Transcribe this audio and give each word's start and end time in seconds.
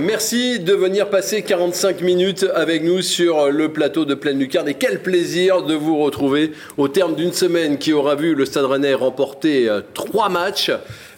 Merci 0.00 0.58
de 0.58 0.72
venir 0.74 1.08
passer 1.08 1.42
45 1.42 2.02
minutes 2.02 2.46
avec 2.54 2.82
nous 2.82 3.00
sur 3.00 3.50
le 3.50 3.72
plateau 3.72 4.04
de 4.04 4.14
Pleine 4.14 4.38
Lucarne 4.38 4.68
et 4.68 4.74
quel 4.74 5.02
plaisir 5.02 5.62
de 5.62 5.74
vous 5.74 5.98
retrouver 5.98 6.52
au 6.76 6.88
terme 6.88 7.14
d'une 7.14 7.32
semaine 7.32 7.78
qui 7.78 7.92
aura 7.92 8.14
vu 8.14 8.34
le 8.34 8.44
Stade 8.44 8.66
Rennais 8.66 8.94
remporter 8.94 9.68
euh, 9.68 9.80
trois 9.94 10.28
matchs 10.28 10.70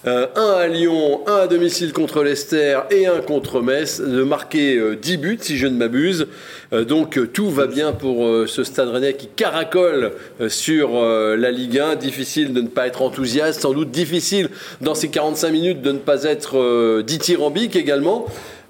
euh, 0.06 0.26
un 0.36 0.52
à 0.52 0.66
Lyon, 0.66 1.22
un 1.26 1.36
à 1.36 1.46
domicile 1.46 1.94
contre 1.94 2.22
Leicester 2.22 2.80
et 2.90 3.06
un 3.06 3.20
contre 3.20 3.62
Metz, 3.62 4.02
de 4.02 4.22
marquer 4.22 4.78
10 5.00 5.14
euh, 5.14 5.16
buts 5.16 5.38
si 5.40 5.56
je 5.56 5.66
ne 5.66 5.78
m'abuse. 5.78 6.26
Euh, 6.74 6.84
donc 6.84 7.18
tout 7.32 7.48
va 7.48 7.66
bien 7.66 7.92
pour 7.92 8.26
ce 8.46 8.64
Stade 8.64 8.88
Rennais 8.88 9.14
qui 9.14 9.28
caracole 9.28 10.12
sur 10.48 11.00
la 11.00 11.50
Ligue 11.50 11.78
1. 11.78 11.96
Difficile 11.96 12.52
de 12.52 12.60
ne 12.60 12.68
pas 12.68 12.86
être 12.86 13.00
enthousiaste, 13.00 13.62
sans 13.62 13.72
doute 13.72 13.90
difficile 13.90 14.50
dans 14.80 14.94
ces 14.94 15.08
45 15.08 15.50
minutes 15.50 15.82
de 15.82 15.92
ne 15.92 15.98
pas 15.98 16.24
être 16.24 17.02
dithyrambique 17.02 17.76
également. 17.76 18.26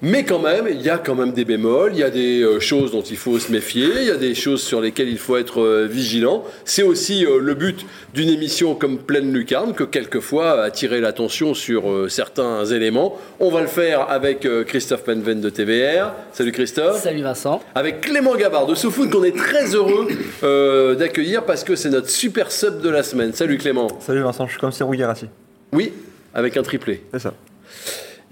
Mais 0.07 0.23
quand 0.25 0.39
même, 0.39 0.69
il 0.71 0.83
y 0.83 0.91
a 0.91 0.99
quand 0.99 1.15
même 1.15 1.33
des 1.33 1.47
bémols, 1.47 1.93
il 1.95 2.01
y 2.01 2.03
a 2.03 2.11
des 2.11 2.43
euh, 2.43 2.61
choses 2.61 2.91
dont 2.91 3.01
il 3.01 3.17
faut 3.17 3.39
se 3.39 3.51
méfier, 3.51 3.88
il 4.02 4.05
y 4.05 4.11
a 4.11 4.19
des 4.19 4.35
choses 4.35 4.63
sur 4.63 4.83
lesquelles 4.83 5.09
il 5.09 5.16
faut 5.16 5.38
être 5.38 5.63
euh, 5.63 5.88
vigilant. 5.91 6.45
C'est 6.66 6.83
aussi 6.83 7.24
euh, 7.24 7.38
le 7.41 7.55
but 7.55 7.87
d'une 8.13 8.29
émission 8.29 8.74
comme 8.74 8.99
Pleine 8.99 9.33
Lucarne, 9.33 9.73
que 9.73 9.83
quelquefois 9.83 10.63
attirer 10.63 11.01
l'attention 11.01 11.55
sur 11.55 11.85
certains 12.11 12.66
éléments. 12.66 13.16
On 13.41 13.49
va 13.49 13.63
le 13.63 13.66
faire 13.66 14.11
avec 14.11 14.46
Christophe 14.66 15.05
Penven 15.05 15.41
de 15.41 15.49
TVR. 15.49 16.13
Salut 16.35 16.52
Christophe. 16.52 17.01
Salut 17.01 17.23
Vincent. 17.23 17.63
Avec 17.74 18.02
Clément 18.02 18.37
Gabard 18.37 18.66
de 18.66 18.74
SoFood 18.74 19.09
qu'on 19.09 19.24
est 19.24 19.35
très 19.35 19.74
heureux 19.74 20.09
d'accueillir 20.96 21.45
parce 21.45 21.65
que 21.65 21.77
c'est 21.77 21.91
notre 21.91 22.11
super 22.11 22.52
sub 22.52 22.83
de 22.83 22.91
la 22.91 23.02
semaine. 23.02 23.33
Salut 23.33 23.57
Clément. 23.57 23.89
Salut 24.01 24.21
Vincent, 24.21 24.46
je 24.46 24.52
suis 24.52 24.61
comme 24.61 24.73
Serou 24.73 24.93
Guérassi. 24.93 25.29
Oui, 25.73 25.93
avec 26.35 26.59
un 26.59 26.63
triplé. 26.63 27.02
C'est 27.11 27.21
ça. 27.21 27.33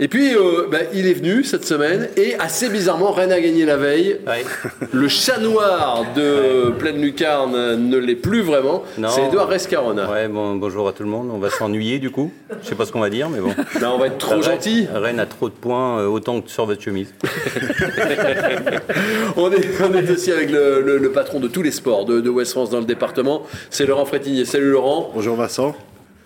Et 0.02 0.08
puis, 0.08 0.34
euh, 0.34 0.66
bah, 0.68 0.78
il 0.92 1.06
est 1.06 1.12
venu 1.12 1.44
cette 1.44 1.64
semaine 1.64 2.08
et 2.16 2.34
assez 2.34 2.68
bizarrement, 2.68 3.12
Rennes 3.12 3.30
a 3.30 3.40
gagné 3.40 3.64
la 3.64 3.76
veille. 3.76 4.16
Le 4.92 5.06
chat 5.06 5.38
noir 5.38 6.04
de 6.16 6.72
Pleine 6.72 7.00
Lucarne 7.00 7.76
ne 7.76 7.96
l'est 7.98 8.16
plus 8.16 8.42
vraiment. 8.42 8.82
C'est 8.96 9.28
Edouard 9.28 9.46
Rescarona. 9.46 10.10
Ouais, 10.10 10.26
bon, 10.26 10.56
bonjour 10.56 10.88
à 10.88 10.92
tout 10.92 11.04
le 11.04 11.08
monde. 11.08 11.30
On 11.32 11.38
va 11.38 11.50
s'ennuyer 11.50 12.00
du 12.00 12.10
coup. 12.10 12.32
Je 12.64 12.68
sais 12.68 12.74
pas 12.74 12.84
ce 12.84 12.90
qu'on 12.90 12.98
va 12.98 13.10
dire, 13.10 13.30
mais 13.30 13.38
bon. 13.38 13.54
on 13.80 13.98
va 13.98 14.08
être 14.08 14.18
trop 14.18 14.42
gentil. 14.42 14.88
Rennes 14.92 15.20
a 15.20 15.26
trop 15.26 15.48
de 15.48 15.54
points, 15.54 16.00
euh, 16.00 16.08
autant 16.08 16.40
que 16.40 16.50
sur 16.50 16.66
votre 16.66 16.82
chemise. 16.82 17.14
on, 19.36 19.52
est, 19.52 20.10
aussi 20.10 20.32
avec 20.32 20.50
le, 20.50 21.12
patron 21.14 21.38
de 21.38 21.46
tous 21.46 21.62
les 21.62 21.70
sports 21.70 22.06
de, 22.06 22.20
de 22.20 22.28
West 22.28 22.50
France 22.50 22.70
dans 22.70 22.80
le 22.80 22.86
département. 22.86 23.44
C'est 23.70 23.86
Laurent 23.86 24.04
Frétinier. 24.04 24.46
Salut 24.46 24.72
Laurent. 24.72 25.12
Bonjour 25.14 25.36
Vincent. 25.36 25.76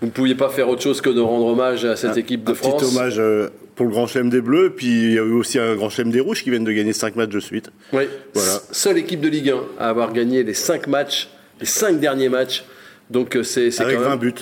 Vous 0.01 0.07
ne 0.09 0.13
pouviez 0.13 0.35
pas 0.35 0.51
faire 0.51 0.69
autre 0.69 0.83
chose 0.83 1.01
que 1.01 1.11
de 1.11 1.21
rendre 1.21 1.47
hommage 1.47 1.85
à 1.85 1.97
cette 1.97 2.17
équipe 2.17 2.45
de 2.45 2.53
France. 2.55 2.83
Un 2.83 2.87
petit 2.87 2.97
hommage 2.97 3.19
euh, 3.19 3.49
pour 3.75 3.87
le 3.87 3.93
Grand 3.93 4.07
Chelem 4.07 4.29
des 4.29 4.41
Bleus, 4.41 4.75
puis 4.77 4.87
il 4.87 5.13
y 5.13 5.19
a 5.19 5.23
eu 5.23 5.33
aussi 5.33 5.59
un 5.59 5.75
Grand 5.75 5.89
Chelem 5.89 6.11
des 6.11 6.21
Rouges 6.21 6.43
qui 6.43 6.51
viennent 6.51 6.65
de 6.65 6.73
gagner 6.73 6.93
5 6.93 7.17
matchs 7.17 7.31
de 7.31 7.41
suite. 7.41 7.71
Oui, 7.93 8.05
voilà. 8.35 8.61
seule 8.73 8.99
équipe 8.99 9.21
de 9.21 9.29
Ligue 9.29 9.51
1 9.51 9.57
à 9.79 9.89
avoir 9.89 10.13
gagné 10.13 10.43
les 10.43 10.55
5 10.55 10.87
matchs, 10.87 11.29
les 11.61 11.67
5 11.67 11.99
derniers 11.99 12.29
matchs. 12.29 12.65
Donc 13.11 13.37
euh, 13.37 13.43
c'est 13.43 13.69
Avec 13.81 13.97
quand 13.97 14.03
même, 14.03 14.11
20 14.11 14.17
buts. 14.17 14.35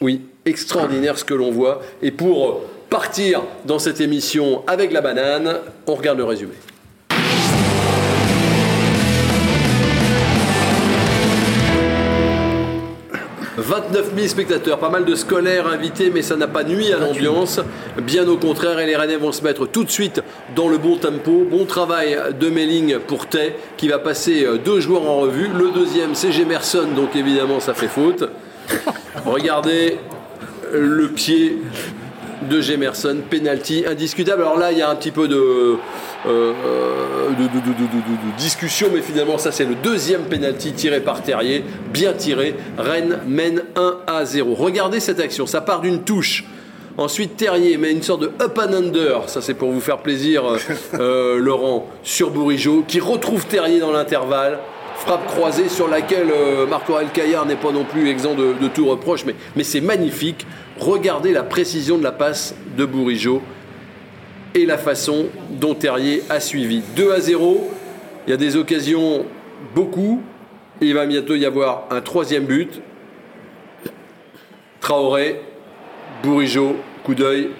Oui, 0.00 0.22
extraordinaire 0.44 1.18
ce 1.18 1.24
que 1.24 1.34
l'on 1.34 1.50
voit. 1.50 1.80
Et 2.02 2.10
pour 2.10 2.62
partir 2.90 3.42
dans 3.64 3.78
cette 3.78 4.00
émission 4.00 4.62
avec 4.66 4.92
la 4.92 5.00
banane, 5.00 5.58
on 5.86 5.94
regarde 5.94 6.18
le 6.18 6.24
résumé. 6.24 6.52
29 13.68 14.14
000 14.16 14.28
spectateurs, 14.28 14.78
pas 14.78 14.88
mal 14.88 15.04
de 15.04 15.14
scolaires 15.14 15.66
invités, 15.66 16.10
mais 16.10 16.22
ça 16.22 16.36
n'a 16.36 16.48
pas 16.48 16.64
nuit 16.64 16.90
à 16.90 16.98
l'ambiance. 16.98 17.60
Bien 18.00 18.26
au 18.26 18.38
contraire, 18.38 18.78
et 18.78 18.86
les 18.86 18.96
Rennais 18.96 19.18
vont 19.18 19.30
se 19.30 19.44
mettre 19.44 19.66
tout 19.66 19.84
de 19.84 19.90
suite 19.90 20.22
dans 20.56 20.70
le 20.70 20.78
bon 20.78 20.96
tempo. 20.96 21.46
Bon 21.50 21.66
travail 21.66 22.18
de 22.40 22.48
Melling 22.48 22.98
pour 23.00 23.26
Tay, 23.26 23.56
qui 23.76 23.88
va 23.88 23.98
passer 23.98 24.46
euh, 24.46 24.56
deux 24.56 24.80
joueurs 24.80 25.02
en 25.02 25.18
revue. 25.18 25.48
Le 25.48 25.68
deuxième, 25.70 26.14
c'est 26.14 26.32
Gemerson, 26.32 26.88
donc 26.96 27.14
évidemment, 27.14 27.60
ça 27.60 27.74
fait 27.74 27.88
faute. 27.88 28.24
Regardez 29.26 29.98
le 30.72 31.08
pied 31.08 31.58
de 32.42 32.60
Gemerson, 32.60 33.18
penalty 33.28 33.84
indiscutable. 33.86 34.42
Alors 34.42 34.58
là, 34.58 34.72
il 34.72 34.78
y 34.78 34.82
a 34.82 34.90
un 34.90 34.94
petit 34.94 35.10
peu 35.10 35.28
de 35.28 35.76
euh, 36.26 36.52
de, 37.30 38.38
discussion, 38.38 38.88
mais 38.92 39.02
finalement, 39.02 39.38
ça, 39.38 39.52
c'est 39.52 39.64
le 39.64 39.74
deuxième 39.76 40.22
penalty 40.22 40.72
tiré 40.72 41.00
par 41.00 41.22
Terrier, 41.22 41.64
bien 41.92 42.12
tiré. 42.12 42.54
Rennes 42.76 43.20
mène 43.26 43.62
1 43.76 43.98
à 44.06 44.24
0. 44.24 44.54
Regardez 44.54 45.00
cette 45.00 45.20
action, 45.20 45.46
ça 45.46 45.60
part 45.60 45.80
d'une 45.80 46.02
touche. 46.02 46.44
Ensuite, 46.96 47.36
Terrier 47.36 47.76
met 47.76 47.92
une 47.92 48.02
sorte 48.02 48.22
de 48.22 48.32
up 48.42 48.58
and 48.58 48.72
under, 48.72 49.28
ça 49.28 49.40
c'est 49.40 49.54
pour 49.54 49.70
vous 49.70 49.80
faire 49.80 49.98
plaisir, 49.98 50.44
euh, 50.44 50.58
euh, 50.94 51.38
Laurent, 51.38 51.88
sur 52.02 52.30
Bourigeau, 52.30 52.84
qui 52.88 52.98
retrouve 52.98 53.46
Terrier 53.46 53.78
dans 53.78 53.92
l'intervalle. 53.92 54.58
Frappe 55.00 55.26
croisée 55.26 55.68
sur 55.68 55.88
laquelle 55.88 56.32
Marco 56.68 56.94
Alcaillard 56.94 57.46
n'est 57.46 57.56
pas 57.56 57.72
non 57.72 57.84
plus 57.84 58.08
exempt 58.08 58.34
de, 58.34 58.68
tout 58.68 58.86
reproche, 58.86 59.24
mais, 59.24 59.34
mais 59.56 59.64
c'est 59.64 59.80
magnifique. 59.80 60.46
Regardez 60.78 61.32
la 61.32 61.42
précision 61.42 61.98
de 61.98 62.02
la 62.02 62.12
passe 62.12 62.54
de 62.76 62.84
Bourigeau 62.84 63.40
et 64.54 64.66
la 64.66 64.78
façon 64.78 65.26
dont 65.50 65.74
Terrier 65.74 66.22
a 66.28 66.40
suivi. 66.40 66.82
2 66.96 67.12
à 67.12 67.20
0, 67.20 67.70
il 68.26 68.30
y 68.30 68.34
a 68.34 68.36
des 68.36 68.56
occasions 68.56 69.24
beaucoup. 69.74 70.22
Il 70.80 70.94
va 70.94 71.06
bientôt 71.06 71.34
y 71.34 71.44
avoir 71.44 71.84
un 71.90 72.00
troisième 72.00 72.44
but. 72.44 72.80
Traoré, 74.80 75.40
Bourigeau, 76.22 76.76
coup 77.04 77.14
d'œil, 77.14 77.50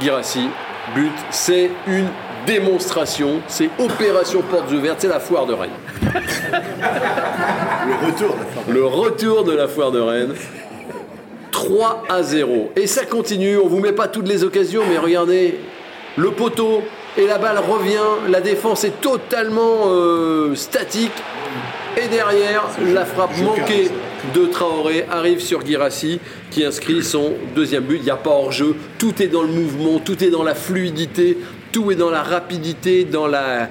Girassi, 0.00 0.48
but. 0.94 1.12
C'est 1.30 1.70
une 1.86 2.08
démonstration, 2.46 3.40
c'est 3.48 3.70
opération 3.78 4.42
portes 4.42 4.70
ouvertes, 4.72 5.00
c'est 5.00 5.08
la 5.08 5.20
foire 5.20 5.46
de 5.46 5.54
Rennes. 5.54 5.70
Le 6.14 8.06
retour. 8.06 8.36
Le 8.68 8.84
retour 8.84 9.44
de 9.44 9.52
la 9.52 9.68
foire 9.68 9.90
de 9.90 10.00
Rennes. 10.00 10.34
3 11.50 12.04
à 12.08 12.22
0. 12.22 12.72
Et 12.76 12.86
ça 12.86 13.04
continue, 13.04 13.58
on 13.58 13.64
ne 13.64 13.68
vous 13.68 13.80
met 13.80 13.92
pas 13.92 14.08
toutes 14.08 14.28
les 14.28 14.44
occasions, 14.44 14.82
mais 14.88 14.98
regardez, 14.98 15.58
le 16.16 16.30
poteau 16.30 16.82
et 17.16 17.26
la 17.26 17.38
balle 17.38 17.58
revient. 17.58 18.28
La 18.28 18.40
défense 18.40 18.84
est 18.84 19.00
totalement 19.00 19.84
euh, 19.86 20.54
statique. 20.54 21.12
Et 21.96 22.08
derrière, 22.08 22.64
la 22.92 23.04
frappe 23.04 23.38
manquée 23.38 23.88
de 24.34 24.46
Traoré 24.46 25.06
arrive 25.10 25.40
sur 25.40 25.64
Girassi 25.64 26.18
qui 26.50 26.64
inscrit 26.64 27.02
son 27.02 27.34
deuxième 27.54 27.84
but. 27.84 27.98
Il 27.98 28.04
n'y 28.04 28.10
a 28.10 28.16
pas 28.16 28.30
hors-jeu. 28.30 28.74
Tout 28.98 29.22
est 29.22 29.28
dans 29.28 29.42
le 29.42 29.48
mouvement, 29.48 30.00
tout 30.00 30.22
est 30.24 30.30
dans 30.30 30.42
la 30.42 30.54
fluidité, 30.54 31.38
tout 31.74 31.90
est 31.90 31.96
dans 31.96 32.10
la 32.10 32.22
rapidité, 32.22 33.02
dans 33.02 33.26
la, 33.26 33.68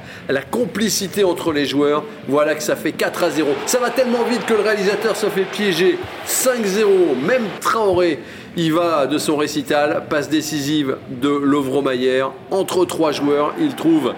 complicité 0.52 1.24
entre 1.24 1.53
les 1.53 1.66
joueurs. 1.66 2.03
Voilà 2.28 2.53
que 2.53 2.62
ça 2.62 2.75
fait 2.75 2.91
4 2.91 3.24
à 3.24 3.30
0. 3.30 3.50
Ça 3.66 3.80
va 3.80 3.91
tellement 3.91 4.24
vite 4.30 4.46
que 4.46 4.53
le 4.53 4.59
réalisateur 4.59 5.16
se 5.16 5.28
fait 5.28 5.46
piéger. 5.46 5.97
5-0, 6.28 7.16
même 7.25 7.44
Traoré 7.62 8.19
il 8.58 8.74
va 8.74 9.08
de 9.08 9.18
son 9.18 9.38
récital, 9.38 10.03
passe 10.09 10.30
décisive 10.30 10.97
de 11.09 11.30
Lovro-Mayer. 11.30 12.25
Entre 12.52 12.84
trois 12.84 13.14
joueurs, 13.14 13.53
il 13.58 13.74
trouve 13.74 14.14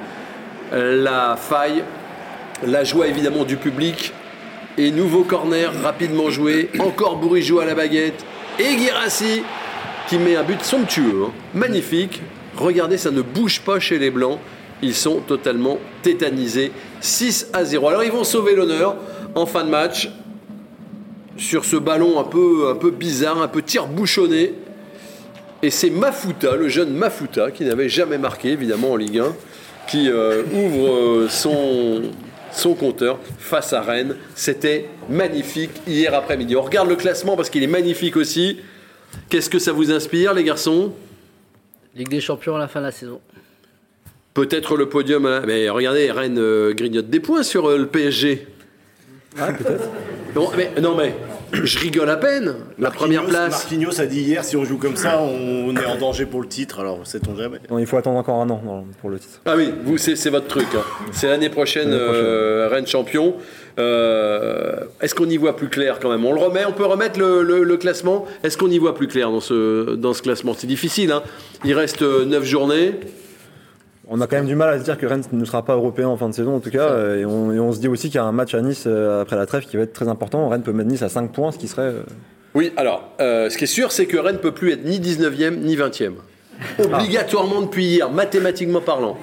la 0.74 1.38
faille, 1.38 1.84
la 2.66 2.84
joie 2.84 3.06
évidemment 3.08 3.44
du 3.44 3.56
public. 3.56 4.14
Et 4.80 4.90
nouveau 4.90 5.24
corner 5.24 5.72
rapidement 5.84 6.32
joué. 6.32 6.72
Encore 6.80 7.18
Bourigeau 7.18 7.60
à 7.60 7.66
la 7.66 7.76
baguette. 7.76 8.26
Et 8.58 8.76
Guirassi 8.76 9.44
qui 10.10 10.18
met 10.18 10.36
un 10.36 10.44
but 10.44 10.64
somptueux, 10.64 11.26
hein. 11.28 11.32
magnifique. 11.54 12.22
Regardez, 12.58 12.98
ça 12.98 13.12
ne 13.12 13.22
bouge 13.22 13.62
pas 13.62 13.80
chez 13.80 14.00
les 14.00 14.12
Blancs. 14.12 14.40
Ils 14.82 14.96
sont 14.96 15.20
totalement 15.20 15.80
tétanisés. 16.02 16.72
6 17.02 17.50
à 17.54 17.64
0. 17.64 17.88
Alors 17.88 18.04
ils 18.04 18.12
vont 18.12 18.24
sauver 18.24 18.56
l'honneur 18.56 18.96
en 19.36 19.46
fin 19.46 19.64
de 19.64 19.70
match 19.70 20.10
sur 21.38 21.66
ce 21.66 21.76
ballon 21.76 22.20
un 22.20 22.24
peu, 22.24 22.92
bizarre, 22.92 23.42
un 23.42 23.48
peu 23.48 23.62
tire-bouchonné. 23.62 24.54
Et 25.62 25.70
c'est 25.70 25.90
Mafuta, 25.90 26.56
le 26.56 26.70
jeune 26.70 26.94
Mafuta, 26.94 27.52
qui 27.52 27.66
n'avait 27.66 27.90
jamais 27.90 28.18
marqué 28.18 28.50
évidemment 28.50 28.92
en 28.92 28.96
Ligue 28.96 29.20
1, 29.20 29.36
qui 29.88 30.10
euh, 30.10 30.44
ouvre 30.54 30.90
euh, 30.90 31.28
son, 31.30 32.04
son 32.52 32.74
compteur 32.74 33.20
face 33.40 33.74
à 33.74 33.82
Rennes. 33.82 34.16
C'était 34.36 34.88
magnifique 35.10 35.72
hier 35.88 36.14
après-midi. 36.14 36.56
On 36.56 36.62
regarde 36.62 36.90
le 36.90 36.96
classement 36.96 37.36
parce 37.36 37.50
qu'il 37.50 37.64
est 37.64 37.68
magnifique 37.68 38.16
aussi. 38.16 38.60
Qu'est-ce 39.30 39.50
que 39.50 39.60
ça 39.60 39.72
vous 39.72 39.92
inspire, 39.92 40.34
les 40.34 40.44
garçons? 40.44 40.94
Ligue 41.96 42.10
des 42.10 42.22
champions 42.22 42.56
à 42.56 42.60
la 42.60 42.68
fin 42.68 42.80
de 42.82 42.86
la 42.86 42.92
saison. 42.92 43.22
Peut-être 44.34 44.76
le 44.76 44.90
podium. 44.90 45.26
à 45.26 45.40
la- 45.40 45.46
Mais 45.46 45.70
regardez, 45.70 46.12
Rennes 46.12 46.38
euh, 46.40 46.74
grignote 46.74 47.10
des 47.10 47.20
points 47.20 47.44
sur 47.44 47.70
euh, 47.70 47.78
le 47.78 47.88
PSG. 47.88 48.48
Ah, 49.40 49.52
peut-être. 49.54 49.90
Non 50.36 50.50
mais, 50.56 50.72
non, 50.82 50.96
mais 50.98 51.14
je 51.54 51.80
rigole 51.80 52.10
à 52.10 52.18
peine. 52.18 52.56
La 52.80 52.92
première 52.92 53.26
place. 53.26 53.52
Marquinhos 53.52 54.00
a 54.02 54.06
dit 54.06 54.22
hier, 54.22 54.44
si 54.44 54.58
on 54.58 54.66
joue 54.66 54.78
comme 54.78 54.96
ça, 54.98 55.22
on 55.22 55.74
est 55.76 55.86
en 55.86 55.98
danger 55.98 56.26
pour 56.26 56.42
le 56.42 56.48
titre. 56.48 56.80
Alors, 56.82 57.06
sait-on 57.08 57.36
jamais. 57.38 57.60
Non, 57.70 57.80
il 57.80 57.86
faut 57.86 57.96
attendre 57.98 58.18
encore 58.18 58.42
un 58.42 58.50
an 58.50 58.62
non, 58.64 58.86
pour 59.00 59.10
le 59.10 59.20
titre. 59.20 59.42
Ah 59.46 59.56
oui, 59.56 59.74
vous, 59.84 59.98
c'est, 59.98 60.16
c'est 60.18 60.30
votre 60.30 60.48
truc. 60.48 60.68
hein. 60.76 60.84
C'est 61.14 61.28
l'année 61.28 61.50
prochaine, 61.50 61.90
L'année 61.92 62.04
prochaine. 62.04 62.24
euh, 62.26 62.68
Rennes 62.70 62.88
champion. 62.88 63.36
Euh, 63.78 64.76
est-ce 65.02 65.14
qu'on 65.16 65.30
y 65.30 65.38
voit 65.38 65.56
plus 65.56 65.68
clair 65.68 66.00
quand 66.02 66.10
même 66.10 66.26
On 66.26 66.34
le 66.34 66.40
remet, 66.40 66.66
on 66.66 66.72
peut 66.72 66.86
remettre 66.86 67.20
le, 67.20 67.44
le- 67.44 67.64
le 67.64 67.78
classement. 67.78 68.26
Est-ce 68.44 68.58
qu'on 68.58 68.70
y 68.70 68.78
voit 68.78 68.96
plus 68.96 69.08
clair 69.08 69.32
dans 69.32 69.42
ce, 69.42 69.96
dans 69.96 70.14
ce 70.14 70.22
classement? 70.22 70.54
C'est 70.58 70.68
difficile. 70.68 71.12
Hein 71.12 71.24
Il 71.66 71.74
reste 71.74 72.02
9 72.02 72.44
journées. 72.44 72.94
On 74.08 74.22
a 74.22 74.28
quand 74.28 74.36
même 74.38 74.46
du 74.46 74.56
mal 74.56 74.70
à 74.74 74.80
se 74.80 74.84
dire 74.84 74.98
que 74.98 75.06
Rennes 75.06 75.24
ne 75.32 75.46
sera 75.46 75.66
pas 75.66 75.74
européen 75.74 76.08
en 76.08 76.16
fin 76.16 76.30
de 76.30 76.34
saison, 76.36 76.56
en 76.56 76.60
tout 76.60 76.70
cas. 76.70 76.90
euh, 76.90 77.20
Et 77.22 77.26
on, 77.26 77.52
et 77.52 77.60
on 77.60 77.72
se 77.74 77.80
dit 77.80 77.88
aussi 77.88 78.08
qu'il 78.10 78.16
y 78.16 78.20
a 78.20 78.24
un 78.24 78.32
match 78.32 78.54
à 78.54 78.62
Nice 78.62 78.84
euh, 78.88 79.22
après 79.22 79.36
la 79.36 79.46
trêve 79.48 79.66
qui 79.66 79.78
va 79.78 79.84
être 79.84 79.94
très 79.94 80.08
important. 80.08 80.48
Rennes 80.48 80.62
peut 80.62 80.74
mettre 80.74 80.90
Nice 80.90 81.02
à 81.02 81.10
5 81.10 81.32
points, 81.32 81.52
ce 81.52 81.58
qui 81.58 81.68
serait. 81.68 81.82
euh, 81.88 82.02
Oui, 82.54 82.72
alors, 82.78 83.10
euh, 83.20 83.50
ce 83.50 83.58
qui 83.58 83.64
est 83.64 83.68
sûr, 83.68 83.92
c'est 83.92 84.06
que 84.06 84.18
Rennes 84.18 84.36
ne 84.36 84.40
peut 84.40 84.52
plus 84.54 84.72
être 84.72 84.86
ni 84.86 85.00
19e 85.00 85.58
ni 85.58 85.76
20e. 85.76 86.14
Obligatoirement 86.80 87.62
depuis 87.64 87.84
hier, 87.86 88.10
mathématiquement 88.12 88.80
parlant. 88.80 89.18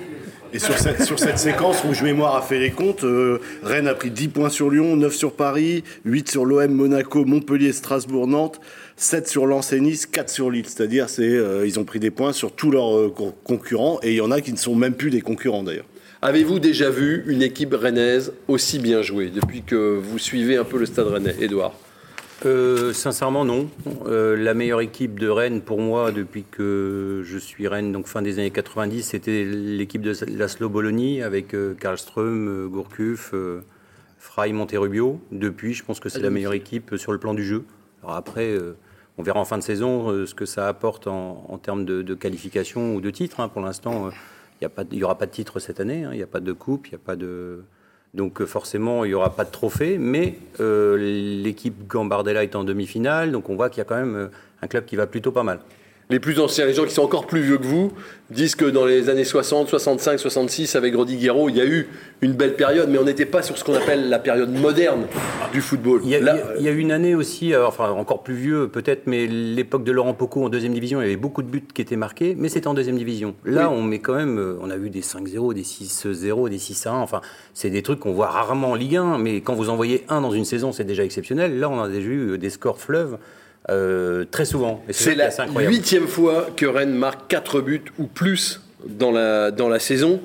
Et 0.55 0.59
sur 0.59 0.77
cette, 0.79 1.03
sur 1.03 1.19
cette 1.19 1.39
séquence, 1.39 1.81
Rouge 1.81 2.03
Mémoire 2.03 2.37
a 2.37 2.43
fait 2.43 2.59
les 2.59 2.71
comptes. 2.71 3.05
euh, 3.05 3.39
Rennes 3.63 3.89
a 3.89 3.95
pris 3.95 4.11
10 4.11 4.29
points 4.29 4.51
sur 4.51 4.69
Lyon, 4.71 4.97
9 4.97 5.15
sur 5.15 5.33
Paris, 5.33 5.83
8 6.05 6.31
sur 6.31 6.45
l'OM, 6.45 6.71
Monaco, 6.71 7.25
Montpellier, 7.25 7.73
Strasbourg, 7.73 8.27
Nantes, 8.27 8.61
7 8.97 9.27
sur 9.29 9.47
Lens 9.47 9.73
et 9.73 9.81
Nice, 9.81 10.05
4 10.05 10.29
sur 10.29 10.51
Lille. 10.51 10.67
C'est-à-dire, 10.67 11.09
c'est, 11.09 11.23
euh, 11.23 11.67
ils 11.67 11.81
ont 11.81 11.85
pris 11.85 12.01
des 12.01 12.11
points 12.11 12.33
sur 12.35 12.53
tous 12.53 12.71
leurs 12.71 12.95
euh, 12.97 13.09
con- 13.15 13.33
concurrents. 13.45 13.99
Et 14.03 14.11
il 14.11 14.17
y 14.17 14.21
en 14.21 14.31
a 14.31 14.43
qui 14.43 14.53
ne 14.53 14.59
sont 14.59 14.75
même 14.75 14.95
plus 14.95 15.09
des 15.11 15.23
concurrents 15.23 15.63
d'ailleurs. 15.63 15.87
Avez-vous 16.21 16.59
déjà 16.59 16.91
vu 16.91 17.25
une 17.27 17.43
équipe 17.43 17.73
rennaise 17.75 18.33
aussi 18.47 18.79
bien 18.79 19.01
jouer 19.03 19.31
depuis 19.35 19.63
que 19.63 19.99
vous 20.01 20.19
suivez 20.19 20.57
un 20.57 20.65
peu 20.65 20.79
le 20.79 20.87
stade 20.87 21.07
rennais, 21.09 21.35
Edouard 21.41 21.75
Euh, 22.45 22.93
sincèrement, 22.93 23.45
non. 23.45 23.69
Euh, 24.07 24.37
la 24.37 24.53
meilleure 24.55 24.81
équipe 24.81 25.19
de 25.21 25.29
Rennes, 25.29 25.61
pour 25.63 25.79
moi, 25.81 26.11
depuis 26.11 26.43
que 26.51 27.23
je 27.25 27.39
suis 27.39 27.69
Rennes, 27.69 27.93
donc 27.93 28.07
fin 28.07 28.21
des 28.21 28.39
années 28.41 28.51
90, 28.51 29.03
c'était 29.03 29.45
l'équipe 29.45 30.03
de 30.03 30.13
Laszlo 30.27 30.69
Bologna 30.69 31.25
avec 31.25 31.55
euh, 31.55 31.75
Karlström, 31.75 32.49
euh, 32.49 32.69
Gourcuff, 32.69 33.33
Frey, 34.19 34.53
Monterrubio. 34.53 35.21
Depuis, 35.31 35.73
je 35.73 35.85
pense 35.85 36.01
que 36.01 36.09
c'est 36.09 36.21
la 36.21 36.31
meilleure 36.31 36.55
équipe 36.55 36.97
sur 36.97 37.13
le 37.13 37.19
plan 37.19 37.33
du 37.35 37.45
jeu. 37.45 37.65
Alors 38.03 38.17
après, 38.17 38.57
on 39.19 39.23
verra 39.23 39.39
en 39.39 39.45
fin 39.45 39.59
de 39.59 39.63
saison 39.63 40.27
ce 40.27 40.35
que 40.35 40.47
ça 40.47 40.67
apporte 40.69 41.07
en, 41.07 41.45
en 41.49 41.59
termes 41.59 41.85
de, 41.85 42.03
de 42.03 42.15
qualification 42.15 42.97
ou 42.97 43.01
de 43.01 43.11
titre. 43.11 43.39
hein. 43.41 43.49
Pour 43.49 43.63
l'instant, 43.63 44.11
il 44.61 44.69
n'y 44.93 45.03
aura 45.05 45.17
pas 45.19 45.27
de 45.27 45.31
titre 45.31 45.61
cette 45.61 45.79
année. 45.81 46.05
hein. 46.05 46.11
Il 46.13 46.17
n'y 46.17 46.23
a 46.23 46.29
pas 46.29 46.41
de 46.41 46.53
coupe, 46.53 46.89
il 46.89 46.91
n'y 46.91 46.97
a 46.97 47.05
pas 47.05 47.15
de. 47.17 47.63
Donc 48.15 48.43
euh, 48.43 48.47
forcément, 48.47 49.05
il 49.05 49.09
n'y 49.09 49.15
aura 49.15 49.35
pas 49.35 49.45
de 49.45 49.51
trophée, 49.51 49.97
mais 49.99 50.39
euh, 50.61 50.97
l'équipe 51.43 51.87
Gambardella 51.87 52.43
est 52.43 52.55
en 52.55 52.65
demi-finale, 52.65 53.33
donc 53.33 53.49
on 53.49 53.57
voit 53.57 53.71
qu'il 53.71 53.79
y 53.79 53.81
a 53.81 53.85
quand 53.85 53.97
même 53.97 54.17
euh, 54.17 54.29
un 54.61 54.67
club 54.67 54.85
qui 54.85 54.97
va 54.97 55.07
plutôt 55.07 55.33
pas 55.33 55.43
mal. 55.43 55.61
Les 56.13 56.21
plus 56.21 56.39
anciens, 56.41 56.67
les 56.67 56.75
gens 56.75 56.85
qui 56.85 56.93
sont 56.93 57.01
encore 57.05 57.27
plus 57.27 57.41
vieux 57.41 57.57
que 57.57 57.65
vous, 57.65 57.91
disent 58.29 58.55
que 58.55 58.67
dans 58.67 58.85
les 58.85 59.09
années 59.09 59.25
60, 59.25 59.69
65, 59.71 60.21
66, 60.21 60.77
avec 60.77 60.95
Rodi 60.95 61.17
Guerreau, 61.17 61.49
il 61.49 61.57
y 61.57 61.61
a 61.63 61.65
eu 61.65 61.89
une 62.21 62.35
belle 62.35 62.55
période, 62.55 62.91
mais 62.91 62.99
on 62.99 63.05
n'était 63.05 63.25
pas 63.25 63.41
sur 63.41 63.57
ce 63.57 63.65
qu'on 63.65 63.73
appelle 63.73 64.11
la 64.11 64.19
période 64.19 64.53
moderne 64.53 65.07
du 65.55 65.63
football. 65.63 66.03
Il 66.05 66.11
y 66.11 66.15
a, 66.17 66.21
Là, 66.21 66.37
il 66.59 66.65
y 66.67 66.69
a- 66.69 66.71
eu 66.71 66.77
une 66.81 66.93
année 66.93 67.15
aussi, 67.15 67.55
euh, 67.55 67.67
enfin 67.67 67.89
encore 67.93 68.23
plus 68.23 68.35
vieux 68.35 68.69
peut-être, 68.69 69.07
mais 69.07 69.27
l'époque 69.27 69.85
de 69.85 69.93
Laurent 69.93 70.13
Poco 70.13 70.45
en 70.45 70.51
deuxième 70.51 70.75
division, 70.75 71.01
il 71.01 71.05
y 71.05 71.07
avait 71.07 71.17
beaucoup 71.17 71.43
de 71.43 71.49
buts 71.49 71.65
qui 71.73 71.81
étaient 71.81 71.97
marqués, 71.97 72.35
mais 72.39 72.51
c'était 72.51 72.67
en 72.67 72.75
deuxième 72.75 72.99
division. 72.99 73.35
Là, 73.47 73.71
Oui. 73.71 73.77
on 73.79 73.83
met 73.83 74.01
quand 74.01 74.15
même, 74.15 74.39
euh, 74.39 74.59
on 74.61 74.69
a 74.69 74.77
vu 74.77 74.91
des 74.91 75.01
5-0, 75.01 75.55
des 75.55 75.65
6-0, 75.65 76.51
des 76.51 76.59
6-1, 76.59 76.97
enfin, 77.01 77.23
c'est 77.55 77.71
des 77.71 77.81
trucs 77.83 78.01
qu'on 78.01 78.13
voit 78.13 78.27
rarement 78.29 78.73
en 78.73 78.75
Ligue 78.75 78.97
1, 78.97 79.17
mais 79.17 79.41
quand 79.41 79.55
vous 79.55 79.71
envoyez 79.71 80.05
un 80.11 80.21
dans 80.21 80.33
une 80.33 80.45
saison, 80.45 80.73
c'est 80.73 80.85
déjà 80.85 81.05
exceptionnel. 81.05 81.59
Là, 81.59 81.71
on 81.71 81.81
a 81.83 81.89
déjà 81.89 82.07
eu 82.09 82.37
des 82.37 82.51
scores 82.51 82.79
fleuves 82.81 83.17
euh, 83.71 84.25
très 84.31 84.45
souvent. 84.45 84.83
C'est 84.91 85.15
la 85.15 85.31
huitième 85.57 86.07
fois 86.07 86.49
que 86.57 86.67
Rennes 86.67 86.95
marque 86.95 87.29
4 87.29 87.61
buts 87.61 87.85
ou 87.99 88.07
plus 88.07 88.61
dans 88.87 89.11
la, 89.11 89.51
dans 89.51 89.69
la 89.69 89.79
saison. 89.79 90.21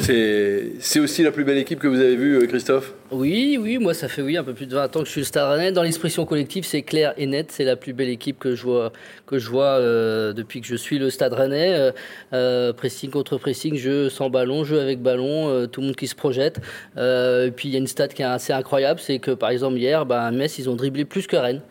C'est 0.00 0.72
c'est 0.80 0.98
aussi 0.98 1.22
la 1.22 1.30
plus 1.30 1.44
belle 1.44 1.58
équipe 1.58 1.78
que 1.78 1.86
vous 1.86 2.00
avez 2.00 2.16
vue, 2.16 2.36
euh, 2.36 2.46
Christophe? 2.46 2.92
Oui, 3.12 3.56
oui, 3.60 3.78
moi 3.78 3.94
ça 3.94 4.08
fait 4.08 4.20
oui 4.20 4.36
un 4.36 4.42
peu 4.42 4.52
plus 4.52 4.66
de 4.66 4.74
20 4.74 4.96
ans 4.96 5.00
que 5.00 5.06
je 5.06 5.10
suis 5.12 5.20
le 5.20 5.26
Stade 5.26 5.48
Rennais. 5.48 5.70
Dans 5.70 5.84
l'expression 5.84 6.26
collective, 6.26 6.64
c'est 6.64 6.82
clair 6.82 7.14
et 7.16 7.26
net. 7.26 7.52
C'est 7.52 7.62
la 7.62 7.76
plus 7.76 7.92
belle 7.92 8.08
équipe 8.08 8.40
que 8.40 8.56
je 8.56 8.64
vois, 8.64 8.92
que 9.26 9.38
je 9.38 9.48
vois 9.48 9.78
euh, 9.78 10.32
depuis 10.32 10.60
que 10.60 10.66
je 10.66 10.74
suis 10.74 10.98
le 10.98 11.08
Stade 11.08 11.34
Rennais. 11.34 11.72
Euh, 11.72 11.92
euh, 12.32 12.72
pressing 12.72 13.10
contre 13.10 13.38
pressing, 13.38 13.76
jeu 13.76 14.10
sans 14.10 14.28
ballon, 14.28 14.64
jeu 14.64 14.80
avec 14.80 15.00
ballon, 15.00 15.48
euh, 15.48 15.66
tout 15.66 15.82
le 15.82 15.88
monde 15.88 15.96
qui 15.96 16.08
se 16.08 16.16
projette. 16.16 16.60
Euh, 16.96 17.46
et 17.46 17.50
puis 17.52 17.68
il 17.68 17.72
y 17.72 17.76
a 17.76 17.78
une 17.78 17.86
stat 17.86 18.08
qui 18.08 18.22
est 18.22 18.24
assez 18.24 18.52
incroyable, 18.52 18.98
c'est 18.98 19.20
que 19.20 19.30
par 19.30 19.50
exemple 19.50 19.76
hier, 19.76 20.04
ben, 20.04 20.32
Metz, 20.32 20.58
ils 20.58 20.68
ont 20.68 20.74
dribblé 20.74 21.04
plus 21.04 21.28
que 21.28 21.36
Rennes. 21.36 21.62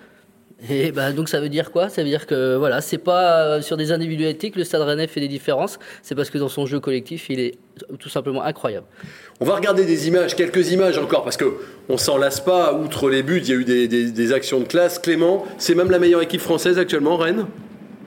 Et 0.69 0.92
ben, 0.94 1.12
donc 1.13 1.28
ça 1.28 1.42
veut 1.42 1.50
dire 1.50 1.69
quoi? 1.72 1.90
Ça 1.90 2.02
veut 2.02 2.07
dire 2.07 2.25
que 2.25 2.56
voilà, 2.56 2.80
c'est 2.80 2.98
pas 2.98 3.44
euh, 3.44 3.62
sur 3.62 3.75
des 3.75 3.92
individualités 3.92 4.52
que 4.52 4.57
le 4.57 4.63
Stade 4.63 4.81
Rennais 4.84 5.06
fait 5.07 5.19
des 5.19 5.28
différences. 5.28 5.78
C'est 6.02 6.16
parce 6.16 6.30
que 6.30 6.38
dans 6.38 6.48
son 6.48 6.66
jeu 6.66 6.80
collectif, 6.80 7.30
il 7.30 7.40
est 7.42 7.56
tout 8.00 8.07
simplement 8.10 8.42
incroyable. 8.42 8.86
On 9.42 9.46
va 9.46 9.56
regarder 9.56 9.84
des 9.84 10.07
images, 10.07 10.34
quelques 10.36 10.72
images 10.72 10.98
encore, 10.98 11.24
parce 11.24 11.36
que 11.36 11.46
on 11.90 11.98
s'en 11.98 12.18
lasse 12.18 12.40
pas. 12.40 12.74
Outre 12.74 13.10
les 13.10 13.22
buts, 13.22 13.42
il 13.44 13.50
y 13.50 13.52
a 13.52 13.56
eu 13.56 13.66
des, 13.66 13.88
des- 13.90 14.12
des 14.12 14.34
actions 14.34 14.60
de 14.62 14.66
classe. 14.66 14.98
Clément, 14.98 15.46
c'est 15.57 15.75
même 15.75 15.92
la 15.92 16.00
meilleure 16.00 16.22
équipe 16.22 16.42
française 16.42 16.80
actuellement, 16.80 17.18
Rennes? 17.18 17.46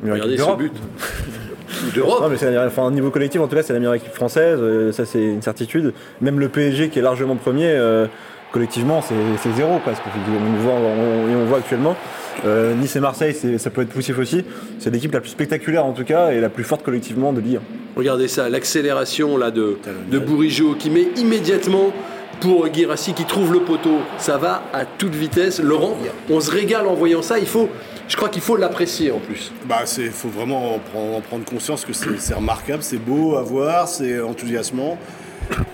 Regardez 0.02 0.38
ce 0.38 0.56
but. 0.56 0.72
D'Europe. 1.94 2.22
Non, 2.22 2.28
mais 2.30 2.38
c'est 2.38 2.56
enfin, 2.58 2.86
au 2.86 2.90
niveau 2.90 3.10
collectif, 3.10 3.40
en 3.42 3.46
tout 3.46 3.54
cas, 3.54 3.62
c'est 3.62 3.74
la 3.74 3.78
meilleure 3.78 3.94
équipe 3.94 4.12
française. 4.14 4.58
euh, 4.60 4.90
ça, 4.90 5.04
c'est 5.04 5.20
une 5.22 5.42
certitude. 5.42 5.92
Même 6.22 6.40
le 6.40 6.48
PSG, 6.48 6.88
qui 6.88 6.98
est 6.98 7.02
largement 7.02 7.36
premier, 7.36 7.68
euh, 7.70 8.06
collectivement, 8.52 9.02
c'est 9.02 9.52
zéro 9.52 9.78
presque. 9.78 10.02
On 10.06 10.62
voit, 10.62 10.74
on, 10.74 11.30
et 11.30 11.36
on 11.36 11.44
voit 11.46 11.58
actuellement. 11.58 11.96
Euh, 12.44 12.74
nice 12.74 12.94
et 12.94 13.00
Marseille, 13.00 13.34
ça 13.58 13.70
peut 13.70 13.82
être 13.82 13.88
poussif 13.88 14.18
aussi. 14.18 14.44
C'est 14.78 14.90
l'équipe 14.90 15.12
la 15.12 15.20
plus 15.20 15.30
spectaculaire, 15.30 15.84
en 15.84 15.92
tout 15.92 16.04
cas, 16.04 16.30
et 16.30 16.40
la 16.40 16.48
plus 16.48 16.64
forte 16.64 16.82
collectivement 16.82 17.32
de 17.32 17.40
1. 17.40 17.60
Regardez 17.96 18.28
ça, 18.28 18.48
l'accélération 18.48 19.36
là 19.36 19.50
de, 19.50 19.78
de 20.10 20.18
Bourigeau 20.18 20.74
qui 20.74 20.90
met 20.90 21.08
immédiatement 21.16 21.92
pour 22.40 22.68
Guirassi 22.68 23.14
qui 23.14 23.24
trouve 23.24 23.52
le 23.52 23.60
poteau. 23.60 23.98
Ça 24.18 24.36
va 24.38 24.62
à 24.72 24.84
toute 24.84 25.14
vitesse. 25.14 25.60
Laurent, 25.60 25.96
on 26.30 26.40
se 26.40 26.50
régale 26.50 26.86
en 26.86 26.94
voyant 26.94 27.22
ça. 27.22 27.38
Il 27.38 27.46
faut, 27.46 27.68
je 28.06 28.16
crois 28.16 28.28
qu'il 28.28 28.42
faut 28.42 28.56
l'apprécier 28.56 29.10
en 29.10 29.18
plus. 29.18 29.52
Bah, 29.66 29.80
c'est, 29.84 30.06
faut 30.06 30.28
vraiment 30.28 30.76
en 30.76 30.78
prendre, 30.78 31.16
en 31.16 31.20
prendre 31.20 31.44
conscience 31.44 31.84
que 31.84 31.92
c'est, 31.92 32.18
c'est 32.18 32.34
remarquable, 32.34 32.82
c'est 32.82 32.98
beau 32.98 33.36
à 33.36 33.42
voir, 33.42 33.88
c'est 33.88 34.20
enthousiasmant. 34.20 34.98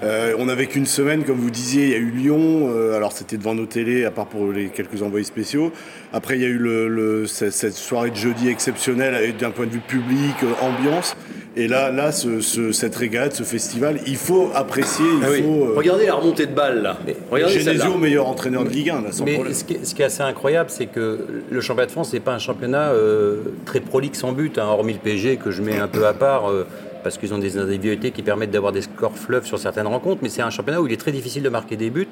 Euh, 0.03 0.35
on 0.39 0.47
n'avait 0.47 0.67
qu'une 0.67 0.87
semaine, 0.87 1.25
comme 1.25 1.39
vous 1.39 1.51
disiez, 1.51 1.85
il 1.85 1.91
y 1.91 1.95
a 1.95 1.99
eu 1.99 2.11
Lyon, 2.11 2.69
euh, 2.71 2.97
alors 2.97 3.13
c'était 3.13 3.37
devant 3.37 3.55
nos 3.55 3.67
télés, 3.67 4.05
à 4.05 4.11
part 4.11 4.27
pour 4.27 4.53
les 4.53 4.67
quelques 4.69 5.03
envoyés 5.03 5.25
spéciaux. 5.25 5.73
Après, 6.13 6.37
il 6.37 6.43
y 6.43 6.45
a 6.45 6.49
eu 6.49 6.59
le, 6.59 6.89
le- 6.89 7.27
cette, 7.27 7.53
cette 7.53 7.73
soirée 7.75 8.11
de 8.11 8.17
jeudi 8.17 8.49
exceptionnelle 8.49 9.35
d'un 9.37 9.51
point 9.51 9.67
de 9.67 9.71
vue 9.71 9.81
public, 9.81 10.35
euh, 10.43 10.53
ambiance. 10.63 11.17
Et 11.57 11.69
là, 11.69 11.91
là 11.91 12.13
ce, 12.13 12.41
ce- 12.41 12.73
cette 12.73 12.95
régalade, 12.97 13.33
ce 13.33 13.43
festival, 13.45 14.01
il 14.07 14.17
faut 14.17 14.51
apprécier, 14.55 15.05
il 15.19 15.25
Ah 15.25 15.29
oui. 15.31 15.43
faut. 15.43 15.67
euh, 15.67 15.75
Regardez 15.77 16.07
la 16.07 16.15
remontée 16.15 16.47
de 16.47 16.55
balle 16.55 16.83
là. 16.83 16.99
Regardez 17.31 17.55
celle-là. 17.61 17.73
Genesio, 17.85 17.99
meilleur 17.99 18.29
entraîneur 18.29 18.65
de 18.65 18.71
Ligue 18.71 18.91
1, 18.91 19.03
là, 19.03 19.13
sans 19.13 19.25
Mais 19.25 19.35
problème. 19.35 19.55
ce 19.55 19.65
qui, 19.65 19.75
est, 19.75 19.85
ce 19.85 19.95
qui 19.95 20.03
est 20.03 20.07
assez 20.07 20.23
incroyable, 20.23 20.71
c'est 20.71 20.87
que 20.87 21.21
le 21.51 21.61
championnat 21.61 21.87
de 21.87 21.93
France 21.93 22.13
n'est 22.13 22.21
pas 22.21 22.33
un 22.35 22.39
championnat 22.39 22.91
euh, 22.91 23.37
très 23.65 23.81
prolixe 23.81 24.23
en 24.25 24.33
but, 24.33 24.59
hein, 24.59 24.67
hormis 24.67 24.93
le 24.95 24.99
PSG 24.99 25.37
que 25.37 25.51
je 25.51 25.63
mets 25.63 25.79
un 25.79 25.89
peu 25.89 26.07
à 26.07 26.13
part, 26.13 26.51
euh, 26.51 26.67
parce 27.05 27.19
qu'ils 27.19 27.33
ont 27.35 27.39
des 27.39 27.59
individualités 27.59 28.11
qui 28.11 28.23
permettent 28.23 28.51
d'avoir 28.51 28.73
des 28.73 28.81
scores 28.83 29.17
fleuves 29.17 29.47
sur 29.47 29.59
certaines 29.59 29.87
rencontres, 29.87 30.21
mais 30.23 30.29
c'est 30.31 30.43
un 30.43 30.51
championnat 30.51 30.81
où 30.81 30.87
il 30.87 30.93
est 30.93 30.97
très 30.97 31.13
difficile 31.13 31.43
de 31.45 31.49
marquer 31.51 31.77
des 31.77 31.91
buts. 31.91 32.09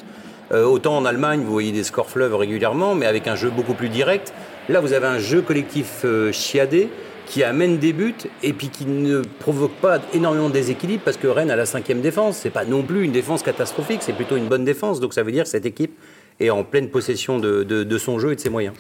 Euh, 0.52 0.64
autant 0.64 0.96
en 0.96 1.04
Allemagne, 1.06 1.40
vous 1.40 1.50
voyez 1.50 1.72
des 1.72 1.82
scores 1.82 2.10
fleuves 2.10 2.34
régulièrement, 2.36 2.94
mais 2.94 3.06
avec 3.06 3.26
un 3.26 3.34
jeu 3.34 3.50
beaucoup 3.50 3.74
plus 3.74 3.88
direct. 3.88 4.32
Là, 4.68 4.80
vous 4.80 4.92
avez 4.92 5.06
un 5.06 5.18
jeu 5.18 5.40
collectif 5.42 6.02
euh, 6.04 6.30
chiadé 6.30 6.88
qui 7.26 7.42
amène 7.42 7.78
des 7.78 7.94
buts 7.94 8.14
et 8.42 8.52
puis 8.52 8.68
qui 8.68 8.84
ne 8.84 9.22
provoque 9.38 9.72
pas 9.80 10.00
énormément 10.12 10.48
de 10.48 10.52
déséquilibre 10.54 11.02
parce 11.04 11.16
que 11.16 11.26
Rennes 11.26 11.50
a 11.50 11.56
la 11.56 11.64
cinquième 11.66 12.02
défense. 12.02 12.36
C'est 12.36 12.50
pas 12.50 12.66
non 12.66 12.82
plus 12.82 13.04
une 13.04 13.12
défense 13.12 13.42
catastrophique, 13.42 14.00
c'est 14.02 14.12
plutôt 14.12 14.36
une 14.36 14.48
bonne 14.48 14.64
défense. 14.64 15.00
Donc 15.00 15.14
ça 15.14 15.22
veut 15.22 15.32
dire 15.32 15.44
que 15.44 15.48
cette 15.48 15.64
équipe 15.64 15.96
est 16.40 16.50
en 16.50 16.64
pleine 16.64 16.88
possession 16.90 17.38
de- 17.38 17.62
de 17.62 17.98
son 17.98 18.18
jeu 18.18 18.32
et 18.32 18.34
de 18.36 18.40
ses 18.40 18.50
moyens. 18.50 18.74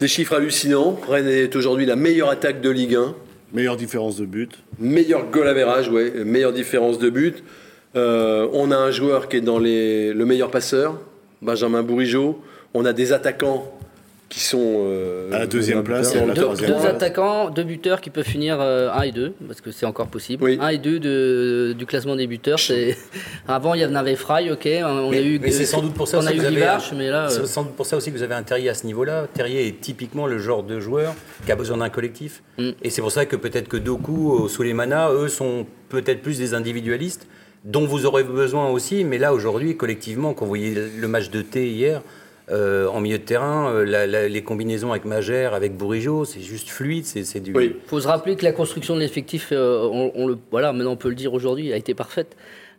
Des 0.00 0.08
chiffres 0.08 0.34
hallucinants. 0.34 0.98
Rennes 1.08 1.28
est 1.28 1.54
aujourd'hui 1.56 1.86
la 1.86 1.96
meilleure 1.96 2.28
attaque 2.28 2.60
de 2.60 2.68
Ligue 2.68 2.96
1. 2.96 3.14
Meilleure 3.54 3.76
différence 3.76 4.16
de 4.16 4.26
but. 4.26 4.50
Meilleur 4.80 5.30
goal 5.30 5.46
average, 5.46 5.88
ouais, 5.88 6.24
meilleure 6.24 6.52
différence 6.52 6.98
de 6.98 7.08
but. 7.08 7.44
Euh, 7.94 8.48
on 8.52 8.72
a 8.72 8.76
un 8.76 8.90
joueur 8.90 9.28
qui 9.28 9.36
est 9.36 9.40
dans 9.40 9.60
les, 9.60 10.12
le 10.12 10.26
meilleur 10.26 10.50
passeur, 10.50 10.98
Benjamin 11.40 11.84
Bourigeau. 11.84 12.42
On 12.74 12.84
a 12.84 12.92
des 12.92 13.12
attaquants 13.12 13.72
qui 14.34 14.40
sont 14.40 14.58
euh, 14.88 15.30
À 15.32 15.38
la 15.38 15.46
deuxième 15.46 15.84
place 15.84 16.12
et 16.12 16.18
à 16.18 16.26
la 16.26 16.34
Deux, 16.34 16.42
troisième. 16.42 16.70
deux 16.72 16.86
attaquants, 16.86 17.50
deux 17.50 17.62
buteurs 17.62 18.00
qui 18.00 18.10
peuvent 18.10 18.26
finir 18.26 18.60
1 18.60 19.00
et 19.02 19.12
2, 19.12 19.32
parce 19.46 19.60
que 19.60 19.70
c'est 19.70 19.86
encore 19.86 20.08
possible. 20.08 20.42
Oui. 20.42 20.58
1 20.60 20.68
et 20.70 20.78
2 20.78 20.98
de, 20.98 21.74
du 21.78 21.86
classement 21.86 22.16
des 22.16 22.26
buteurs. 22.26 22.58
c'est 22.58 22.96
Avant, 23.48 23.74
il 23.74 23.82
y 23.82 23.86
en 23.86 23.94
avait 23.94 24.16
Fry, 24.16 24.50
ok. 24.50 24.68
On 24.82 25.10
Mais, 25.10 25.18
a 25.18 25.22
eu, 25.22 25.38
mais 25.38 25.52
c'est 25.52 25.64
sans 25.64 25.82
doute 25.82 25.94
pour 25.94 26.08
ça 26.08 26.18
on 26.18 26.26
a 26.26 26.32
eu 26.32 26.34
que 26.34 26.40
vous 26.40 26.46
avez 26.46 26.56
Guivarch, 26.56 26.92
mais 26.96 27.10
là. 27.10 27.28
c'est 27.28 27.42
euh, 27.42 27.46
sans 27.46 27.62
doute 27.62 27.76
pour 27.76 27.86
ça 27.86 27.96
aussi 27.96 28.10
que 28.10 28.16
vous 28.16 28.24
avez 28.24 28.34
un 28.34 28.42
Terrier 28.42 28.70
à 28.70 28.74
ce 28.74 28.86
niveau-là. 28.86 29.28
Terrier 29.32 29.68
est 29.68 29.80
typiquement 29.80 30.26
le 30.26 30.38
genre 30.40 30.64
de 30.64 30.80
joueur 30.80 31.14
qui 31.46 31.52
a 31.52 31.56
besoin 31.56 31.76
d'un 31.76 31.88
collectif. 31.88 32.42
Mm. 32.58 32.70
Et 32.82 32.90
c'est 32.90 33.02
pour 33.02 33.12
ça 33.12 33.26
que 33.26 33.36
peut-être 33.36 33.68
que 33.68 33.76
Doku, 33.76 34.48
Souleymana, 34.48 35.10
eux 35.12 35.28
sont 35.28 35.64
peut-être 35.90 36.22
plus 36.22 36.38
des 36.38 36.54
individualistes 36.54 37.28
dont 37.62 37.86
vous 37.86 38.04
aurez 38.04 38.24
besoin 38.24 38.68
aussi. 38.68 39.04
Mais 39.04 39.18
là 39.18 39.32
aujourd'hui, 39.32 39.76
collectivement, 39.76 40.34
quand 40.34 40.44
vous 40.44 40.48
voyez 40.50 40.74
le 40.74 41.06
match 41.06 41.30
de 41.30 41.40
T 41.40 41.68
hier. 41.70 42.02
Euh, 42.50 42.88
en 42.88 43.00
milieu 43.00 43.18
de 43.18 43.22
terrain, 43.22 43.72
euh, 43.72 44.28
les 44.28 44.42
combinaisons 44.42 44.90
avec 44.90 45.06
Magère, 45.06 45.54
avec 45.54 45.76
Bourigeau, 45.76 46.26
c'est 46.26 46.40
juste 46.40 46.68
fluide, 46.68 47.06
c'est 47.06 47.40
du. 47.40 47.54
Oui. 47.54 47.76
faut 47.86 48.00
se 48.00 48.08
rappeler 48.08 48.36
que 48.36 48.44
la 48.44 48.52
construction 48.52 48.94
de 48.94 49.00
l'effectif, 49.00 49.48
euh, 49.52 49.88
on 50.14 50.26
le, 50.26 50.36
voilà, 50.50 50.72
maintenant 50.72 50.92
on 50.92 50.96
peut 50.96 51.08
le 51.08 51.14
dire 51.14 51.32
aujourd'hui, 51.32 51.72
a 51.72 51.76
été 51.76 51.94
parfaite. 51.94 52.36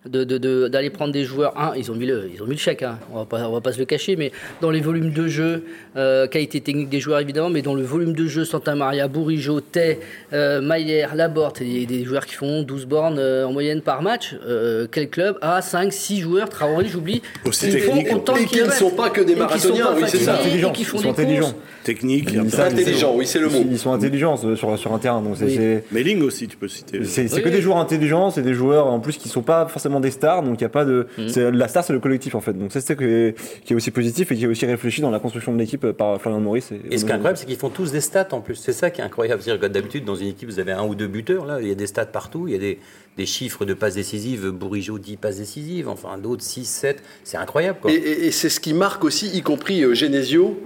De- 0.09 0.23
de- 0.23 0.37
de- 0.37 0.67
D'aller 0.67 0.89
prendre 0.91 1.11
des 1.11 1.23
joueurs, 1.23 1.59
un, 1.59 1.73
ils 1.75 1.89
ont 1.91 1.95
mis 1.95 2.05
le, 2.05 2.29
ils 2.33 2.41
ont 2.41 2.45
mis 2.45 2.51
le 2.53 2.59
chèque, 2.59 2.83
hein, 2.83 2.99
on 3.11 3.19
va 3.19 3.25
pas, 3.25 3.47
on 3.49 3.53
va 3.53 3.61
pas 3.61 3.71
se 3.71 3.79
le 3.79 3.85
cacher, 3.85 4.15
mais 4.15 4.31
dans 4.61 4.69
les 4.69 4.79
volumes 4.81 5.11
de 5.11 5.27
jeu, 5.27 5.63
euh, 5.97 6.27
qualité 6.27 6.61
technique 6.61 6.89
des 6.89 6.99
joueurs 6.99 7.19
évidemment, 7.19 7.49
mais 7.49 7.61
dans 7.63 7.73
le 7.73 7.81
volume 7.81 8.13
de 8.13 8.27
jeu, 8.27 8.45
Santa 8.45 8.75
Maria, 8.75 9.07
Bourigeau, 9.07 9.61
Tay, 9.61 9.99
euh, 10.33 10.61
Maillère, 10.61 11.15
Laborte, 11.15 11.61
et 11.61 11.85
des 11.87 12.03
joueurs 12.03 12.25
qui 12.27 12.35
font 12.35 12.61
12 12.61 12.85
bornes 12.85 13.17
euh, 13.19 13.47
en 13.47 13.51
moyenne 13.51 13.81
par 13.81 14.01
match. 14.03 14.35
euh, 14.47 14.85
quel 14.91 15.09
club 15.09 15.37
a 15.41 15.61
5, 15.61 15.91
6 15.91 16.19
joueurs, 16.21 16.49
Traoré, 16.49 16.85
j'oublie, 16.87 17.21
Aussi 17.45 17.69
qui 17.69 17.79
font 17.79 18.03
autant 18.15 18.35
Et 18.35 18.45
qui 18.45 18.61
ne 18.61 18.69
sont 18.69 18.91
pas 18.91 19.09
que 19.09 19.21
des 19.21 19.35
marathoniens, 19.35 19.87
oui, 19.95 20.03
c'est 20.07 20.17
ça. 20.19 20.35
Intelligents, 20.39 20.71
qui 20.71 20.83
font 20.83 20.97
ils 20.97 21.01
des 21.01 21.03
sont 21.07 21.11
intelligents. 21.13 21.41
courses. 21.51 21.55
Technique. 21.83 22.29
Ils 22.31 22.39
après, 22.39 22.49
savent- 22.49 22.73
Intelligent, 22.73 23.13
oui, 23.15 23.27
c'est 23.27 23.39
le 23.39 23.47
mot. 23.47 23.63
Ils 23.71 23.77
sont 23.77 23.93
intelligents 23.93 24.37
sur, 24.37 24.77
sur 24.77 24.91
un 24.93 24.97
terrain, 24.99 25.21
donc 25.21 25.35
c'est 25.37 25.45
Oui. 25.45 25.55
c'est- 25.55 25.83
Mailing 25.91 26.21
aussi, 26.23 26.47
tu 26.47 26.57
peux 26.57 26.67
citer. 26.67 27.03
c'est 27.05 27.31
Oui, 27.33 27.41
que 27.43 27.49
des 27.49 27.61
joueurs 27.61 27.77
intelligents, 27.77 28.31
c'est 28.31 28.41
des 28.41 28.53
joueurs 28.55 28.87
en 28.87 28.99
plus 28.99 29.17
qui 29.17 29.29
sont 29.29 29.43
pas 29.43 29.67
forcément 29.67 29.94
des 29.99 30.11
stars, 30.11 30.43
donc 30.43 30.59
il 30.59 30.63
y 30.63 30.65
a 30.65 30.69
pas 30.69 30.85
de. 30.85 31.07
Mhm. 31.17 31.29
c'est- 31.29 31.51
La 31.51 31.67
star 31.67 31.83
c'est 31.83 31.93
le 31.93 31.99
collectif 31.99 32.35
en 32.35 32.41
fait, 32.41 32.53
donc 32.53 32.71
c'est 32.71 32.81
ça 32.81 32.95
qui 32.95 33.03
est, 33.03 33.35
qui 33.63 33.73
est 33.73 33.75
aussi 33.75 33.91
positif 33.91 34.31
et 34.31 34.35
qui 34.35 34.43
est 34.43 34.47
aussi 34.47 34.65
réfléchi 34.65 35.01
dans 35.01 35.11
la 35.11 35.19
construction 35.19 35.53
de 35.53 35.57
l'équipe 35.59 35.91
par 35.91 36.19
Florian 36.21 36.39
Maurice. 36.41 36.71
Et, 36.71 36.93
Et 36.93 36.97
ce 36.97 37.05
qui 37.05 37.11
est 37.11 37.13
incroyable, 37.13 37.37
c'est 37.37 37.45
qu'ils 37.45 37.57
font 37.57 37.69
tous 37.69 37.91
des 37.91 38.01
stats 38.01 38.27
en 38.31 38.41
plus. 38.41 38.55
C'est 38.55 38.73
ça 38.73 38.89
qui 38.89 39.01
est 39.01 39.03
incroyable. 39.03 39.41
C'est-à-dire 39.41 39.61
que 39.61 39.67
d'habitude, 39.71 40.05
dans 40.05 40.15
une 40.15 40.27
équipe, 40.27 40.49
vous 40.49 40.59
avez 40.59 40.71
un 40.71 40.83
ou 40.85 40.95
deux 40.95 41.07
buteurs. 41.07 41.45
Là, 41.45 41.59
il 41.61 41.67
y 41.67 41.71
a 41.71 41.75
des 41.75 41.87
stats 41.87 42.05
partout. 42.05 42.47
Il 42.47 42.53
y 42.53 42.55
a 42.55 42.59
des, 42.59 42.79
des 43.17 43.25
chiffres 43.25 43.65
de 43.65 43.73
passes 43.73 43.95
décisives. 43.95 44.49
Bourigeau 44.49 44.99
10 44.99 45.17
passes 45.17 45.37
décisives. 45.37 45.87
Enfin, 45.89 46.17
d'autres 46.17 46.43
6, 46.43 46.65
7. 46.65 47.01
C'est 47.23 47.37
incroyable, 47.37 47.79
quoi. 47.81 47.91
Et, 47.91 47.95
et- 47.95 48.25
et 48.27 48.31
c'est 48.31 48.49
ce 48.49 48.59
qui 48.59 48.73
marque 48.73 49.03
aussi, 49.03 49.27
y 49.35 49.41
compris 49.41 49.83
euh, 49.83 49.93
Genesio, 49.93 50.59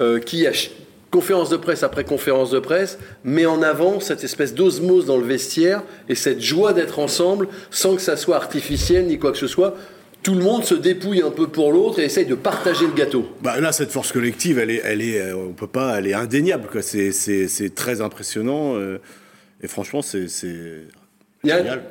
euh, 0.00 0.18
qui, 0.18 0.40
ch- 0.42 0.70
conférence 1.10 1.48
de 1.50 1.56
presse 1.56 1.82
après 1.82 2.04
conférence 2.04 2.50
de 2.50 2.58
presse, 2.58 2.98
met 3.24 3.46
en 3.46 3.62
avant 3.62 4.00
cette 4.00 4.24
espèce 4.24 4.54
d'osmose 4.54 5.06
dans 5.06 5.16
le 5.18 5.24
vestiaire 5.24 5.82
et 6.08 6.14
cette 6.14 6.40
joie 6.42 6.72
d'être 6.72 6.98
ensemble 6.98 7.48
sans 7.70 7.94
que 7.94 8.02
ça 8.02 8.16
soit 8.16 8.36
artificiel 8.36 9.06
ni 9.06 9.18
quoi 9.18 9.32
que 9.32 9.38
ce 9.38 9.46
soit. 9.46 9.74
Tout 10.22 10.34
le 10.34 10.42
monde 10.42 10.64
se 10.64 10.74
dépouille 10.74 11.22
un 11.22 11.30
peu 11.30 11.46
pour 11.46 11.70
l'autre 11.72 12.00
et 12.00 12.04
essaye 12.04 12.26
de 12.26 12.34
partager 12.34 12.84
le 12.86 12.92
gâteau. 12.92 13.28
Bah 13.42 13.60
là, 13.60 13.70
cette 13.70 13.92
force 13.92 14.10
collective, 14.10 14.58
elle 14.58 14.70
est, 14.72 14.82
elle 14.84 15.00
est, 15.00 15.20
euh, 15.20 15.36
on 15.36 15.52
peut 15.52 15.68
pas, 15.68 15.98
elle 15.98 16.08
est 16.08 16.14
indéniable. 16.14 16.68
C'est, 16.82 17.12
c'est, 17.12 17.46
c'est 17.46 17.72
très 17.74 18.00
impressionnant. 18.00 18.74
euh, 18.76 18.98
et 19.62 19.68
franchement, 19.68 20.02
c'est. 20.02 20.26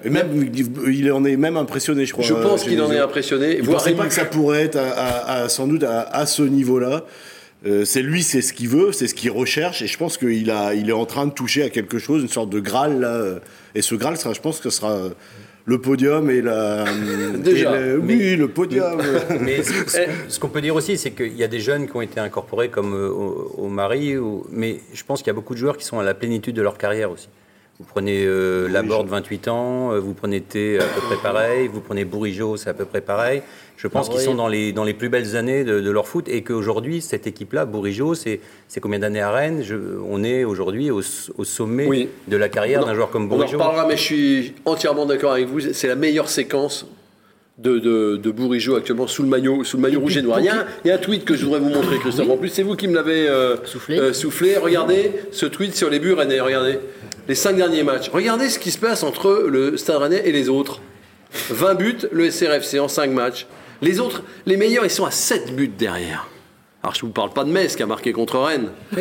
Et 0.04 0.10
même, 0.10 0.50
il 0.88 1.12
en 1.14 1.24
est 1.24 1.38
même 1.38 1.56
impressionné, 1.56 2.06
je 2.06 2.12
crois. 2.12 2.26
Je 2.26 2.34
pense 2.34 2.64
euh, 2.66 2.70
qu'il 2.70 2.82
en 2.82 2.92
est 2.92 3.00
impressionné. 3.00 3.56
Il 3.58 3.64
voire 3.64 3.78
pensait 3.78 3.94
pas 3.96 4.08
que 4.08 4.14
ça 4.14 4.26
pourrait 4.26 4.64
être 4.64 4.76
à, 4.76 4.90
à- 4.90 5.44
à- 5.44 5.50
sans 5.50 5.66
doute 5.68 5.84
à, 5.84 6.02
à 6.02 6.26
ce 6.26 6.44
niveau-là. 6.44 7.06
Euh, 7.66 7.84
c'est 7.84 8.02
lui, 8.04 8.22
c'est 8.22 8.42
ce 8.42 8.54
qu'il 8.54 8.70
veut, 8.70 8.92
c'est 8.92 9.08
ce 9.08 9.16
qu'il 9.16 9.32
recherche, 9.32 9.82
et 9.82 9.88
je 9.88 9.98
pense 9.98 10.18
qu'il 10.18 10.52
a, 10.52 10.74
il 10.76 10.90
est 10.90 10.94
en 10.94 11.06
train 11.06 11.26
de 11.26 11.32
toucher 11.34 11.64
à 11.64 11.70
quelque 11.70 11.98
chose, 11.98 12.22
une 12.22 12.30
sorte 12.30 12.50
de 12.52 12.60
graal 12.60 13.00
là. 13.00 13.16
euh, 13.16 13.40
Et 13.74 13.82
ce 13.82 13.96
graal, 13.96 14.18
sera, 14.18 14.34
je 14.34 14.42
pense 14.42 14.60
que 14.60 14.70
ce 14.70 14.78
sera 14.78 14.92
euh, 14.92 15.10
le 15.66 15.82
podium 15.82 16.30
et 16.30 16.42
la. 16.44 16.86
Déjà. 17.38 17.76
et 17.76 17.94
le- 17.94 17.98
oui, 18.00 18.36
le 18.36 18.48
podium. 18.50 19.02
Mais 19.42 19.64
ce, 19.64 19.74
ce- 19.90 19.98
ce 20.28 20.40
qu'on 20.40 20.50
peut 20.50 20.62
dire 20.62 20.76
aussi, 20.76 20.96
c'est 20.96 21.10
qu'il 21.12 21.36
y 21.36 21.44
a 21.44 21.48
des 21.48 21.60
jeunes 21.60 21.88
qui 21.90 21.96
ont 21.96 22.02
été 22.02 22.20
incorporés 22.20 22.70
comme 22.70 22.94
au, 22.94 23.52
au 23.58 23.68
Mari, 23.68 24.16
ou- 24.18 24.46
mais 24.52 24.80
je 24.94 25.04
pense 25.04 25.20
qu'il 25.20 25.28
y 25.28 25.32
a 25.32 25.34
beaucoup 25.34 25.56
de 25.56 25.60
joueurs 25.60 25.78
qui 25.78 25.86
sont 25.86 25.98
à 25.98 26.04
la 26.04 26.14
plénitude 26.14 26.56
de 26.56 26.62
leur 26.62 26.78
carrière 26.78 27.10
aussi. 27.10 27.30
Vous 27.79 27.86
prenez 27.86 28.24
euh, 28.25 28.70
Laborde, 28.70 29.10
28 29.10 29.48
ans, 29.50 29.91
euh, 29.91 30.00
vous 30.00 30.13
prenez 30.13 30.39
T, 30.39 30.79
à 30.79 30.84
peu 30.86 31.01
près 31.01 31.17
pareil, 31.22 31.67
vous 31.67 31.82
prenez 31.82 32.05
Bourigeau, 32.05 32.55
c'est 32.55 32.70
à 32.70 32.74
peu 32.74 32.86
près 32.86 33.01
pareil. 33.01 33.41
Je 33.75 33.89
pense 33.89 34.08
Ah 34.08 34.12
qu'ils 34.12 34.20
oui. 34.22 34.25
sont 34.25 34.36
dans 34.36 34.48
les, 34.48 34.72
dans 34.72 34.86
les 34.86 34.94
plus 34.94 35.10
belles 35.10 35.36
années 35.36 35.65
de, 35.65 35.82
de 35.82 35.91
leur 35.91 36.08
foot 36.08 36.29
et 36.29 36.41
qu'aujourd'hui, 36.41 37.01
cette 37.01 37.27
équipe-là, 37.27 37.65
Bourigeau, 37.65 38.15
c'est 38.15 38.39
c'est 38.70 38.79
combien 38.79 39.00
d'années 39.00 39.20
à 39.20 39.29
Rennes? 39.29 39.62
Je- 39.62 39.75
On 40.10 40.24
est 40.24 40.46
aujourd'hui 40.46 40.89
au, 40.89 41.01
au 41.38 41.44
sommet 41.44 41.86
Oui. 41.86 42.08
de 42.29 42.38
la 42.38 42.48
carrière 42.48 42.86
d'un 42.86 42.96
joueur 42.96 43.10
comme 43.10 43.24
On 43.24 43.34
en 43.34 43.38
Bourigeau. 43.39 43.58
reparlera, 43.58 43.86
mais 43.88 43.98
je 43.98 44.01
suis 44.03 44.53
entièrement 44.63 45.05
d'accord 45.05 45.34
avec 45.34 45.48
vous. 45.48 45.60
C'est 45.60 45.89
la 45.89 45.96
meilleure 45.96 46.29
séquence 46.29 46.86
de, 47.58 47.79
de, 47.79 48.15
de 48.15 48.32
Bourigeau 48.32 48.75
actuellement 48.77 49.08
sous 49.08 49.24
le 49.24 49.27
maillot, 49.29 49.65
sous 49.65 49.75
le 49.75 49.82
maillot 49.84 50.00
rouge 50.00 50.15
et 50.15 50.22
noir. 50.22 50.39
Il 50.39 50.46
y, 50.46 50.50
a 50.50 50.62
un, 50.62 50.65
il 50.86 50.88
y 50.88 50.91
a 50.91 50.96
un 50.96 51.00
tweet 51.00 51.25
que 51.25 51.36
je 51.36 51.44
voudrais 51.44 51.60
vous 51.60 51.70
montrer, 51.70 51.98
Christophe. 52.00 52.29
En 52.29 52.38
plus, 52.38 52.48
c'est 52.50 52.63
vous 52.63 52.77
qui 52.77 52.88
me 52.88 52.96
l'avez 52.96 53.27
euh, 53.27 53.58
Soufflé. 53.65 54.00
euh, 54.00 54.13
soufflé. 54.13 54.55
Regardez 54.55 55.12
ce 55.34 55.46
tweet 55.46 55.75
sur 55.75 55.89
les 55.89 56.00
buts 56.00 56.13
rennais. 56.13 56.39
Regardez 56.39 56.79
les 57.27 57.36
cinq 57.36 57.55
derniers 57.55 57.84
matchs. 57.84 58.10
Regardez 58.10 58.50
ce 58.50 58.60
qui 58.60 58.72
se 58.72 58.77
passe 58.77 59.03
entre 59.03 59.46
le 59.50 59.77
Stade 59.77 59.98
Rennais 59.98 60.22
et 60.25 60.32
les 60.32 60.50
autres. 60.50 60.82
20 61.50 61.75
buts, 61.75 61.98
le 62.12 62.29
SRFC 62.32 62.79
en 62.79 62.88
5 62.88 63.12
matchs. 63.12 63.46
Les 63.82 64.00
autres, 64.00 64.24
les 64.46 64.55
meilleurs, 64.58 64.86
ils 64.86 64.89
sont 64.91 65.05
à 65.05 65.12
7 65.12 65.53
buts 65.55 65.67
derrière. 65.67 66.29
Alors, 66.82 66.94
je 66.94 67.01
ne 67.01 67.08
vous 67.08 67.13
parle 67.13 67.32
pas 67.32 67.44
de 67.44 67.50
Metz 67.51 67.75
qui 67.75 67.84
a 67.84 67.88
marqué 67.88 68.13
contre 68.13 68.39
Rennes. 68.39 68.70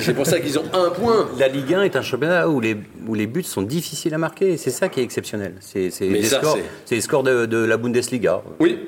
C'est 0.00 0.14
pour 0.14 0.26
ça 0.26 0.38
qu'ils 0.38 0.58
ont 0.58 0.64
un 0.74 0.90
point. 0.90 1.28
La 1.38 1.48
Ligue 1.48 1.74
1 1.74 1.82
est 1.82 1.96
un 1.96 2.02
championnat 2.02 2.48
où 2.48 2.60
les, 2.60 2.76
où 3.08 3.14
les 3.14 3.26
buts 3.26 3.42
sont 3.42 3.62
difficiles 3.62 4.14
à 4.14 4.18
marquer. 4.18 4.56
C'est 4.58 4.70
ça 4.70 4.88
qui 4.88 5.00
est 5.00 5.02
exceptionnel. 5.02 5.54
C'est 5.60 5.90
les 6.00 7.00
scores 7.00 7.22
de, 7.22 7.46
de 7.46 7.56
la 7.56 7.76
Bundesliga. 7.78 8.42
Oui, 8.60 8.78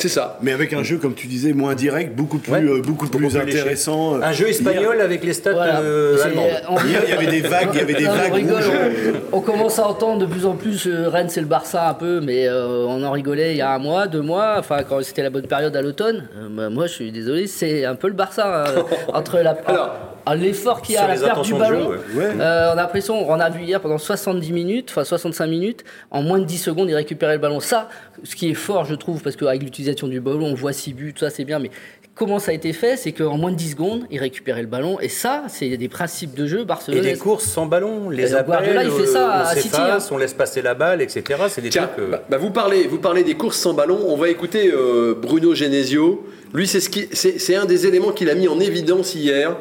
c'est 0.00 0.08
ça. 0.08 0.38
Mais 0.42 0.52
avec 0.52 0.72
un 0.72 0.82
jeu, 0.82 0.96
comme 0.98 1.14
tu 1.14 1.26
disais, 1.26 1.52
moins 1.52 1.74
direct, 1.74 2.14
beaucoup 2.16 2.38
plus, 2.38 2.52
Ouais. 2.52 2.62
euh, 2.62 2.80
beaucoup 2.82 3.06
plus 3.06 3.36
intéressant. 3.36 4.20
Un 4.20 4.32
jeu 4.32 4.48
espagnol 4.48 5.00
avec 5.00 5.22
les 5.24 5.32
stats 5.32 5.52
Voilà. 5.52 5.80
euh, 5.80 6.16
C'est- 6.16 6.24
allemandes. 6.24 6.46
on- 6.68 6.76
Hier, 6.86 7.02
il 7.04 7.10
y 7.10 7.12
avait 7.12 7.26
des 7.26 7.40
vagues, 7.48 7.68
il 7.74 7.78
y 7.78 7.82
avait 7.82 7.94
des 7.94 8.04
Non, 8.04 8.10
on 8.12 8.16
vagues 8.16 8.32
rigole, 8.34 8.62
on, 9.32 9.38
on 9.38 9.40
commence 9.40 9.78
à 9.78 9.86
entendre 9.86 10.20
de 10.20 10.26
plus 10.26 10.46
en 10.46 10.54
plus 10.54 10.86
euh, 10.86 11.08
Rennes 11.08 11.28
c'est 11.28 11.40
le 11.40 11.46
Barça 11.46 11.88
un 11.88 11.94
peu, 11.94 12.20
mais 12.20 12.48
euh, 12.48 12.84
on 12.86 13.02
en 13.02 13.10
rigolait 13.12 13.52
il 13.52 13.56
y 13.58 13.62
a 13.62 13.70
un 13.72 13.78
mois, 13.78 14.06
deux 14.06 14.22
mois, 14.22 14.56
enfin 14.58 14.78
quand 14.88 15.02
c'était 15.02 15.22
la 15.22 15.30
bonne 15.30 15.46
période 15.46 15.74
à 15.76 15.82
l'automne. 15.82 16.28
Euh, 16.38 16.48
bah, 16.50 16.68
moi 16.70 16.86
je 16.86 16.92
suis 16.94 17.12
désolé, 17.12 17.46
c'est 17.46 17.84
un 17.84 17.94
peu 17.94 18.08
le 18.08 18.14
Barça 18.14 18.64
hein, 18.66 18.82
entre 19.14 19.38
la 19.38 19.50
Alors, 19.66 19.96
l'effort 20.34 20.82
qu'il 20.82 20.94
y 20.94 20.98
a 20.98 21.00
sur 21.00 21.04
à 21.10 21.14
la 21.14 21.20
les 21.20 21.24
perte 21.26 21.42
du 21.44 21.50
jeu, 21.50 21.56
ballon. 21.58 21.88
ouais. 21.90 21.96
Ouais. 22.16 22.24
Euh, 22.40 22.68
on 22.68 22.72
a 22.72 22.74
l'impression, 22.76 23.28
on 23.30 23.40
a 23.40 23.50
vu 23.50 23.62
hier 23.64 23.80
pendant 23.80 23.98
70 23.98 24.52
minutes, 24.52 24.88
enfin 24.90 25.04
65 25.04 25.46
minutes, 25.46 25.84
en 26.10 26.22
moins 26.22 26.38
de 26.38 26.44
10 26.44 26.58
secondes, 26.58 26.88
il 26.88 26.94
récupérait 26.94 27.34
le 27.34 27.40
ballon. 27.40 27.60
Ça, 27.60 27.88
ce 28.24 28.34
qui 28.36 28.50
est 28.50 28.54
fort, 28.54 28.84
je 28.84 28.94
trouve, 28.94 29.22
parce 29.22 29.36
qu'avec 29.36 29.62
l'utilisation 29.62 30.08
du 30.08 30.20
ballon, 30.20 30.46
on 30.46 30.54
voit 30.54 30.72
6 30.72 30.92
buts, 30.94 31.12
tout 31.14 31.20
ça 31.24 31.30
c'est 31.30 31.44
bien, 31.44 31.58
mais 31.58 31.70
comment 32.14 32.38
ça 32.38 32.50
a 32.50 32.54
été 32.54 32.74
fait 32.74 32.96
C'est 32.98 33.12
qu'en 33.12 33.38
moins 33.38 33.50
de 33.50 33.56
10 33.56 33.70
secondes, 33.70 34.04
il 34.10 34.18
récupérait 34.18 34.60
le 34.60 34.66
ballon, 34.66 35.00
et 35.00 35.08
ça, 35.08 35.44
c'est 35.48 35.74
des 35.76 35.88
principes 35.88 36.34
de 36.34 36.46
jeu 36.46 36.60
Et 36.60 36.64
barcelonais. 36.66 37.00
des 37.12 37.16
courses 37.16 37.44
sans 37.46 37.64
ballon, 37.66 38.10
les 38.10 38.32
Et 38.32 38.34
appels, 38.34 38.46
Guardiola, 38.46 38.84
il 38.84 38.90
fait 38.90 39.06
ça 39.06 39.40
euh, 39.40 39.44
à 39.44 39.54
City, 39.56 39.76
hein. 39.78 39.98
on 40.10 40.18
laisse 40.18 40.34
passer 40.34 40.60
la 40.60 40.74
balle, 40.74 41.00
etc. 41.00 41.22
C'est 41.48 41.62
des 41.62 41.70
Tiens, 41.70 41.86
trucs... 41.86 42.04
euh, 42.04 42.10
bah, 42.10 42.22
bah, 42.28 42.36
vous, 42.36 42.50
parlez, 42.50 42.86
vous 42.86 42.98
parlez 42.98 43.24
des 43.24 43.34
courses 43.34 43.56
sans 43.58 43.72
ballon. 43.72 43.98
On 44.06 44.16
va 44.16 44.28
écouter 44.28 44.70
euh, 44.70 45.14
Bruno 45.20 45.54
Genesio. 45.54 46.26
Lui, 46.52 46.66
c'est 46.66 46.80
ce 46.80 46.90
qui- 46.90 47.08
c'est 47.12 47.38
c'est 47.38 47.54
un 47.54 47.64
des 47.64 47.86
éléments 47.86 48.10
qu'il 48.10 48.28
a 48.28 48.34
mis 48.34 48.48
en 48.48 48.58
évidence 48.60 49.14
hier. 49.14 49.56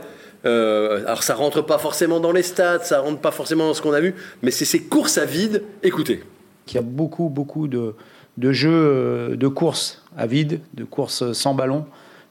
Euh, 0.45 1.05
alors, 1.05 1.23
ça 1.23 1.35
rentre 1.35 1.61
pas 1.61 1.77
forcément 1.77 2.19
dans 2.19 2.31
les 2.31 2.43
stats, 2.43 2.83
ça 2.83 3.01
rentre 3.01 3.19
pas 3.19 3.31
forcément 3.31 3.67
dans 3.67 3.73
ce 3.73 3.81
qu'on 3.81 3.93
a 3.93 3.99
vu, 3.99 4.15
mais 4.41 4.51
c'est 4.51 4.65
ces 4.65 4.83
courses 4.83 5.17
à 5.17 5.25
vide. 5.25 5.63
Écoutez. 5.83 6.23
qu'il 6.65 6.75
y 6.75 6.79
a 6.79 6.85
beaucoup, 6.85 7.29
beaucoup 7.29 7.67
de, 7.67 7.95
de 8.37 8.51
jeux 8.51 8.71
euh, 8.71 9.35
de 9.35 9.47
courses 9.47 10.03
à 10.17 10.27
vide, 10.27 10.61
de 10.73 10.83
courses 10.83 11.33
sans 11.33 11.53
ballon, 11.53 11.85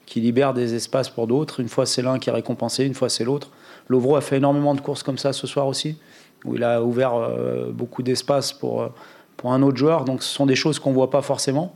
qui 0.05 0.21
libèrent 0.21 0.53
des 0.53 0.73
espaces 0.73 1.09
pour 1.09 1.27
d'autres. 1.27 1.59
Une 1.59 1.69
fois, 1.69 1.85
c'est 1.85 2.01
l'un 2.01 2.17
qui 2.17 2.29
est 2.29 2.33
récompensé, 2.33 2.85
une 2.85 2.95
fois, 2.95 3.09
c'est 3.09 3.23
l'autre. 3.23 3.49
Lovro 3.89 4.15
a 4.15 4.21
fait 4.21 4.37
énormément 4.37 4.73
de 4.73 4.81
courses 4.81 5.03
comme 5.03 5.17
ça 5.17 5.33
ce 5.33 5.45
soir 5.45 5.67
aussi, 5.67 5.97
où 6.45 6.55
il 6.55 6.63
a 6.63 6.81
ouvert 6.81 7.13
euh, 7.15 7.69
beaucoup 7.71 8.01
d'espace 8.01 8.53
pour, 8.53 8.89
pour 9.37 9.53
un 9.53 9.61
autre 9.61 9.77
joueur. 9.77 10.05
Donc, 10.05 10.23
ce 10.23 10.33
sont 10.33 10.47
des 10.47 10.55
choses 10.55 10.79
qu'on 10.79 10.89
ne 10.89 10.95
voit 10.95 11.11
pas 11.11 11.21
forcément. 11.21 11.75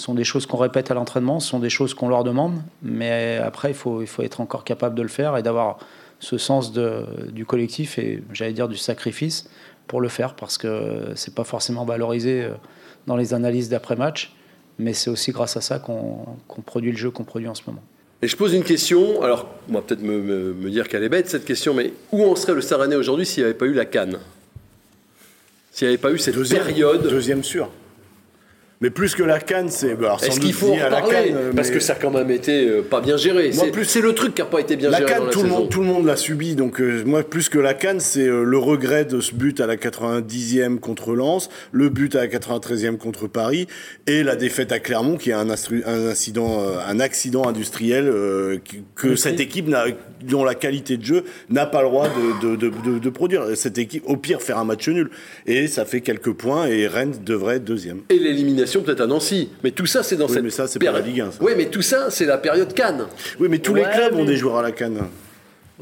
Ce 0.00 0.06
sont 0.06 0.14
des 0.14 0.24
choses 0.24 0.46
qu'on 0.46 0.56
répète 0.56 0.90
à 0.90 0.94
l'entraînement, 0.94 1.40
ce 1.40 1.50
sont 1.50 1.58
des 1.58 1.68
choses 1.68 1.92
qu'on 1.92 2.08
leur 2.08 2.24
demande. 2.24 2.54
Mais 2.82 3.36
après, 3.36 3.68
il 3.72 3.74
faut, 3.74 4.00
il 4.00 4.06
faut 4.06 4.22
être 4.22 4.40
encore 4.40 4.64
capable 4.64 4.94
de 4.94 5.02
le 5.02 5.08
faire 5.08 5.36
et 5.36 5.42
d'avoir 5.42 5.76
ce 6.20 6.38
sens 6.38 6.72
de, 6.72 7.04
du 7.32 7.44
collectif 7.44 7.98
et, 7.98 8.22
j'allais 8.32 8.54
dire, 8.54 8.66
du 8.66 8.78
sacrifice 8.78 9.50
pour 9.88 10.00
le 10.00 10.08
faire 10.08 10.32
parce 10.36 10.56
que 10.56 11.08
c'est 11.16 11.34
pas 11.34 11.44
forcément 11.44 11.84
valorisé 11.84 12.44
euh, 12.44 12.52
dans 13.06 13.16
les 13.16 13.34
analyses 13.34 13.68
d'après-match. 13.68 14.32
Mais 14.78 14.94
c'est 14.94 15.10
aussi 15.10 15.32
grâce 15.32 15.58
à 15.58 15.60
ça 15.60 15.78
qu'on 15.78 16.24
produit 16.64 16.92
le 16.92 16.96
jeu 16.96 17.10
qu'on 17.10 17.24
produit 17.24 17.48
en 17.48 17.54
ce 17.54 17.62
moment. 17.66 17.82
Et 18.22 18.26
je 18.26 18.36
pose 18.38 18.54
une 18.54 18.64
question. 18.64 19.20
Alors, 19.22 19.48
on 19.68 19.74
va 19.74 19.82
peut-être 19.82 20.00
me, 20.02 20.18
me- 20.22 20.54
me 20.54 20.70
dire 20.70 20.88
qu'elle 20.88 21.02
est 21.04 21.10
bête 21.10 21.28
cette 21.28 21.44
question, 21.44 21.74
mais 21.74 21.92
où 22.10 22.24
en 22.24 22.36
serait 22.36 22.54
le 22.54 22.62
Stade 22.62 22.80
Rennais 22.80 22.96
aujourd'hui 22.96 23.26
s'il 23.26 23.42
n'y 23.42 23.50
avait 23.50 23.58
pas 23.58 23.66
eu 23.66 23.74
la 23.74 23.84
canne 23.84 24.18
S'il 25.72 25.88
n'y 25.88 25.92
avait 25.92 26.00
pas 26.00 26.10
eu 26.10 26.18
cette 26.18 26.36
Deuxième, 26.36 26.64
période 26.64 27.02
Deuxième 27.02 27.44
sûr. 27.44 27.68
Mais 28.82 28.88
plus 28.88 29.14
que 29.14 29.22
la 29.22 29.40
canne, 29.40 29.68
c'est. 29.68 29.94
bah, 29.94 30.16
Est-ce 30.22 30.40
qu'il 30.40 30.54
faut 30.54 30.72
en 30.72 30.78
parler 30.88 31.32
euh, 31.34 31.52
Parce 31.54 31.68
mais- 31.68 31.74
que 31.74 31.80
ça 31.80 31.92
a 31.92 31.96
quand 31.96 32.10
même 32.10 32.30
été 32.30 32.66
euh, 32.66 32.80
pas 32.80 33.02
bien 33.02 33.18
géré. 33.18 33.50
Moi, 33.54 33.66
plus- 33.70 33.84
c'est 33.84 34.00
le 34.00 34.14
truc 34.14 34.34
qui 34.34 34.40
n'a 34.40 34.46
pas 34.48 34.58
été 34.60 34.76
bien 34.76 34.88
La 34.88 34.96
géré 35.00 35.10
dans 35.10 35.16
canne, 35.18 35.26
la 35.26 35.32
tout, 35.32 35.42
le 35.42 35.48
monde, 35.50 35.68
tout 35.68 35.80
le 35.80 35.86
monde 35.86 36.06
l'a 36.06 36.16
subi. 36.16 36.54
Donc, 36.54 36.80
euh, 36.80 37.02
moi, 37.04 37.22
plus 37.22 37.50
que 37.50 37.58
la 37.58 37.74
canne, 37.74 38.00
c'est 38.00 38.26
euh, 38.26 38.42
le 38.42 38.56
regret 38.56 39.04
de 39.04 39.20
ce 39.20 39.34
but 39.34 39.60
à 39.60 39.66
la 39.66 39.76
90e 39.76 40.78
contre 40.78 41.14
Lens, 41.14 41.50
le 41.72 41.90
but 41.90 42.14
à 42.16 42.20
la 42.20 42.28
93e 42.28 42.96
contre 42.96 43.26
Paris, 43.26 43.66
et 44.06 44.22
la 44.22 44.34
défaite 44.34 44.72
à 44.72 44.78
Clermont, 44.78 45.18
qui 45.18 45.28
est 45.28 45.34
un, 45.34 45.50
incident, 45.50 46.64
un 46.88 47.00
accident 47.00 47.46
industriel 47.46 48.10
que 48.94 49.14
cette 49.14 49.40
équipe, 49.40 49.68
dont 50.24 50.42
la 50.44 50.54
qualité 50.54 50.96
de 50.96 51.04
jeu, 51.04 51.24
n'a 51.50 51.66
pas 51.66 51.82
le 51.82 51.88
droit 51.88 52.08
de, 52.08 52.48
de, 52.48 52.56
de, 52.56 52.72
de- 52.92 52.98
de 52.98 53.10
produire. 53.10 53.42
Cette 53.56 53.76
équipe, 53.76 54.04
au 54.06 54.16
pire, 54.16 54.40
faire 54.40 54.56
un 54.56 54.64
match 54.64 54.88
nul. 54.88 55.10
Et 55.46 55.66
ça 55.66 55.84
fait 55.84 56.00
quelques 56.00 56.32
points, 56.32 56.66
et 56.66 56.86
Rennes 56.86 57.12
devrait 57.26 57.56
être 57.56 57.64
deuxième. 57.64 57.98
Et 58.08 58.18
l'élimination 58.18 58.69
peut-être 58.78 59.00
à 59.00 59.06
Nancy. 59.06 59.48
Mais 59.64 59.72
tout 59.72 59.86
ça, 59.86 60.02
c'est 60.02 60.16
dans 60.16 60.26
Oui, 60.26 60.34
cette 60.34 60.44
mais 60.44 60.50
ça, 60.50 60.66
c'est 60.68 60.78
pas 60.78 60.86
la 60.86 60.92
période. 60.92 61.08
Ligue 61.08 61.20
1, 61.22 61.30
ça. 61.32 61.38
Oui, 61.42 61.52
mais 61.56 61.66
tout 61.66 61.82
ça, 61.82 62.10
c'est 62.10 62.26
la 62.26 62.38
période 62.38 62.72
Cannes. 62.72 63.06
Oui, 63.40 63.48
mais 63.50 63.58
tous 63.58 63.74
les 63.74 63.82
clubs 63.82 64.14
ont 64.14 64.24
des 64.24 64.36
joueurs 64.36 64.58
à 64.58 64.62
la 64.62 64.72
canne. 64.72 64.98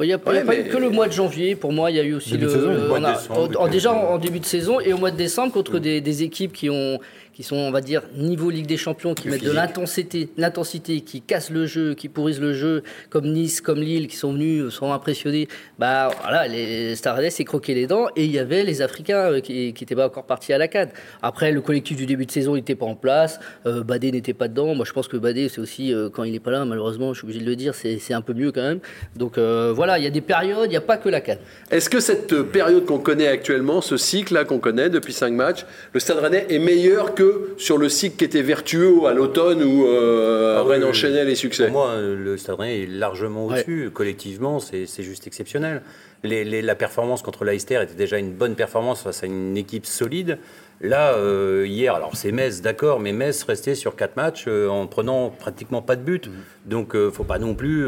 Il 0.00 0.06
n'y 0.06 0.12
a 0.12 0.18
pas, 0.18 0.30
Ouais, 0.30 0.36
il 0.36 0.38
y 0.38 0.42
a 0.42 0.46
pas 0.46 0.52
mais- 0.52 0.60
eu 0.60 0.64
que 0.72 0.76
le 0.76 0.90
mois 0.90 1.08
de 1.08 1.12
janvier. 1.12 1.56
Pour 1.56 1.72
moi, 1.72 1.90
il 1.90 1.96
y 1.96 2.00
a 2.00 2.04
eu 2.04 2.14
aussi 2.14 2.30
Début 2.30 2.44
le. 2.44 2.50
de 2.50 2.54
saison, 2.54 2.68
le- 2.70 2.76
le 2.76 2.86
mois 2.88 2.98
on 2.98 3.00
de 3.00 3.06
a- 3.06 3.12
décembre, 3.14 3.60
en- 3.60 3.64
en- 3.64 3.68
déjà 3.68 3.92
en, 3.92 4.18
début 4.18 4.38
de 4.40 4.44
saison 4.46 4.78
et 4.80 4.92
au 4.92 4.96
mois 4.96 5.10
de 5.10 5.16
décembre 5.16 5.52
contre 5.52 5.80
des, 5.80 6.00
des 6.00 6.22
équipes 6.22 6.52
qui 6.52 6.70
ont 6.70 7.00
qui 7.38 7.44
sont, 7.44 7.54
on 7.54 7.70
va 7.70 7.80
dire, 7.80 8.02
niveau 8.16 8.50
Ligue 8.50 8.66
des 8.66 8.76
Champions, 8.76 9.14
qui 9.14 9.28
mettent 9.28 9.44
de 9.44 9.52
l'intensité, 9.52 10.28
l'intensité, 10.36 11.02
qui 11.02 11.20
cassent 11.20 11.50
le 11.50 11.66
jeu, 11.66 11.94
qui 11.94 12.08
pourrissent 12.08 12.40
le 12.40 12.52
jeu, 12.52 12.82
comme 13.10 13.28
Nice, 13.28 13.60
comme 13.60 13.78
Lille, 13.78 14.08
qui 14.08 14.16
sont 14.16 14.32
venus, 14.32 14.64
euh, 14.64 14.70
sont 14.70 14.92
impressionnés. 14.92 15.46
Bah 15.78 16.10
voilà, 16.20 16.48
les 16.48 16.96
Staranes 16.96 17.30
s'est 17.30 17.44
croqué 17.44 17.74
les 17.74 17.86
dents 17.86 18.08
et 18.16 18.24
il 18.24 18.32
y 18.32 18.40
avait 18.40 18.64
les 18.64 18.82
Africains 18.82 19.30
euh, 19.30 19.40
qui 19.40 19.66
n'étaient 19.66 19.94
pas 19.94 20.06
encore 20.06 20.26
partis 20.26 20.52
à 20.52 20.58
la 20.58 20.66
CAD. 20.66 20.90
Après, 21.22 21.52
le 21.52 21.60
collectif 21.60 21.96
du 21.96 22.06
début 22.06 22.26
de 22.26 22.32
saison, 22.32 22.56
n'était 22.56 22.74
pas 22.74 22.86
en 22.86 22.96
place. 22.96 23.38
Euh, 23.66 23.84
Badé 23.84 24.10
n'était 24.10 24.34
pas 24.34 24.48
dedans. 24.48 24.74
Moi, 24.74 24.84
je 24.84 24.92
pense 24.92 25.06
que 25.06 25.16
Badé, 25.16 25.48
c'est 25.48 25.60
aussi 25.60 25.94
euh, 25.94 26.08
quand 26.10 26.24
il 26.24 26.32
n'est 26.32 26.40
pas 26.40 26.50
là, 26.50 26.64
malheureusement, 26.64 27.12
je 27.12 27.18
suis 27.18 27.24
obligé 27.26 27.38
de 27.38 27.48
le 27.48 27.54
dire, 27.54 27.72
c'est 27.76 28.14
un 28.14 28.20
peu 28.20 28.34
mieux 28.34 28.50
quand 28.50 28.62
même. 28.62 28.80
Donc 29.14 29.38
euh, 29.38 29.72
voilà, 29.72 29.98
il 29.98 30.02
y 30.02 30.08
a 30.08 30.10
des 30.10 30.20
périodes, 30.20 30.66
il 30.66 30.70
n'y 30.70 30.76
a 30.76 30.80
pas 30.80 30.96
que 30.96 31.08
la 31.08 31.20
CAD. 31.20 31.38
Est-ce 31.70 31.88
que 31.88 32.00
cette 32.00 32.42
période 32.42 32.84
qu'on 32.84 32.98
connaît 32.98 33.28
actuellement, 33.28 33.80
ce 33.80 33.96
cycle-là 33.96 34.44
qu'on 34.44 34.58
connaît 34.58 34.90
depuis 34.90 35.12
5 35.12 35.32
matchs, 35.32 35.64
le 35.92 36.00
Stade 36.00 36.18
Rennais 36.18 36.46
est 36.48 36.58
meilleur 36.58 37.14
que 37.14 37.27
sur 37.56 37.78
le 37.78 37.88
cycle 37.88 38.16
qui 38.16 38.24
était 38.24 38.42
vertueux 38.42 39.06
à 39.06 39.12
l'automne 39.14 39.62
où 39.62 39.86
euh, 39.86 40.56
Ah 40.58 40.62
Rennes 40.62 40.82
oui, 40.84 40.90
enchaînait 40.90 41.24
les 41.24 41.34
succès 41.34 41.64
Pour 41.64 41.72
moi, 41.72 41.88
euh, 41.90 42.16
le 42.16 42.36
Stade 42.36 42.56
Rennais 42.56 42.82
est 42.82 42.86
largement 42.86 43.46
Ouais. 43.46 43.54
au-dessus. 43.60 43.90
Collectivement, 43.92 44.58
c'est 44.60 44.86
c'est 44.86 45.02
juste 45.02 45.26
exceptionnel. 45.26 45.82
Les- 46.24 46.44
les- 46.44 46.62
la 46.62 46.74
performance 46.74 47.22
contre 47.22 47.44
l'Aïster 47.44 47.80
était 47.82 47.94
déjà 47.94 48.18
une 48.18 48.32
bonne 48.32 48.54
performance 48.56 49.02
face 49.02 49.22
à 49.22 49.26
une 49.26 49.56
équipe 49.56 49.86
solide. 49.86 50.38
Là, 50.80 51.14
euh, 51.14 51.66
hier, 51.66 51.94
alors 51.94 52.14
c'est 52.14 52.30
Metz, 52.30 52.60
d'accord, 52.60 53.00
mais 53.00 53.12
Metz 53.12 53.42
restait 53.42 53.74
sur 53.74 53.96
quatre 53.96 54.16
matchs 54.16 54.44
euh, 54.46 54.68
en 54.68 54.86
prenant 54.86 55.30
pratiquement 55.30 55.82
pas 55.82 55.96
de 55.96 56.02
but. 56.02 56.30
Donc, 56.66 56.94
euh, 56.94 57.10
faut 57.10 57.24
pas 57.24 57.40
non 57.40 57.54
plus 57.54 57.84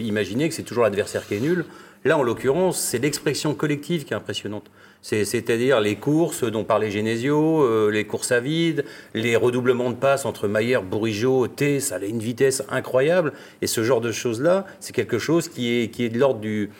imaginer 0.00 0.48
que 0.48 0.54
c'est 0.54 0.62
toujours 0.62 0.84
l'adversaire 0.84 1.26
qui 1.26 1.34
est 1.34 1.40
nul. 1.40 1.64
Là, 2.04 2.16
en 2.16 2.22
l'occurrence, 2.22 2.78
c'est 2.80 2.98
l'expression 2.98 3.54
collective 3.54 4.04
qui 4.04 4.14
est 4.14 4.16
impressionnante. 4.16 4.70
C'est- 5.02 5.24
C'est-à-dire 5.24 5.80
les 5.80 5.96
courses 5.96 6.44
dont 6.44 6.64
parlait 6.64 6.90
Genesio, 6.90 7.90
les 7.90 8.04
courses 8.06 8.32
à 8.32 8.40
vide, 8.40 8.84
les 9.12 9.36
redoublements 9.36 9.90
de 9.90 9.96
passes 9.96 10.24
entre 10.24 10.48
Maillère, 10.48 10.82
Bourigeau, 10.82 11.48
T, 11.48 11.80
ça 11.80 11.96
allait 11.96 12.08
une 12.08 12.20
vitesse 12.20 12.62
incroyable. 12.70 13.32
Et 13.60 13.66
ce 13.66 13.82
genre 13.84 14.00
de 14.00 14.12
choses-là, 14.12 14.66
c'est 14.80 14.94
quelque 14.94 15.18
chose 15.18 15.48
qui 15.48 15.80
est, 15.82 15.88
qui 15.90 16.04
est 16.04 16.08
de 16.08 16.18
l'ordre 16.18 16.40
du 16.40 16.70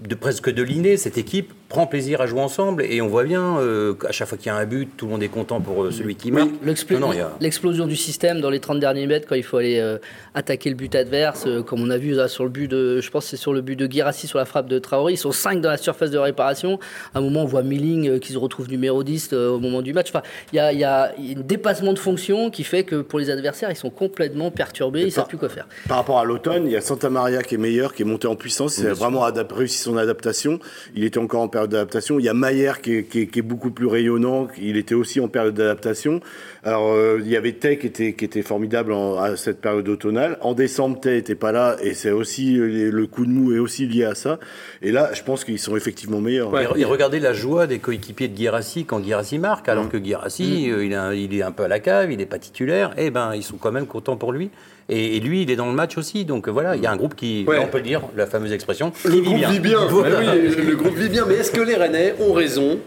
de 0.00 0.16
presque 0.16 0.50
de 0.50 0.62
l'inné. 0.62 0.96
Cette 0.96 1.18
équipe 1.18 1.52
prend 1.68 1.86
plaisir 1.86 2.20
à 2.20 2.26
jouer 2.26 2.40
ensemble 2.40 2.84
et 2.84 3.00
on 3.00 3.08
voit 3.08 3.24
bien 3.24 3.58
euh, 3.58 3.94
qu'à 3.94 4.12
chaque 4.12 4.28
fois 4.28 4.38
qu'il 4.38 4.46
y 4.46 4.50
a 4.50 4.56
un 4.56 4.64
but, 4.66 4.88
tout 4.96 5.06
le 5.06 5.12
monde 5.12 5.22
est 5.22 5.28
content 5.28 5.60
pour 5.60 5.82
euh, 5.84 5.90
celui 5.90 6.14
qui 6.14 6.30
marque. 6.30 6.50
A- 6.50 7.14
L'explosion 7.40 7.86
du 7.86 7.96
système 7.96 8.40
dans 8.40 8.50
les 8.50 8.60
30 8.60 8.78
derniers 8.80 9.06
mètres 9.06 9.26
quand 9.28 9.34
il 9.34 9.42
faut 9.42 9.56
aller 9.56 9.78
euh, 9.80 9.98
attaquer 10.34 10.68
le 10.70 10.76
but 10.76 10.94
adverse, 10.94 11.44
euh, 11.46 11.62
comme 11.62 11.82
on 11.82 11.90
a 11.90 11.96
vu 11.98 12.12
là, 12.12 12.28
sur 12.28 12.44
le 12.44 12.50
but 12.50 12.68
de, 12.68 13.00
je 13.00 13.10
pense 13.10 13.26
c'est 13.26 13.36
sur 13.36 13.52
le 13.52 13.60
but 13.60 13.76
de 13.76 13.86
Guirassi 13.86 14.26
sur 14.26 14.38
la 14.38 14.44
frappe 14.44 14.68
de 14.68 14.78
Traoré, 14.78 15.14
ils 15.14 15.16
sont 15.16 15.32
5 15.32 15.60
dans 15.60 15.70
la 15.70 15.76
surface 15.76 16.10
de 16.10 16.18
réparation. 16.18 16.78
À 17.14 17.18
un 17.18 17.22
moment, 17.22 17.42
on 17.42 17.46
voit 17.46 17.62
Milling 17.62 18.08
euh, 18.08 18.18
qui 18.18 18.32
se 18.32 18.38
retrouve 18.38 18.68
numéro 18.68 19.02
10 19.02 19.30
euh, 19.32 19.48
au 19.50 19.58
moment 19.58 19.82
du 19.82 19.92
match. 19.92 20.10
Enfin, 20.10 20.22
il 20.52 20.56
y 20.56 20.60
a, 20.60 20.72
il 20.72 20.78
y 20.78 20.84
a 20.84 21.12
un 21.16 21.40
dépassement 21.40 21.92
de 21.92 21.98
fonction 21.98 22.50
qui 22.50 22.62
fait 22.62 22.84
que 22.84 22.96
pour 23.00 23.18
les 23.18 23.30
adversaires, 23.30 23.70
ils 23.70 23.76
sont 23.76 23.90
complètement 23.90 24.50
perturbés, 24.50 25.00
ils 25.00 25.06
ne 25.06 25.10
savent 25.10 25.26
plus 25.28 25.38
quoi 25.38 25.48
faire. 25.48 25.66
Par 25.88 25.96
rapport 25.96 26.18
à 26.20 26.24
l'automne, 26.24 26.64
il 26.66 26.72
y 26.72 26.76
a 26.76 26.80
Santa 26.80 27.10
Maria 27.10 27.42
qui 27.42 27.54
est 27.56 27.58
meilleur, 27.58 27.94
qui 27.94 28.02
est 28.02 28.06
monté 28.06 28.28
en 28.28 28.36
puissance, 28.36 28.78
il 28.78 28.86
a 28.86 28.92
vraiment 28.92 29.26
réussi 29.50 29.78
son 29.78 29.96
adaptation. 29.96 30.58
Il 30.94 31.04
était 31.04 31.18
encore 31.18 31.40
en 31.40 31.48
période 31.54 31.70
d'adaptation. 31.70 32.18
Il 32.18 32.24
y 32.24 32.28
a 32.28 32.34
Maillère 32.34 32.80
qui 32.82 32.96
est, 32.96 33.02
qui 33.04 33.20
est- 33.22 33.26
qui 33.28 33.38
est 33.38 33.42
beaucoup 33.52 33.70
plus 33.70 33.86
rayonnant, 33.86 34.48
il 34.60 34.76
était 34.76 34.94
aussi 34.94 35.20
en 35.20 35.28
période 35.28 35.54
d'adaptation. 35.54 36.20
Alors, 36.64 36.92
euh, 36.92 37.20
il 37.24 37.28
y 37.30 37.36
avait 37.36 37.52
Tay 37.52 37.78
qui 37.78 37.86
était, 37.86 38.12
qui 38.14 38.24
était 38.24 38.42
formidable 38.42 38.92
en- 38.92 39.16
à 39.18 39.36
cette 39.36 39.60
période 39.60 39.88
automnale. 39.88 40.36
En 40.40 40.52
décembre, 40.54 40.98
Tay 41.00 41.14
n'était 41.16 41.34
pas 41.34 41.52
là, 41.52 41.76
et 41.82 41.94
c'est 41.94 42.10
aussi, 42.10 42.58
euh, 42.58 42.90
le 42.90 43.06
coup 43.06 43.24
de 43.26 43.30
mou 43.30 43.52
est 43.54 43.58
aussi 43.58 43.86
lié 43.86 44.04
à 44.04 44.14
ça. 44.14 44.38
Et 44.82 44.90
là, 44.92 45.10
je 45.14 45.22
pense 45.22 45.44
qu'ils 45.44 45.58
sont 45.58 45.76
effectivement 45.76 46.20
meilleurs. 46.20 46.50
Et, 46.76 46.80
et 46.80 46.84
regardez 46.84 47.20
la 47.20 47.32
joie 47.32 47.66
des 47.66 47.78
coéquipiers 47.78 48.28
de 48.28 48.34
Guirassi 48.34 48.84
quand 48.84 49.00
Guirassi 49.00 49.38
marque, 49.38 49.68
Mm. 49.68 49.70
alors 49.70 49.88
que 49.88 49.96
Guirassi, 49.98 50.70
euh, 50.70 50.84
il, 50.84 50.92
est 50.92 50.96
un- 50.96 51.12
il 51.14 51.32
est 51.34 51.42
un 51.42 51.52
peu 51.52 51.62
à 51.64 51.68
la 51.68 51.80
cave, 51.80 52.10
il 52.12 52.18
n'est 52.18 52.26
pas 52.26 52.38
titulaire, 52.38 52.92
et 52.98 53.10
ben 53.10 53.32
ils 53.34 53.42
sont 53.42 53.56
quand 53.56 53.72
même 53.72 53.86
contents 53.86 54.16
pour 54.16 54.32
lui. 54.32 54.50
Et, 54.88 55.16
et 55.16 55.20
lui, 55.20 55.42
il 55.42 55.50
est 55.50 55.56
dans 55.56 55.66
le 55.66 55.72
match 55.72 55.96
aussi. 55.96 56.24
Donc 56.24 56.48
voilà, 56.48 56.76
il 56.76 56.82
y 56.82 56.86
a 56.86 56.90
un 56.92 56.96
groupe 56.96 57.14
qui, 57.14 57.44
Ouais. 57.48 57.58
on 57.62 57.66
peut 57.68 57.78
le 57.78 57.84
dire, 57.84 58.02
la 58.16 58.26
fameuse 58.26 58.52
expression, 58.52 58.92
Le 59.04 59.10
qui 59.12 59.22
groupe 59.22 59.38
vit 59.50 59.60
bien. 59.60 59.78
Voilà. 59.88 60.18
Oui, 60.20 60.54
le 60.66 60.76
groupe 60.76 60.94
vit 60.96 61.08
bien. 61.08 61.24
Mais 61.28 61.34
est-ce 61.36 61.50
que 61.50 61.60
les 61.62 61.74
Rennais 61.76 62.14
ont 62.20 62.32
raison? 62.32 62.78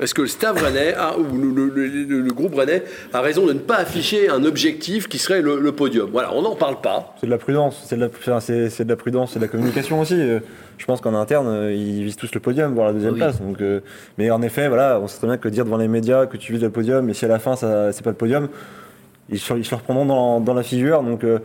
Est-ce 0.00 0.12
que 0.12 0.22
le 0.22 0.26
staff 0.26 0.60
Rennais 0.60 0.92
a- 0.94 1.16
ou 1.16 1.22
le, 1.54 1.66
le- 1.68 1.86
le- 1.86 2.20
le 2.20 2.32
groupe 2.32 2.56
Rennais 2.56 2.82
a 3.12 3.20
raison 3.20 3.46
de 3.46 3.52
ne 3.52 3.60
pas 3.60 3.76
afficher 3.76 4.28
un 4.28 4.44
objectif 4.44 5.06
qui 5.06 5.18
serait 5.18 5.40
le, 5.40 5.60
le 5.60 5.70
podium? 5.70 6.10
Voilà, 6.10 6.34
on 6.34 6.42
n'en 6.42 6.56
parle 6.56 6.80
pas. 6.80 7.14
C'est 7.20 7.26
de 7.26 7.30
la 7.30 7.38
prudence, 7.38 7.80
c'est 7.86 7.94
de 7.94 8.00
la, 8.00 8.06
enfin, 8.08 8.40
c'est, 8.40 8.70
c'est 8.70 8.84
de 8.84 8.88
la 8.90 8.96
prudence, 8.96 9.30
c'est 9.34 9.38
de 9.38 9.44
la 9.44 9.48
communication 9.48 10.00
aussi. 10.00 10.14
Euh, 10.20 10.40
Je 10.78 10.84
pense 10.86 11.00
qu'en 11.00 11.14
interne, 11.14 11.46
euh, 11.46 11.72
ils 11.72 12.02
visent 12.02 12.16
tous 12.16 12.34
le 12.34 12.40
podium, 12.40 12.74
voire 12.74 12.88
la 12.88 12.92
deuxième 12.94 13.12
Oui. 13.12 13.20
place. 13.20 13.40
Donc, 13.40 13.60
euh, 13.60 13.78
mais 14.18 14.32
en 14.32 14.42
effet, 14.42 14.66
voilà, 14.66 14.98
on 15.00 15.06
sait 15.06 15.18
très 15.18 15.28
bien 15.28 15.36
que 15.36 15.48
dire 15.48 15.64
devant 15.64 15.76
les 15.76 15.86
médias 15.86 16.26
que 16.26 16.36
tu 16.36 16.52
vises 16.52 16.62
le 16.62 16.70
podium, 16.70 17.08
et 17.08 17.14
si 17.14 17.24
à 17.24 17.28
la 17.28 17.38
fin 17.38 17.54
ça, 17.54 17.92
c'est 17.92 18.02
pas 18.02 18.10
le 18.10 18.16
podium, 18.16 18.48
ils 19.30 19.38
se, 19.38 19.54
ils 19.54 19.64
se 19.64 19.70
le 19.70 19.76
reprendront 19.76 20.06
dans, 20.06 20.40
dans 20.40 20.54
la 20.54 20.62
figure. 20.62 21.02
Donc 21.02 21.24
euh, 21.24 21.38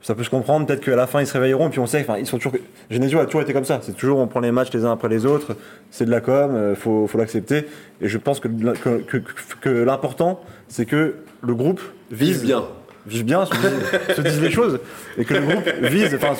ça 0.00 0.14
peut 0.14 0.24
se 0.24 0.30
comprendre. 0.30 0.66
Peut-être 0.66 0.84
qu'à 0.84 0.96
la 0.96 1.06
fin 1.06 1.20
ils 1.20 1.26
se 1.26 1.32
réveilleront, 1.34 1.70
puis 1.70 1.78
on 1.78 1.86
sait. 1.86 2.00
Enfin, 2.00 2.18
ils 2.18 2.26
sont 2.26 2.38
toujours. 2.38 2.54
Genesio 2.90 3.20
a 3.20 3.26
toujours 3.26 3.42
été 3.42 3.52
comme 3.52 3.64
ça. 3.64 3.78
C'est 3.82 3.96
toujours 3.96 4.18
on 4.18 4.26
prend 4.26 4.40
les 4.40 4.50
matchs 4.52 4.72
les 4.72 4.84
uns 4.84 4.92
après 4.92 5.08
les 5.08 5.26
autres. 5.26 5.56
C'est 5.90 6.04
de 6.04 6.10
la 6.10 6.20
com, 6.20 6.54
euh, 6.54 6.74
faut, 6.74 7.06
faut 7.06 7.18
l'accepter. 7.18 7.66
Et 8.00 8.08
je 8.08 8.18
pense 8.18 8.40
que, 8.40 8.48
que, 8.48 8.98
que- 8.98 9.18
que 9.60 9.68
l'important, 9.68 10.40
c'est 10.68 10.86
que 10.86 11.16
le 11.42 11.54
groupe 11.54 11.80
Vise 12.10 12.42
bien. 12.44 12.64
Vise 13.06 13.24
bien, 13.24 13.44
se 13.46 13.50
disent, 13.52 14.16
se 14.16 14.20
disent 14.20 14.40
les 14.40 14.50
choses, 14.50 14.78
et 15.18 15.24
que 15.24 15.34
le 15.34 15.40
groupe 15.40 15.68
vise, 15.82 16.14
enfin, 16.14 16.34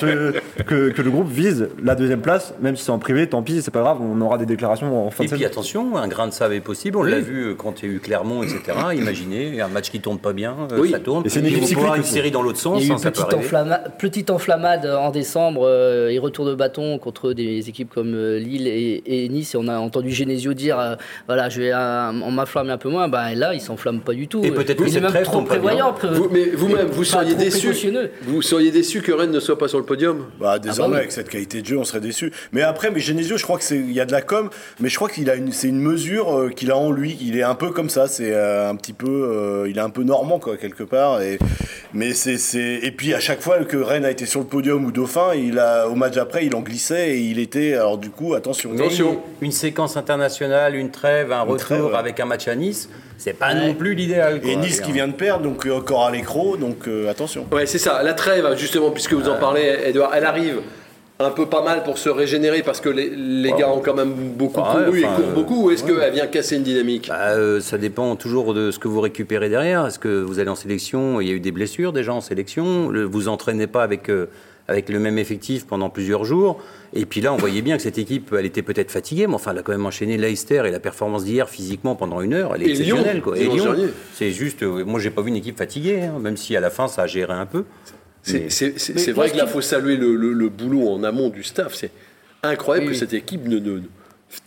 que, 0.65 0.89
que 0.89 1.01
le 1.01 1.09
groupe 1.11 1.29
vise 1.29 1.69
la 1.83 1.95
deuxième 1.95 2.21
place, 2.21 2.53
même 2.61 2.75
si 2.75 2.83
c'est 2.85 2.91
en 2.91 2.99
privé, 2.99 3.27
tant 3.27 3.41
pis, 3.43 3.61
c'est 3.61 3.71
pas 3.71 3.81
grave, 3.81 3.97
on 4.01 4.19
aura 4.21 4.37
des 4.37 4.45
déclarations 4.45 5.05
en 5.05 5.09
fin 5.11 5.23
Et 5.23 5.27
de 5.27 5.31
puis 5.31 5.39
saison. 5.41 5.51
attention, 5.51 5.97
un 5.97 6.07
grain 6.07 6.27
de 6.27 6.33
sable 6.33 6.53
est 6.53 6.61
possible. 6.61 6.97
On 6.97 7.03
l'a 7.03 7.19
vu 7.19 7.47
euh, 7.49 7.53
quand 7.55 7.81
il 7.83 7.89
y 7.89 7.91
a 7.91 7.95
eu 7.95 7.99
Clermont, 7.99 8.43
etc. 8.43 8.61
Imaginez 8.95 9.59
un 9.61 9.67
match 9.67 9.89
qui 9.91 9.99
tourne 9.99 10.19
pas 10.19 10.33
bien, 10.33 10.55
euh, 10.71 10.79
Oui. 10.79 10.91
ça 10.91 10.99
tourne. 10.99 11.23
Et 11.25 11.29
c'est 11.29 11.39
une 11.39 11.47
une 11.47 12.03
série 12.03 12.31
dans 12.31 12.41
l'autre 12.41 12.59
sens. 12.59 12.81
Il 12.81 12.87
y 12.87 12.91
a 12.91 12.93
eu 12.93 12.95
hein, 12.95 12.97
une 13.03 13.11
petite, 13.11 13.23
arriver. 13.25 13.47
enflamma- 13.47 13.81
petite 13.99 14.29
enflammade 14.29 14.85
en 14.85 15.11
décembre 15.11 15.63
euh, 15.65 16.09
et 16.09 16.19
retour 16.19 16.45
de 16.45 16.55
bâton 16.55 16.97
contre 16.97 17.33
des 17.33 17.69
équipes 17.69 17.89
comme 17.93 18.13
Lille 18.37 18.67
et, 18.67 19.03
et 19.05 19.29
Nice. 19.29 19.53
Et 19.55 19.57
on 19.57 19.67
a 19.67 19.77
entendu 19.77 20.11
Genesio 20.11 20.53
dire 20.53 20.79
euh, 20.79 20.95
voilà, 21.27 21.49
je 21.49 21.61
vais 21.61 21.71
euh, 21.73 22.09
en 22.09 22.31
m'enflammer 22.31 22.71
un 22.71 22.77
peu 22.77 22.89
moins. 22.89 23.07
Ben 23.09 23.33
là, 23.35 23.53
il 23.53 23.61
s'enflamme 23.61 23.99
pas 23.99 24.13
du 24.13 24.27
tout. 24.27 24.43
Et 24.43 24.51
peut-être 24.51 24.77
que 24.77 24.83
il 24.83 24.87
est 24.89 24.91
cette 25.01 25.13
même 25.13 25.23
trop 25.23 25.41
prévoyant. 25.41 25.93
peu- 25.93 26.07
Vous- 26.07 26.29
mais 26.31 26.45
vous-même, 26.53 26.87
vous 26.87 27.03
seriez 27.03 27.35
déçu. 27.35 27.71
Vous 28.23 28.41
seriez 28.41 28.71
déçu 28.71 29.01
que 29.01 29.11
Rennes 29.11 29.31
ne 29.31 29.39
soit 29.39 29.57
pas 29.57 29.67
sur 29.67 29.79
le 29.79 29.85
podium 29.85 30.25
Bah, 30.39 30.59
désormais, 30.59 30.83
Ah 30.83 30.87
bah 30.87 30.93
oui. 30.93 30.99
avec 30.99 31.11
cette 31.11 31.29
qualité 31.29 31.61
de 31.61 31.67
jeu, 31.67 31.77
on 31.77 31.83
serait 31.83 31.99
déçu. 31.99 32.31
Mais 32.51 32.61
après, 32.61 32.91
mais 32.91 32.99
Genesio, 32.99 33.37
je 33.37 33.43
crois 33.43 33.57
que 33.57 33.63
c'est, 33.63 33.77
il 33.77 33.91
y 33.91 33.99
a 33.99 34.05
de 34.05 34.11
la 34.11 34.21
com, 34.21 34.49
mais 34.79 34.89
je 34.89 34.95
crois 34.95 35.09
qu'il 35.09 35.29
a 35.29 35.35
une, 35.35 35.51
c'est 35.51 35.67
une 35.67 35.79
mesure 35.79 36.37
euh, 36.37 36.49
qu'il 36.49 36.71
a 36.71 36.77
en 36.77 36.91
lui. 36.91 37.17
Il 37.21 37.37
est 37.37 37.43
un 37.43 37.55
peu 37.55 37.71
comme 37.71 37.89
ça. 37.89 38.07
C'est 38.07 38.33
euh, 38.33 38.69
un 38.69 38.75
petit 38.75 38.93
peu, 38.93 39.07
euh, 39.09 39.69
il 39.69 39.77
est 39.77 39.81
un 39.81 39.89
peu 39.89 40.03
normand, 40.03 40.39
quoi, 40.39 40.57
quelque 40.57 40.83
part. 40.83 41.21
Et, 41.21 41.39
mais 41.93 42.13
c'est, 42.13 42.37
c'est, 42.37 42.79
et 42.81 42.91
puis 42.91 43.13
à 43.13 43.19
chaque 43.19 43.41
fois 43.41 43.63
que 43.63 43.77
Rennes 43.77 44.05
a 44.05 44.11
été 44.11 44.25
sur 44.25 44.39
le 44.39 44.45
podium 44.47 44.83
ou 44.85 44.91
Dauphin, 44.91 45.33
il 45.35 45.59
a, 45.59 45.87
au 45.87 45.95
match 45.95 46.17
après, 46.17 46.45
il 46.45 46.55
en 46.55 46.61
glissait 46.61 47.17
et 47.17 47.19
il 47.19 47.39
était, 47.39 47.73
alors 47.73 47.97
du 47.97 48.09
coup, 48.09 48.33
attention. 48.33 48.73
Attention. 48.73 49.21
Une 49.41 49.51
séquence 49.51 49.97
internationale, 49.97 50.75
une 50.75 50.91
trêve, 50.91 51.31
un 51.31 51.41
retour 51.41 51.57
trêve, 51.57 51.85
ouais. 51.85 51.95
avec 51.95 52.19
un 52.19 52.25
match 52.25 52.47
à 52.47 52.55
Nice, 52.55 52.89
c'est 53.23 53.33
pas 53.33 53.53
non 53.53 53.73
plus 53.73 53.93
l'idéal. 53.95 54.41
Et. 54.43 54.55
Nice 54.55 54.81
qui 54.81 54.91
vient 54.91 55.07
de 55.07 55.13
perdre, 55.13 55.43
donc 55.43 55.65
euh, 55.65 55.77
encore 55.77 56.05
à 56.05 56.11
l'écro, 56.11 56.57
donc 56.57 56.87
euh, 56.87 57.09
attention. 57.09 57.45
Ouais, 57.51 57.65
c'est 57.65 57.77
ça. 57.79 58.03
La 58.03 58.13
trêve, 58.13 58.45
justement, 58.57 58.91
puisque 58.91 59.13
vous 59.13 59.29
en 59.29 59.37
parlez, 59.37 59.77
Edouard, 59.85 60.11
elle 60.13 60.25
arrive 60.25 60.61
un 61.19 61.29
peu 61.29 61.45
pas 61.45 61.63
mal 61.63 61.83
pour 61.83 61.97
se 61.99 62.09
régénérer 62.09 62.63
parce 62.63 62.81
que 62.81 62.89
les, 62.89 63.09
les 63.15 63.51
gars 63.53 63.69
ont 63.69 63.79
quand 63.79 63.93
même 63.93 64.13
beaucoup 64.13 64.59
Ouais, 64.59 64.85
couru 64.85 64.99
et 65.01 65.05
enfin, 65.05 65.15
courent 65.15 65.29
euh, 65.29 65.33
beaucoup. 65.33 65.65
Ou 65.67 65.71
est-ce 65.71 65.83
qu'elle 65.83 66.11
vient 66.11 66.27
casser 66.27 66.57
une 66.57 66.63
dynamique? 66.63 67.07
Bah, 67.07 67.29
euh, 67.29 67.61
ça 67.61 67.77
dépend 67.77 68.15
toujours 68.17 68.53
de 68.53 68.71
ce 68.71 68.79
que 68.79 68.87
vous 68.89 68.99
récupérez 68.99 69.47
derrière. 69.47 69.85
Est-ce 69.85 69.99
que 69.99 70.21
vous 70.21 70.39
allez 70.39 70.49
en 70.49 70.55
sélection? 70.55 71.21
Il 71.21 71.27
y 71.27 71.31
a 71.31 71.33
eu 71.33 71.39
des 71.39 71.51
blessures 71.51 71.93
déjà 71.93 72.13
en 72.13 72.19
sélection. 72.19 72.89
Le- 72.89 73.03
vous 73.05 73.27
entraînez 73.29 73.67
pas 73.67 73.83
avec, 73.83 74.09
euh, 74.09 74.25
avec 74.67 74.89
le 74.89 74.99
même 74.99 75.17
effectif 75.17 75.65
pendant 75.65 75.89
plusieurs 75.89 76.23
jours. 76.25 76.61
Et 76.93 77.05
puis 77.05 77.19
là, 77.21 77.33
on 77.33 77.37
voyait 77.37 77.61
bien 77.61 77.75
que 77.77 77.83
cette 77.83 77.97
équipe, 77.97 78.33
elle 78.37 78.45
était 78.45 78.61
peut-être 78.61 78.91
fatiguée, 78.91 79.27
mais 79.27 79.33
enfin, 79.33 79.51
elle 79.51 79.57
a 79.57 79.61
quand 79.61 79.71
même 79.71 79.85
enchaîné 79.85 80.15
Leicester 80.17 80.63
et 80.65 80.71
la 80.71 80.79
performance 80.79 81.25
d'hier 81.25 81.49
physiquement 81.49 81.95
pendant 81.95 82.21
une 82.21 82.33
heure, 82.33 82.53
elle 82.55 82.61
est 82.63 82.65
Et 82.69 82.73
Lyon, 82.73 82.97
exceptionnelle. 82.97 83.21
quoi. 83.21 83.37
Et 83.37 83.47
Lyon, 83.47 83.75
c'est 84.13 84.31
juste, 84.31 84.63
euh, 84.63 84.85
moi, 84.85 84.99
j'ai 84.99 85.09
pas 85.09 85.21
vu 85.21 85.29
une 85.29 85.35
équipe 85.35 85.57
fatiguée, 85.57 86.01
hein, 86.03 86.19
même 86.19 86.37
si 86.37 86.55
à 86.55 86.59
la 86.59 86.69
fin, 86.69 86.87
ça 86.87 87.01
a 87.03 87.07
géré 87.07 87.33
un 87.33 87.45
peu. 87.45 87.63
C'est 88.21 89.11
vrai 89.11 89.29
que 89.31 89.37
là, 89.37 89.43
il 89.45 89.49
faut 89.51 89.61
saluer 89.61 89.97
le, 89.97 90.15
le- 90.15 90.33
le 90.33 90.49
boulot 90.49 90.87
en 90.89 91.03
amont 91.03 91.29
du 91.29 91.43
staff. 91.43 91.73
C'est 91.75 91.91
incroyable 92.41 92.87
Oui, 92.87 92.93
que 92.93 92.99
cette 92.99 93.13
équipe 93.13 93.45
ne, 93.47 93.57
ne- 93.59 93.79
ne 93.79 93.81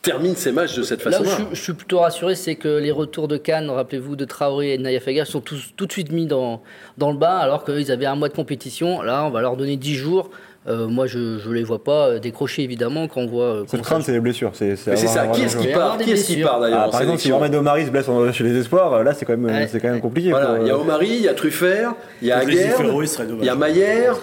termine 0.03 0.35
ses 0.37 0.53
matchs 0.53 0.75
de 0.77 0.83
cette 0.83 1.05
Là 1.05 1.11
où 1.21 1.25
façon-là. 1.25 1.31
je, 1.31 1.35
suis- 1.45 1.57
je 1.57 1.63
suis 1.63 1.73
plutôt 1.73 1.99
rassuré, 2.01 2.35
c'est 2.35 2.55
que 2.57 2.79
les 2.79 2.91
retours 2.91 3.29
de 3.29 3.37
Cannes, 3.37 3.71
rappelez-vous, 3.71 4.17
de 4.17 4.25
Traoré 4.25 4.75
et 4.75 4.79
de 4.79 4.83
Nayafaga, 4.83 5.25
sont 5.25 5.41
tous, 5.41 5.73
tout 5.77 5.87
de 5.87 5.93
suite 5.93 6.13
mis 6.13 6.27
dans, 6.27 6.63
dans 6.99 7.11
le 7.13 7.19
bas, 7.19 7.39
alors 7.39 7.65
qu'ils 7.65 7.91
avaient 7.93 8.07
un 8.07 8.15
mois 8.17 8.29
de 8.29 8.35
compétition. 8.35 9.03
Là, 9.03 9.25
on 9.25 9.31
va 9.31 9.41
leur 9.41 9.57
donner 9.57 9.77
10 9.77 9.95
jours. 9.95 10.31
Euh, 10.69 10.89
moi, 10.89 11.07
je 11.07 11.19
ne 11.49 11.53
les 11.55 11.63
vois 11.63 11.83
pas 11.85 12.09
euh, 12.09 12.19
décrocher, 12.19 12.63
évidemment, 12.63 13.07
quand 13.07 13.21
on 13.21 13.27
voit. 13.27 13.45
euh, 13.45 13.61
Cette 13.61 13.71
comment 13.71 13.83
ça 13.85 13.89
crainte, 13.91 14.03
c'est 14.03 14.11
les 14.13 14.19
blessures. 14.21 14.51
C'est 14.55 14.75
c'est 14.75 14.97
ça. 14.97 15.29
Qui 15.29 15.43
est-ce 15.43 15.57
qui 15.57 15.69
part 15.69 15.97
Qui 15.97 16.11
est-ce 16.11 16.27
qui 16.27 16.43
part 16.43 16.61
d'ailleurs 16.61 16.85
Ah, 16.87 16.91
par 16.91 17.03
exemple, 17.03 17.21
si 17.21 17.31
Mohamed 17.31 17.55
Omari 17.55 17.87
se 17.87 17.91
blesse 17.91 18.09
en- 18.09 18.33
chez 18.33 18.43
les 18.43 18.57
espoirs, 18.59 19.05
là, 19.05 19.15
c'est 19.15 19.25
quand 19.25 19.37
même, 19.37 19.45
Ouais. 19.47 19.69
c'est 19.71 19.79
quand 19.79 19.89
même 19.91 20.01
compliqué. 20.01 20.31
Voilà, 20.31 20.59
il 20.61 20.67
y 20.67 20.71
a 20.71 20.75
euh, 20.75 20.79
Omari, 20.81 21.07
il 21.09 21.23
y 21.23 21.29
a 21.29 21.35
Truffert, 21.35 21.95
il 22.21 22.29
y 22.29 22.33
a 22.33 22.41
Ferro, 22.41 23.01
il 23.03 23.07
serait 23.09 23.27
dommage. 23.27 23.43
il 23.43 23.47
y 23.47 23.49
a 23.51 23.55
Maillère, 23.55 24.17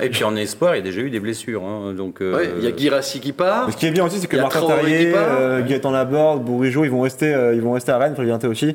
Et 0.00 0.08
puis 0.08 0.24
en 0.24 0.34
espoir, 0.36 0.74
il 0.74 0.78
y 0.78 0.80
a 0.80 0.84
déjà 0.84 1.00
eu 1.02 1.10
des 1.10 1.20
blessures. 1.20 1.62
hein, 1.64 1.92
donc, 1.94 2.22
euh, 2.22 2.36
ouais, 2.36 2.50
il 2.58 2.64
y 2.64 2.68
a 2.68 2.70
Guirassi 2.70 3.20
qui 3.20 3.32
part. 3.32 3.66
Mais 3.66 3.72
ce 3.72 3.76
qui 3.76 3.86
est 3.86 3.90
bien 3.90 4.06
aussi, 4.06 4.18
c'est 4.18 4.26
que 4.26 4.36
Martin 4.38 4.62
euh, 4.70 5.62
Gaëtan 5.66 5.90
Laborde, 5.90 6.42
Bourigeau, 6.42 6.84
ils 6.84 6.90
vont 6.90 7.02
rester, 7.02 7.34
euh, 7.34 7.54
ils 7.54 7.60
vont 7.60 7.72
rester 7.72 7.92
à 7.92 7.98
Rennes, 7.98 8.14
Frévienté 8.14 8.46
aussi. 8.46 8.66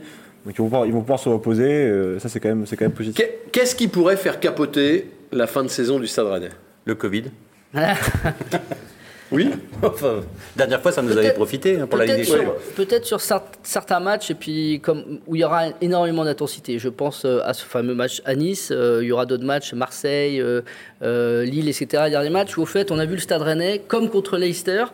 Donc 0.45 0.53
ils 0.53 0.57
vont 0.59 0.65
pouvoir, 0.65 0.85
ils 0.85 0.93
vont 0.93 1.01
pouvoir 1.01 1.19
se 1.19 1.29
reposer. 1.29 1.63
euh, 1.65 2.19
ça, 2.19 2.29
c'est 2.29 2.39
quand 2.39 2.49
même, 2.49 2.65
c'est 2.67 2.75
quand 2.77 2.85
même 2.85 2.91
positif. 2.91 3.17
Qu'est- 3.17 3.39
Qu'est-ce 3.51 3.75
qui 3.75 3.87
pourrait 3.87 4.17
faire 4.17 4.39
capoter 4.39 5.09
la 5.31 5.47
fin 5.47 5.63
de 5.63 5.67
saison 5.67 5.99
du 5.99 6.05
Stade 6.07 6.27
Rennais? 6.27 6.49
Le 6.87 6.95
Covid. 6.95 7.25
Oui 9.29 9.49
Enfin, 9.83 10.21
dernière 10.55 10.81
fois, 10.81 10.93
ça 10.93 11.01
nous 11.01 11.11
avait 11.11 11.23
Peut-être- 11.23 11.35
profité 11.35 11.77
hein, 11.81 11.85
pour 11.85 11.97
la 11.99 12.05
Ligue 12.05 12.15
Peut-être 12.15 12.31
des 12.31 12.37
Champions. 12.37 12.53
sur, 12.63 12.73
peut-être 12.75 13.05
sur 13.05 13.17
cer- 13.17 13.41
certains 13.61 13.99
matchs 13.99 14.31
et 14.31 14.35
puis 14.35 14.79
comme 14.81 15.19
où 15.27 15.35
il 15.35 15.41
y 15.41 15.43
aura 15.43 15.65
énormément 15.81 16.23
d'intensité. 16.23 16.79
Je 16.79 16.87
pense 16.87 17.25
euh, 17.25 17.41
à 17.43 17.53
ce 17.53 17.65
fameux 17.65 17.93
match 17.93 18.21
à 18.23 18.35
Nice. 18.35 18.69
euh, 18.71 18.99
il 19.01 19.07
y 19.07 19.11
aura 19.11 19.25
d'autres 19.25 19.43
matchs, 19.43 19.73
Marseille, 19.73 20.39
euh, 20.39 20.61
euh, 21.03 21.43
Lille, 21.43 21.67
etc. 21.67 22.03
Les 22.05 22.11
derniers 22.11 22.29
matchs 22.29 22.55
où 22.57 22.61
au 22.61 22.65
fait 22.65 22.89
on 22.89 22.99
a 22.99 23.05
vu 23.05 23.15
le 23.15 23.19
Stade 23.19 23.41
Rennais 23.41 23.81
comme 23.85 24.09
contre 24.09 24.37
Leicester. 24.37 24.85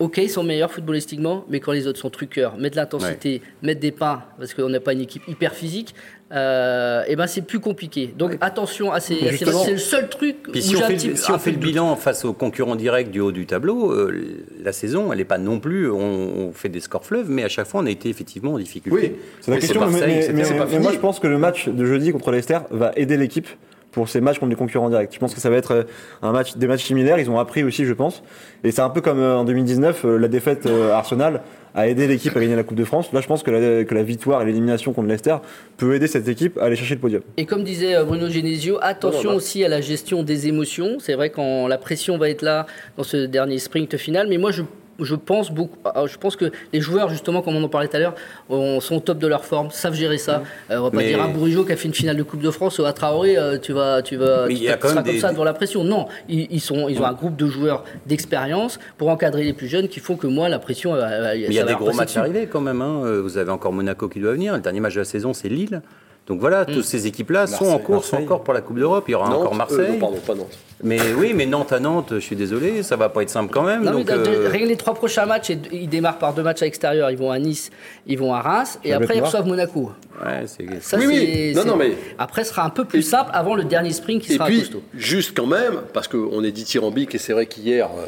Ok, 0.00 0.16
ils 0.16 0.30
sont 0.30 0.42
meilleurs 0.42 0.72
footballistiquement, 0.72 1.44
mais 1.50 1.60
quand 1.60 1.72
les 1.72 1.86
autres 1.86 1.98
sont 1.98 2.08
truqueurs, 2.08 2.56
mettent 2.56 2.72
de 2.72 2.78
l'intensité, 2.78 3.42
mettent 3.62 3.80
des 3.80 3.90
pains, 3.92 4.22
parce 4.38 4.54
qu'on 4.54 4.70
n'a 4.70 4.80
pas 4.80 4.94
une 4.94 5.02
équipe 5.02 5.22
hyper 5.28 5.54
physique, 5.54 5.94
euh, 6.32 7.02
et 7.06 7.16
ben 7.16 7.26
c'est 7.26 7.42
plus 7.42 7.60
compliqué. 7.60 8.14
Donc 8.16 8.38
attention 8.40 8.92
à 8.92 9.00
ces. 9.00 9.16
C'est 9.36 9.70
le 9.72 9.76
seul 9.76 10.08
truc 10.08 10.36
Puis 10.50 10.60
où 10.60 10.62
si 10.62 10.76
on 10.76 10.80
fait, 10.80 10.94
petit- 10.94 11.16
si 11.18 11.30
on 11.30 11.38
fait 11.38 11.50
le 11.50 11.58
bilan 11.58 11.96
face 11.96 12.24
aux 12.24 12.32
concurrents 12.32 12.76
directs 12.76 13.10
du 13.10 13.20
haut 13.20 13.30
du 13.32 13.44
tableau, 13.44 13.92
euh, 13.92 14.38
la 14.64 14.72
saison, 14.72 15.12
elle 15.12 15.18
n'est 15.18 15.24
pas 15.26 15.38
non 15.38 15.60
plus. 15.60 15.90
On, 15.90 15.98
on 15.98 16.52
fait 16.52 16.70
des 16.70 16.80
scores 16.80 17.04
fleuves, 17.04 17.28
mais 17.28 17.44
à 17.44 17.48
chaque 17.48 17.66
fois, 17.66 17.82
on 17.82 17.86
a 17.86 17.90
été 17.90 18.08
effectivement 18.08 18.54
en 18.54 18.58
difficulté. 18.58 19.12
Oui. 19.14 19.20
C'est 19.42 19.50
la 19.50 19.58
question, 19.58 19.80
mais, 19.90 20.56
pas 20.56 20.78
moi 20.78 20.92
je 20.92 20.98
pense 20.98 21.20
que 21.20 21.26
le 21.26 21.36
match 21.36 21.68
de 21.68 21.84
jeudi 21.84 22.10
contre 22.12 22.30
Leicester 22.30 22.60
va 22.70 22.92
aider 22.96 23.18
l'équipe 23.18 23.48
pour 23.92 24.08
ces 24.08 24.20
matchs 24.20 24.38
contre 24.38 24.50
les 24.50 24.56
concurrents 24.56 24.88
directs. 24.88 25.12
Je 25.12 25.18
pense 25.18 25.34
que 25.34 25.40
ça 25.40 25.50
va 25.50 25.56
être 25.56 25.72
euh, 25.72 25.82
un 26.22 26.32
match, 26.32 26.56
des 26.56 26.66
matchs 26.66 26.84
similaires. 26.84 27.18
Ils 27.18 27.30
ont 27.30 27.38
appris 27.38 27.62
aussi, 27.62 27.84
je 27.84 27.92
pense. 27.92 28.22
Et 28.64 28.70
c'est 28.70 28.82
un 28.82 28.90
peu 28.90 29.00
comme 29.00 29.18
euh, 29.18 29.36
en 29.36 29.44
2019, 29.44 30.04
euh, 30.04 30.16
la 30.18 30.28
défaite 30.28 30.66
à 30.66 30.98
Arsenal 30.98 31.42
a 31.74 31.88
aidé 31.88 32.08
l'équipe 32.08 32.36
à 32.36 32.40
gagner 32.40 32.56
la 32.56 32.64
Coupe 32.64 32.76
de 32.76 32.84
France. 32.84 33.12
Là, 33.12 33.20
je 33.20 33.28
pense 33.28 33.42
que 33.44 33.50
la, 33.50 33.84
que 33.84 33.94
la 33.94 34.02
victoire 34.02 34.42
et 34.42 34.44
l'élimination 34.44 34.92
contre 34.92 35.08
Leicester 35.08 35.36
peut 35.76 35.94
aider 35.94 36.08
cette 36.08 36.26
équipe 36.26 36.58
à 36.58 36.64
aller 36.64 36.74
chercher 36.74 36.94
le 36.94 37.00
podium. 37.00 37.22
Et 37.36 37.46
comme 37.46 37.62
disait 37.62 37.94
Bruno 38.04 38.28
Genesio, 38.28 38.78
attention 38.82 39.22
Non, 39.22 39.30
non, 39.30 39.36
aussi 39.36 39.64
à 39.64 39.68
la 39.68 39.80
gestion 39.80 40.24
des 40.24 40.48
émotions. 40.48 40.96
C'est 40.98 41.14
vrai 41.14 41.30
quand 41.30 41.68
la 41.68 41.78
pression 41.78 42.18
va 42.18 42.28
être 42.28 42.42
là 42.42 42.66
dans 42.96 43.04
ce 43.04 43.26
dernier 43.26 43.58
sprint 43.58 43.96
final, 43.96 44.26
mais 44.28 44.38
moi 44.38 44.50
je, 44.50 44.62
je 45.02 45.14
pense 45.14 45.50
beaucoup, 45.50 45.76
ah, 45.84 46.04
je 46.06 46.16
pense 46.18 46.36
que 46.36 46.50
les 46.72 46.80
joueurs 46.80 47.08
justement, 47.10 47.42
comme 47.42 47.56
on 47.56 47.62
en 47.62 47.68
parlait 47.68 47.88
tout 47.88 47.96
à 47.96 48.00
l'heure, 48.00 48.14
ont- 48.48 48.80
sont 48.80 48.96
au 48.96 49.00
top 49.00 49.18
de 49.18 49.26
leur 49.26 49.44
forme, 49.44 49.70
savent 49.70 49.94
gérer 49.94 50.18
ça. 50.18 50.42
Euh, 50.70 50.78
on 50.78 50.82
va 50.84 50.90
pas 50.90 50.96
Mais- 50.98 51.08
dire 51.08 51.22
à 51.22 51.28
Bourigeau 51.28 51.64
qui 51.64 51.72
a 51.72 51.76
fait 51.76 51.88
une 51.88 51.94
finale 51.94 52.16
de 52.16 52.22
Coupe 52.22 52.40
de 52.42 52.50
France 52.50 52.78
ou 52.78 52.84
à 52.84 52.92
Traoré, 52.92 53.36
euh, 53.36 53.58
tu 53.58 53.72
vas, 53.72 54.02
tu 54.02 54.16
vas, 54.16 54.46
tu 54.48 54.56
seras 54.56 54.76
comme 54.76 55.02
des- 55.02 55.18
ça 55.20 55.32
devant 55.32 55.44
la 55.44 55.52
pression. 55.54 55.84
Non, 55.84 56.06
ils, 56.28 56.46
ils 56.50 56.60
sont, 56.60 56.88
ils 56.88 57.00
ont 57.00 57.04
un 57.06 57.12
groupe 57.12 57.36
de 57.36 57.46
joueurs 57.46 57.84
d'expérience 58.06 58.78
pour 58.98 59.08
encadrer 59.08 59.44
les 59.44 59.52
plus 59.52 59.68
jeunes 59.68 59.88
qui 59.88 60.00
font 60.00 60.16
que 60.16 60.26
moi 60.26 60.48
la 60.48 60.58
pression. 60.58 60.94
il 61.34 61.52
y 61.52 61.58
a 61.58 61.64
des 61.64 61.74
gros 61.74 61.92
matchs 61.92 62.16
arrivés 62.16 62.46
quand 62.46 62.60
même. 62.60 62.82
hein. 62.82 63.02
Euh, 63.04 63.20
Vous 63.22 63.38
avez 63.38 63.50
encore 63.50 63.72
Monaco 63.72 64.08
qui 64.08 64.20
doit 64.20 64.32
venir. 64.32 64.54
Le 64.54 64.60
dernier 64.60 64.80
match 64.80 64.94
de 64.94 65.00
la 65.00 65.04
saison, 65.04 65.32
c'est 65.32 65.48
Lille. 65.48 65.82
Donc 66.26 66.38
voilà, 66.38 66.64
toutes 66.64 66.84
ces 66.84 67.08
équipes-là 67.08 67.48
sont 67.48 67.66
en 67.66 67.78
course 67.78 68.12
Marseille. 68.12 68.24
encore 68.24 68.44
pour 68.44 68.54
la 68.54 68.60
Coupe 68.60 68.78
d'Europe. 68.78 69.04
Il 69.08 69.12
y 69.12 69.14
aura 69.16 69.28
Nantes, 69.28 69.40
encore 69.40 69.52
euh, 69.54 69.56
Marseille. 69.56 69.92
non, 69.92 69.98
pardon, 69.98 70.16
pas 70.24 70.34
Nantes. 70.36 70.58
mais 70.84 71.00
oui, 71.16 71.32
mais 71.34 71.44
Nantes 71.44 71.72
à 71.72 71.80
Nantes, 71.80 72.10
je 72.14 72.18
suis 72.20 72.36
désolé, 72.36 72.84
ça 72.84 72.94
va 72.94 73.08
pas 73.08 73.22
être 73.22 73.30
simple 73.30 73.52
quand 73.52 73.64
même. 73.64 73.82
Non, 73.82 73.92
mais 73.94 74.04
donc, 74.04 74.24
de- 74.24 74.30
euh, 74.30 74.48
rien 74.48 74.60
que 74.62 74.68
les 74.68 74.76
trois 74.76 74.94
prochains 74.94 75.26
matchs, 75.26 75.50
et- 75.50 75.58
ils 75.72 75.88
démarrent 75.88 76.18
par 76.18 76.32
deux 76.32 76.44
matchs 76.44 76.62
à 76.62 76.66
l'extérieur. 76.66 77.10
Ils 77.10 77.16
vont 77.18 77.32
à 77.32 77.38
Nice, 77.40 77.70
ils 78.06 78.16
vont 78.16 78.32
à 78.32 78.40
Reims, 78.42 78.78
et 78.84 78.92
après 78.92 79.16
ils 79.16 79.22
reçoivent 79.24 79.46
Monaco. 79.48 79.90
ouais, 80.24 80.46
Ça, 80.80 80.98
Oui, 80.98 81.06
oui. 81.08 81.52
Non, 81.54 81.62
c'est- 81.62 81.68
non, 81.68 81.76
mais- 81.76 81.94
Après, 82.16 82.44
ce 82.44 82.50
sera 82.50 82.64
un 82.64 82.70
peu 82.70 82.84
plus 82.84 83.02
simple 83.02 83.30
avant 83.32 83.56
le 83.56 83.64
dernier 83.64 83.90
sprint 83.90 84.22
qui 84.22 84.32
Et 84.32 84.36
sera 84.36 84.46
puis, 84.46 84.60
costaud. 84.60 84.82
juste 84.94 85.36
quand 85.36 85.46
même, 85.46 85.80
parce 85.92 86.06
qu'on 86.06 86.44
est 86.44 86.52
dithyrambique, 86.52 87.12
et 87.14 87.18
c'est 87.18 87.32
vrai 87.32 87.46
qu'hier, 87.46 87.88
euh, 87.98 88.06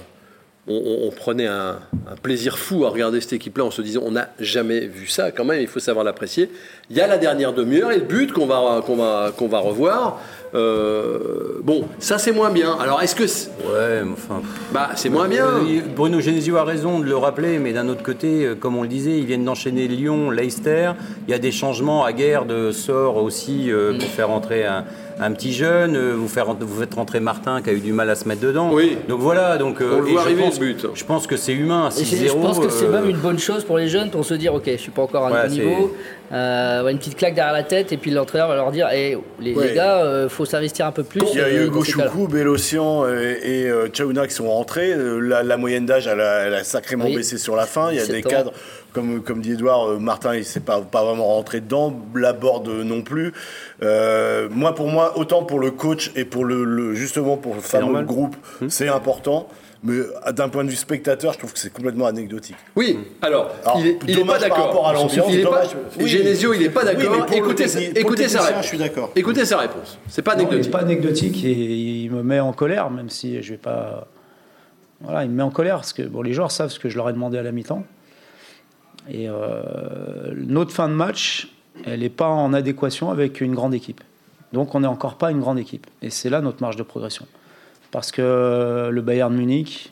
on, 0.68 0.75
on- 0.75 1.09
on 1.09 1.11
prenait 1.11 1.46
un, 1.46 1.79
un 2.11 2.16
plaisir 2.22 2.59
fou 2.59 2.85
à 2.85 2.88
regarder 2.90 3.20
cette 3.20 3.33
équipe-là 3.33 3.64
en 3.64 3.70
se 3.70 3.83
disant 3.83 4.03
on 4.05 4.12
n'a 4.12 4.29
jamais 4.38 4.81
vu 4.87 5.07
ça, 5.09 5.31
quand 5.33 5.44
même, 5.44 5.61
il 5.61 5.66
faut 5.66 5.81
savoir 5.81 6.05
l'apprécier. 6.05 6.51
Il 6.90 6.96
y 6.96 7.01
a 7.01 7.07
la 7.07 7.18
dernière 7.18 7.53
demi-heure 7.53 7.90
et 7.92 7.96
le 7.98 8.05
but 8.05 8.33
qu'on 8.33 8.46
va, 8.46 8.83
qu'on 8.87 8.96
va, 8.96 9.33
qu'on 9.37 9.48
va 9.48 9.59
revoir. 9.59 10.20
Euh, 10.55 11.61
bon, 11.62 11.87
ça 11.98 12.18
c'est 12.18 12.33
moins 12.33 12.51
bien. 12.51 12.77
Alors 12.79 13.03
est-ce 13.03 13.14
que. 13.14 13.27
c'est- 13.27 13.51
Ouais, 13.66 14.03
mais 14.05 14.12
enfin. 14.12 14.42
Bah, 14.72 14.90
c'est 14.96 15.09
moins 15.09 15.29
bien. 15.29 15.46
Bruno 15.96 16.20
Genesio 16.20 16.57
a 16.57 16.64
raison 16.64 16.98
de 16.98 17.05
le 17.07 17.16
rappeler, 17.16 17.59
mais 17.59 17.72
d'un 17.72 17.88
autre 17.88 18.03
côté, 18.03 18.44
euh, 18.44 18.55
comme 18.55 18.77
on 18.77 18.83
le 18.83 18.88
disait, 18.88 19.18
ils 19.18 19.25
viennent 19.25 19.44
d'enchaîner 19.44 19.88
Lyon, 19.88 20.31
Leicester. 20.31 20.92
Il 21.27 21.31
y 21.31 21.35
a 21.35 21.38
des 21.38 21.53
changements 21.53 22.05
à 22.05 22.12
guerre 22.12 22.44
de 22.44 22.70
sort 22.72 23.16
aussi 23.16 23.70
euh, 23.70 23.92
pour 23.98 24.09
faire 24.09 24.31
entrer 24.31 24.64
un, 24.66 24.85
un 25.22 25.32
petit 25.32 25.52
jeune. 25.52 25.96
euh, 25.96 26.14
Vous, 26.16 26.28
faire, 26.28 26.54
vous 26.54 26.80
faites 26.80 26.94
rentrer 26.94 27.20
Martin 27.20 27.62
qui 27.62 27.70
a 27.70 27.72
eu 27.72 27.80
du 27.80 27.92
mal 27.92 28.08
à 28.11 28.14
se 28.14 28.26
mettre 28.28 28.40
dedans. 28.40 28.70
Oui. 28.72 28.96
Donc 29.08 29.20
voilà. 29.20 29.56
Donc, 29.58 29.80
euh, 29.80 29.96
On 29.98 30.00
le 30.00 30.08
et 30.08 30.12
voit 30.12 30.20
je 30.22 30.26
arriver, 30.26 30.42
pense- 30.42 30.54
ce 30.54 30.61
but. 30.61 30.87
Je 30.94 31.04
pense 31.04 31.26
que 31.26 31.37
c'est 31.37 31.52
humain. 31.52 31.88
Et 31.96 32.04
je, 32.04 32.04
6-0. 32.04 32.28
je 32.28 32.32
pense 32.35 32.58
que 32.58 32.68
c'est 32.70 32.87
euh, 32.87 32.92
même 33.00 33.08
une 33.11 33.16
bonne 33.18 33.38
chose 33.38 33.64
pour 33.64 33.78
les 33.78 33.88
jeunes 33.88 34.11
pour 34.11 34.24
se 34.24 34.35
dire 34.35 34.54
ok, 34.54 34.64
je 34.66 34.76
suis 34.76 34.90
pas 34.90 35.02
encore 35.02 35.26
à 35.26 35.28
un 35.28 35.42
Ouais, 35.44 35.48
niveau. 35.48 35.94
Euh, 36.33 36.83
ouais, 36.83 36.92
une 36.92 36.99
petite 36.99 37.16
claque 37.16 37.35
derrière 37.35 37.53
la 37.53 37.62
tête 37.62 37.92
et 37.92 37.97
puis 37.99 38.11
l'entraîneur 38.11 38.49
va 38.49 38.55
leur 38.55 38.71
dire 38.73 38.88
Eh, 38.92 39.18
les, 39.38 39.55
Ouais. 39.55 39.68
les 39.68 39.75
gars, 39.75 39.99
euh, 40.03 40.29
faut 40.31 40.45
s'investir 40.47 40.87
un 40.87 40.92
peu 40.92 41.03
plus. 41.03 41.21
Il 41.33 41.38
y 41.38 41.40
a 41.42 41.45
euh, 41.45 41.66
Hugo 41.66 41.83
cas-là. 41.83 42.05
Choukou, 42.11 42.27
Bélocian 42.27 43.05
euh, 43.05 43.35
et 43.42 43.68
euh, 43.68 43.88
Chaouna 43.92 44.27
qui 44.27 44.35
sont 44.35 44.49
rentrés. 44.51 44.92
Euh, 44.92 45.18
La, 45.18 45.42
la 45.42 45.57
moyenne 45.59 45.85
d'âge, 45.85 46.07
elle, 46.07 46.21
a- 46.23 46.40
elle 46.47 46.55
a 46.55 46.64
sacrément 46.64 47.05
Oui. 47.05 47.16
baissé 47.16 47.37
sur 47.37 47.55
la 47.55 47.66
fin. 47.66 47.90
Il 47.90 47.97
y 47.97 47.99
a 47.99 48.03
17 48.07 48.16
des 48.16 48.27
ans. 48.27 48.31
cadres, 48.31 48.53
comme, 48.95 49.23
comme 49.23 49.40
dit 49.42 49.53
Edouard, 49.53 49.90
euh, 49.90 49.99
Martin, 49.99 50.35
il 50.35 50.38
ne 50.40 50.45
s'est 50.45 50.61
pas, 50.61 50.81
pas 50.81 51.05
vraiment 51.05 51.27
rentré 51.27 51.61
dedans. 51.61 51.95
Laborde 52.14 52.68
euh, 52.68 52.83
non 52.85 53.03
plus. 53.03 53.33
Euh, 53.83 54.49
moi, 54.51 54.75
pour 54.75 54.88
moi, 54.88 55.18
autant 55.18 55.42
pour 55.42 55.61
le 55.61 55.71
coach 55.71 56.12
et 56.16 56.25
pour 56.25 56.45
le, 56.47 56.64
le- 56.64 56.95
justement 56.95 57.37
pour 57.37 57.55
le 57.55 57.61
fameux 57.61 57.85
normal. 57.85 58.07
groupe, 58.07 58.37
c'est 58.68 58.88
important. 58.88 59.49
Mais 59.85 59.95
euh, 59.95 60.33
d'un 60.33 60.49
point 60.49 60.62
de 60.64 60.71
vue 60.71 60.77
spectateur, 60.77 61.33
je 61.33 61.38
trouve 61.38 61.53
que 61.53 61.59
c'est 61.59 61.73
complètement 61.73 62.07
anecdotique. 62.07 62.57
Oui, 62.77 62.99
alors, 63.21 63.51
Alors, 63.64 63.79
il 63.81 63.87
est, 63.88 63.99
il 64.07 64.18
est 64.18 64.25
pas 64.25 64.33
par 64.33 64.40
d'accord. 64.40 64.66
rapport 64.66 64.88
à 64.88 64.92
l'ambiance, 64.92 65.27
Il 65.29 65.40
est 65.40 65.42
pas, 65.42 65.51
dommage. 65.51 65.77
Oui. 65.99 66.09
Genesio, 66.09 66.55
il 66.55 66.61
n'est 66.61 66.68
pas 66.71 66.85
Oui, 66.85 66.95
d'accord. 66.97 67.27
le 67.29 67.37
écoutez, 67.37 67.99
écoutez 67.99 68.29
sa 68.29 68.42
réponse. 68.42 68.62
je 68.62 68.68
suis 68.68 68.79
d'accord. 68.79 69.11
Écoutez 69.16 69.45
sa 69.45 69.59
réponse. 69.59 69.99
C'est 70.09 70.23
pas 70.23 70.37
Non, 70.37 70.42
il 70.42 70.47
anecdotique. 70.47 70.73
pas 70.73 70.79
anecdotique 70.81 71.45
et 71.45 71.51
il 72.05 72.11
me 72.12 72.23
met 72.23 72.38
en 72.38 72.53
colère, 72.53 72.90
même 72.90 73.11
si 73.11 73.42
je 73.42 73.53
vais 73.53 73.59
pas. 73.59 74.07
Voilà, 75.01 75.25
il 75.25 75.31
me 75.31 75.35
met 75.37 75.42
en 75.42 75.51
colère 75.51 75.77
parce 75.77 75.92
que 75.92 76.03
bon, 76.03 76.23
les 76.23 76.33
joueurs 76.33 76.53
savent 76.53 76.71
ce 76.71 76.79
que 76.79 76.88
je 76.88 76.97
leur 76.97 77.09
ai 77.11 77.12
demandé 77.12 77.37
à 77.37 77.42
la 77.42 77.51
mi-temps. 77.51 77.85
Et 79.11 79.29
euh, 79.29 80.33
notre 80.37 80.71
fin 80.71 80.88
de 80.88 80.95
match, 80.95 81.49
elle 81.85 82.01
n'est 82.01 82.09
pas 82.09 82.29
en 82.29 82.53
adéquation 82.53 83.11
avec 83.11 83.40
une 83.40 83.53
grande 83.57 83.75
équipe. 83.75 84.01
Donc 84.53 84.77
on 84.77 84.81
n'est 84.81 84.87
encore 84.87 85.16
pas 85.16 85.33
une 85.33 85.40
grande 85.40 85.59
équipe. 85.59 85.88
Et 86.03 86.11
c'est 86.11 86.31
là 86.31 86.40
notre 86.40 86.61
marge 86.62 86.77
de 86.77 86.85
progression. 86.85 87.27
Parce 87.92 88.11
que 88.11 88.88
le 88.90 89.02
Bayern 89.02 89.33
Munich, 89.33 89.90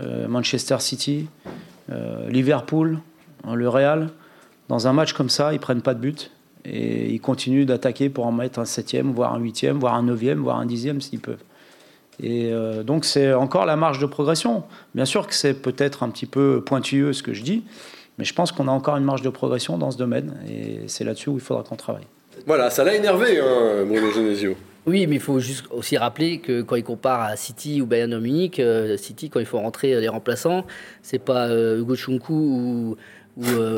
euh, 0.00 0.26
Manchester 0.26 0.76
City, 0.80 1.28
euh, 1.92 2.28
Liverpool, 2.28 2.98
hein, 3.46 3.54
le 3.54 3.68
Real, 3.68 4.08
dans 4.68 4.88
un 4.88 4.92
match 4.92 5.12
comme 5.12 5.28
ça, 5.28 5.52
ils 5.52 5.60
prennent 5.60 5.82
pas 5.82 5.94
de 5.94 6.00
but 6.00 6.32
et 6.64 7.12
ils 7.12 7.20
continuent 7.20 7.66
d'attaquer 7.66 8.08
pour 8.08 8.26
en 8.26 8.32
mettre 8.32 8.58
un 8.58 8.64
septième, 8.64 9.12
voire 9.12 9.34
un 9.34 9.38
huitième, 9.38 9.78
voire 9.78 9.94
un 9.94 10.02
neuvième, 10.02 10.40
voire 10.40 10.56
un 10.56 10.66
dixième 10.66 11.00
s'ils 11.00 11.20
peuvent. 11.20 11.42
Et 12.20 12.50
euh, 12.52 12.82
donc 12.82 13.04
c'est 13.04 13.34
encore 13.34 13.66
la 13.66 13.76
marge 13.76 13.98
de 13.98 14.06
progression. 14.06 14.64
Bien 14.94 15.04
sûr 15.04 15.26
que 15.26 15.34
c'est 15.34 15.54
peut-être 15.54 16.02
un 16.02 16.08
petit 16.08 16.26
peu 16.26 16.62
pointilleux 16.64 17.12
ce 17.12 17.22
que 17.22 17.34
je 17.34 17.42
dis, 17.42 17.64
mais 18.18 18.24
je 18.24 18.32
pense 18.32 18.52
qu'on 18.52 18.68
a 18.68 18.72
encore 18.72 18.96
une 18.96 19.04
marge 19.04 19.22
de 19.22 19.30
progression 19.30 19.76
dans 19.76 19.90
ce 19.90 19.98
domaine 19.98 20.34
et 20.48 20.88
c'est 20.88 21.04
là-dessus 21.04 21.28
où 21.28 21.34
il 21.34 21.40
faudra 21.40 21.62
qu'on 21.62 21.76
travaille. 21.76 22.06
Voilà, 22.46 22.70
ça 22.70 22.82
l'a 22.84 22.94
énervé, 22.94 23.38
hein, 23.38 23.84
Bruno 23.86 24.10
Genesio. 24.12 24.56
Oui, 24.86 25.06
mais 25.06 25.16
il 25.16 25.20
faut 25.20 25.38
juste 25.40 25.64
aussi 25.70 25.96
rappeler 25.96 26.38
que 26.40 26.60
quand 26.62 26.76
il 26.76 26.84
compare 26.84 27.22
à 27.22 27.36
City 27.36 27.80
ou 27.80 27.86
Bayern 27.86 28.18
Munich, 28.18 28.60
euh, 28.60 28.96
City, 28.98 29.30
quand 29.30 29.40
il 29.40 29.46
faut 29.46 29.58
rentrer 29.58 29.98
les 30.00 30.08
remplaçants, 30.08 30.64
c'est 31.02 31.18
pas 31.18 31.48
euh, 31.48 31.78
Hugo 31.80 31.96
Chunku 31.96 32.32
ou, 32.34 32.96
ou, 33.38 33.44
euh, 33.46 33.76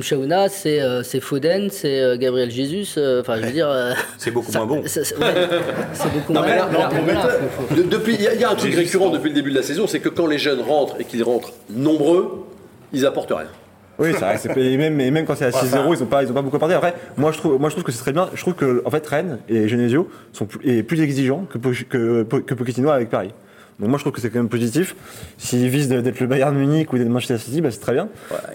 Chaouna, 0.00 0.48
c'est 0.48 0.80
euh, 0.80 1.02
c'est 1.02 1.20
Foden, 1.20 1.68
c'est 1.70 2.00
euh, 2.00 2.16
Gabriel 2.16 2.50
Jesus. 2.50 2.94
euh, 2.98 3.20
Enfin, 3.20 3.36
je 3.40 3.46
veux 3.46 3.52
dire. 3.52 3.68
euh, 3.68 3.92
C'est 4.16 4.30
beaucoup 4.30 4.50
ça- 4.50 4.60
moins 4.60 4.66
bon. 4.68 4.82
ouais, 4.82 4.88
c'est 4.88 6.12
beaucoup 6.12 6.32
Non, 6.32 6.40
moins 6.42 6.66
bon. 6.66 7.76
De- 7.76 7.82
depuis, 7.82 8.14
il 8.14 8.20
y, 8.22 8.40
y 8.40 8.44
a 8.44 8.50
un 8.50 8.54
truc 8.54 8.74
récurrent 8.74 9.10
depuis 9.10 9.28
le 9.28 9.34
début 9.34 9.50
de 9.50 9.56
la 9.56 9.62
saison, 9.62 9.86
c'est 9.86 10.00
que 10.00 10.08
quand 10.08 10.26
les 10.26 10.38
jeunes 10.38 10.60
rentrent 10.62 10.96
et 10.98 11.04
qu'ils 11.04 11.22
rentrent 11.22 11.52
nombreux, 11.70 12.46
ils 12.94 13.04
apportent 13.06 13.32
rien. 13.32 13.48
Oui, 13.98 14.08
c'est 14.12 14.18
vrai. 14.20 14.38
c'est 14.38 14.48
pas- 14.52 14.60
Et 14.60 14.76
même, 14.76 15.00
et 15.00 15.10
même 15.10 15.24
quand 15.26 15.34
c'est 15.36 15.44
à 15.44 15.50
6-0, 15.52 15.94
ils 15.94 16.00
n'ont 16.00 16.06
pas, 16.06 16.22
ils 16.22 16.30
ont 16.30 16.34
pas 16.34 16.42
beaucoup 16.42 16.56
apporté. 16.56 16.74
Après, 16.74 16.94
moi 17.16 17.30
je, 17.32 17.38
trouve, 17.38 17.58
moi, 17.60 17.68
je 17.68 17.74
trouve 17.74 17.84
que 17.84 17.92
c'est 17.92 18.00
très 18.00 18.12
bien. 18.12 18.28
Je 18.34 18.40
trouve 18.40 18.54
que 18.54 18.82
en 18.84 18.90
fait, 18.90 19.06
Rennes 19.06 19.38
et 19.48 19.68
Genesio 19.68 20.08
sont 20.32 20.46
plus, 20.46 20.68
est 20.78 20.82
plus 20.82 21.00
exigeants 21.00 21.44
que, 21.50 21.58
que, 21.58 22.22
que 22.22 22.54
Pochettino 22.54 22.90
avec 22.90 23.10
Paris. 23.10 23.32
Donc 23.80 23.88
moi 23.88 23.98
je 23.98 24.02
trouve 24.04 24.12
que 24.12 24.20
c'est 24.20 24.30
quand 24.30 24.38
même 24.38 24.48
positif. 24.48 24.94
S'ils 25.38 25.68
visent 25.68 25.88
d'être 25.88 26.20
le 26.20 26.26
Bayern 26.26 26.54
Munich 26.54 26.92
ou 26.92 26.98
d'être 26.98 27.08
Manchester 27.08 27.38
City, 27.38 27.60
bah, 27.60 27.70
c'est 27.70 27.80
très 27.80 27.92
bien. 27.94 28.08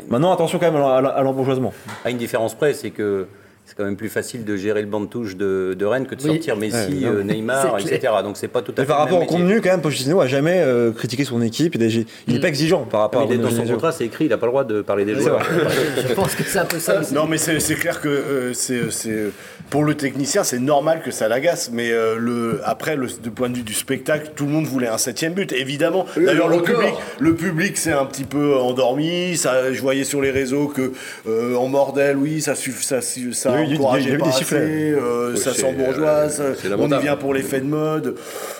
Maintenant, 0.10 0.32
attention 0.32 0.60
quand 0.60 0.72
même 0.72 0.82
à 0.82 1.02
l'em- 1.02 1.12
à 1.16 1.22
l'embourgeoisement. 1.22 1.74
À 2.06 2.10
une 2.12 2.18
différence 2.18 2.56
près, 2.56 2.74
c'est 2.74 2.92
que 2.92 3.28
c'est 3.70 3.76
quand 3.76 3.84
même 3.84 3.98
plus 3.98 4.08
facile 4.08 4.46
de 4.46 4.56
gérer 4.56 4.80
le 4.82 4.88
banc 4.88 5.02
de 5.02 5.08
touche 5.08 5.36
de, 5.36 5.76
de 5.78 5.86
Rennes 5.86 6.08
que 6.08 6.16
de 6.16 6.22
Oui. 6.24 6.30
sortir 6.30 6.56
Messi, 6.56 6.74
Ouais, 7.04 7.06
euh, 7.06 7.22
Neymar, 7.22 7.78
etc. 7.80 8.00
Donc 8.24 8.38
c'est 8.38 8.48
pas 8.48 8.62
tout 8.62 8.72
à 8.72 8.76
Mais 8.78 8.84
fait 8.84 8.88
par 8.88 9.00
rapport 9.00 9.22
au 9.22 9.26
contenu, 9.26 9.60
quand 9.60 9.70
même, 9.72 9.82
Pochettino 9.82 10.22
a 10.22 10.28
jamais 10.28 10.62
euh, 10.62 10.94
critiqué 10.94 11.26
son 11.26 11.42
équipe. 11.42 11.76
Il 11.76 11.84
est, 11.84 12.06
il 12.30 12.36
est 12.38 12.40
pas 12.40 12.48
exigeant 12.48 12.84
par 12.86 13.02
rapport 13.02 13.24
Ah, 13.24 13.26
mais 13.28 13.34
à 13.34 13.36
il 13.36 13.40
est 13.42 13.44
dans 13.44 13.50
son 13.50 13.56
Genesio. 13.58 13.74
contrat, 13.76 13.92
c'est 13.92 14.06
écrit, 14.06 14.24
il 14.26 14.30
n'a 14.30 14.38
pas 14.38 14.46
le 14.46 14.52
droit 14.54 14.64
de 14.64 14.82
parler 14.82 15.04
des 15.04 15.16
joueurs. 15.16 15.42
Je 16.08 16.14
pense 16.14 16.34
que 16.34 16.44
c'est 16.44 16.60
un 16.60 16.66
peu 16.66 16.80
ça 16.80 17.02
aussi. 17.02 17.14
Non, 17.14 17.26
mais 17.28 17.38
c'est 17.38 17.60
c'est 17.60 17.76
clair 17.76 18.00
que 18.00 18.08
euh, 18.08 18.54
c'est 18.54 18.90
c'est- 18.90 19.32
pour 19.70 19.84
le 19.84 19.96
technicien, 19.96 20.46
c'est 20.46 20.60
normal 20.60 21.02
que 21.04 21.12
ça 21.12 21.28
l'agace. 21.28 21.70
Mais 21.74 21.92
euh, 21.92 22.16
le, 22.18 22.62
après, 22.64 22.96
le, 22.96 23.08
du 23.22 23.32
point 23.32 23.50
de 23.50 23.58
vue 23.58 23.64
du 23.64 23.74
spectacle, 23.74 24.32
tout 24.34 24.46
le 24.46 24.52
monde 24.52 24.66
voulait 24.66 24.88
un 24.88 24.98
septième 24.98 25.34
but, 25.34 25.52
évidemment. 25.52 26.06
D'ailleurs, 26.16 26.48
le 26.48 26.62
public, 26.62 26.94
le 27.20 27.36
public 27.36 27.76
s'est 27.78 27.92
un 27.92 28.06
petit 28.06 28.24
peu 28.24 28.56
endormi. 28.56 29.36
Ça, 29.36 29.74
je 29.74 29.82
voyais 29.82 30.06
sur 30.06 30.22
les 30.22 30.32
réseaux 30.32 30.68
que 30.70 30.94
euh, 31.28 31.56
en 31.56 31.68
mordel, 31.68 32.16
oui, 32.16 32.40
ça 32.40 32.56
ça, 32.56 33.02
ça 33.02 33.10
Il 33.57 33.57
a 33.58 33.62
eu- 33.62 33.66
il 33.66 33.70
y 33.70 33.74
a 33.74 33.76
eu- 33.76 33.78
encourageait 33.80 34.04
il 34.06 34.10
y 34.10 34.12
a 34.12 34.16
eu 34.16 34.18
pas 34.20 34.26
des 34.26 34.32
sifflets. 34.32 34.58
euh, 34.60 35.32
Oui, 35.34 35.38
ça 35.38 35.54
sent 35.54 35.76
euh, 35.78 36.54
c'est 36.62 36.74
on 36.74 36.88
y 36.92 37.02
vient 37.02 37.16
pour 37.16 37.34
l'effet 37.34 37.60
de 37.60 37.66
mode. 37.66 38.16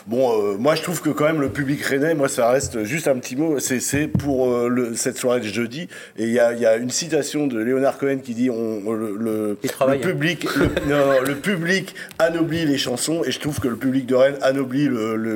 Bon, 0.08 0.32
euh, 0.32 0.56
moi, 0.58 0.76
je 0.76 0.84
trouve 0.84 1.02
que 1.02 1.10
quand 1.10 1.26
même 1.26 1.42
le 1.42 1.50
public 1.50 1.82
rennais, 1.84 2.14
moi, 2.16 2.30
ça 2.30 2.50
reste 2.50 2.84
juste 2.84 3.08
un 3.08 3.18
petit 3.18 3.36
mot. 3.36 3.58
C'est 3.60 4.08
pour 4.08 4.50
euh, 4.52 4.68
le- 4.70 4.96
cette 4.96 5.18
soirée 5.18 5.40
de 5.42 5.46
jeudi. 5.48 5.88
Et 6.18 6.24
il 6.24 6.32
y 6.32 6.40
a, 6.40 6.54
il 6.54 6.60
y 6.60 6.66
a 6.66 6.78
une 6.78 6.90
citation 6.90 7.48
de 7.48 7.60
Léonard 7.60 7.98
Cohen 7.98 8.18
qui 8.24 8.34
dit 8.34 8.50
on, 8.50 8.92
le, 8.92 9.58
hein. 9.82 9.98
public, 10.02 10.48
le, 10.56 10.66
non, 10.90 11.22
le 11.26 11.36
public 11.36 11.94
anoblit 12.20 12.66
les 12.66 12.78
chansons. 12.78 13.22
Et 13.26 13.32
je 13.32 13.40
trouve 13.40 13.60
que 13.60 13.68
le 13.68 13.76
public 13.76 14.06
de 14.06 14.16
Rennes 14.16 14.38
anoblit 14.42 14.88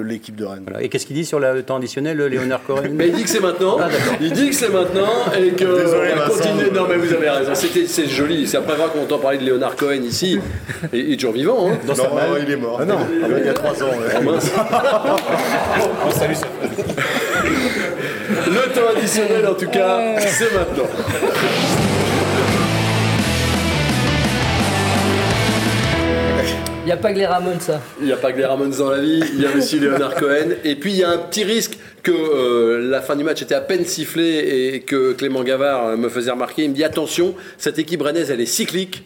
l'équipe 0.05 0.35
de 0.35 0.45
Rennes. 0.45 0.63
Voilà. 0.67 0.83
Et 0.83 0.89
qu'est-ce 0.89 1.05
qu'il 1.05 1.15
dit 1.15 1.25
sur 1.25 1.39
le 1.39 1.63
temps 1.63 1.77
additionnel, 1.77 2.17
Léonard 2.17 2.63
Cohen 2.63 2.83
Mais 2.93 3.09
il 3.09 3.13
dit 3.15 3.23
que 3.23 3.29
c'est 3.29 3.39
maintenant. 3.41 3.77
il 4.21 4.31
dit 4.31 4.49
que 4.49 4.55
c'est 4.55 4.69
maintenant 4.71 5.09
et 5.37 5.49
que 5.51 5.81
Désolé, 5.83 6.11
on 6.13 6.17
va 6.19 6.27
continuer. 6.29 6.71
Non, 6.73 6.85
mais 6.87 6.95
vous 6.97 7.13
avez 7.13 7.29
raison. 7.29 7.51
C'était 7.55 7.85
c'est 7.87 8.07
joli. 8.07 8.47
C'est 8.47 8.57
après 8.57 8.75
qu'on 8.93 9.01
entend 9.03 9.19
parler 9.19 9.37
de 9.39 9.45
Léonard 9.51 9.75
Cohen 9.75 10.03
ici. 10.03 10.39
Et 10.93 10.99
il 10.99 11.13
est 11.13 11.15
toujours 11.17 11.33
vivant. 11.33 11.69
Hein. 11.69 11.77
non, 11.85 12.37
il 12.41 12.51
est 12.51 12.55
mort. 12.55 12.77
Ah 12.81 12.85
non. 12.85 12.99
il 13.37 13.45
y 13.45 13.49
a 13.49 13.53
trois 13.53 13.83
ans. 13.83 13.87
ouais. 13.87 14.15
Oh, 14.21 14.31
mince. 14.31 14.51
Le 18.47 18.73
temps 18.73 18.97
additionnel, 18.97 19.45
en 19.47 19.53
tout 19.55 19.67
cas, 19.67 20.19
c'est 20.19 20.53
maintenant. 20.53 20.87
Il 26.83 26.85
n'y 26.85 26.91
a 26.91 26.97
pas 26.97 27.13
que 27.13 27.17
les 27.17 27.25
Ramones, 27.25 27.59
ça. 27.59 27.81
Il 27.99 28.07
n'y 28.07 28.13
a 28.13 28.17
pas 28.17 28.31
que 28.31 28.37
les 28.37 28.45
Ramones 28.45 28.71
dans 28.71 28.89
la 28.89 28.99
vie, 28.99 29.21
il 29.33 29.41
y 29.41 29.45
a 29.45 29.55
aussi 29.55 29.79
Léonard 29.79 30.15
Cohen. 30.15 30.55
Et 30.63 30.75
puis 30.75 30.91
il 30.91 30.97
y 30.97 31.03
a 31.03 31.09
un 31.09 31.17
petit 31.17 31.43
risque 31.43 31.77
que 32.03 32.11
euh, 32.11 32.89
la 32.89 33.01
fin 33.01 33.15
du 33.15 33.23
match 33.23 33.41
était 33.41 33.55
à 33.55 33.61
peine 33.61 33.85
sifflée 33.85 34.73
et 34.73 34.81
que 34.81 35.13
Clément 35.13 35.43
Gavard 35.43 35.87
euh, 35.87 35.97
me 35.97 36.09
faisait 36.09 36.31
remarquer. 36.31 36.63
Il 36.63 36.71
me 36.71 36.75
dit 36.75 36.83
attention, 36.83 37.35
cette 37.57 37.77
équipe 37.79 38.01
rennaise, 38.01 38.31
elle 38.31 38.41
est 38.41 38.45
cyclique. 38.45 39.05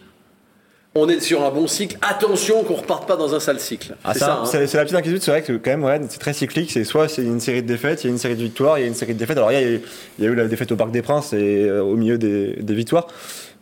On 0.98 1.10
est 1.10 1.20
sur 1.20 1.44
un 1.44 1.52
bon 1.52 1.68
cycle. 1.68 1.98
Attention 2.02 2.64
qu'on 2.64 2.76
reparte 2.76 3.06
pas 3.06 3.18
dans 3.18 3.36
un 3.36 3.42
sale 3.42 3.60
cycle. 3.60 3.96
Ah, 4.06 4.14
c'est 4.14 4.20
ça, 4.20 4.26
ça. 4.26 4.40
hein. 4.44 4.46
c'est 4.66 4.78
la 4.78 4.84
petite 4.84 4.96
inquiétude, 4.96 5.22
c'est 5.22 5.32
vrai 5.32 5.42
que 5.42 5.52
quand 5.54 5.78
même 5.78 6.08
c'est 6.10 6.20
très 6.20 6.32
cyclique, 6.32 6.72
c'est 6.72 6.86
soit 6.86 7.10
c'est 7.10 7.22
une 7.22 7.42
série 7.42 7.62
de 7.62 7.68
défaites, 7.68 8.04
il 8.06 8.08
y 8.08 8.10
a 8.10 8.14
une 8.14 8.18
série 8.18 8.36
de 8.38 8.42
victoires, 8.44 8.80
il 8.80 8.82
y 8.82 8.86
a 8.86 8.88
une 8.88 8.94
série 8.94 9.14
de 9.14 9.20
défaites. 9.20 9.36
Alors 9.38 9.52
il 9.52 9.60
y 9.60 9.64
a, 9.64 9.68
eu- 9.68 9.82
il 10.18 10.24
y 10.24 10.28
a 10.28 10.32
eu 10.32 10.36
la 10.36 10.46
défaite 10.48 10.72
au 10.72 10.78
Parc 10.78 10.92
des 10.92 11.02
Princes 11.02 11.34
et 11.34 11.66
euh, 11.66 11.82
au 11.84 11.98
milieu 11.98 12.18
des, 12.18 12.54
des 12.62 12.74
victoires. 12.74 13.08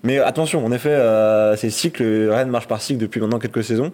Mais 0.05 0.19
attention, 0.19 0.65
en 0.65 0.71
effet, 0.73 0.89
euh, 0.89 1.55
ces 1.55 1.69
cycles, 1.69 2.03
Rennes 2.29 2.49
marche 2.49 2.67
par 2.67 2.81
cycle 2.81 2.99
depuis 2.99 3.21
maintenant 3.21 3.39
quelques 3.39 3.63
saisons 3.63 3.93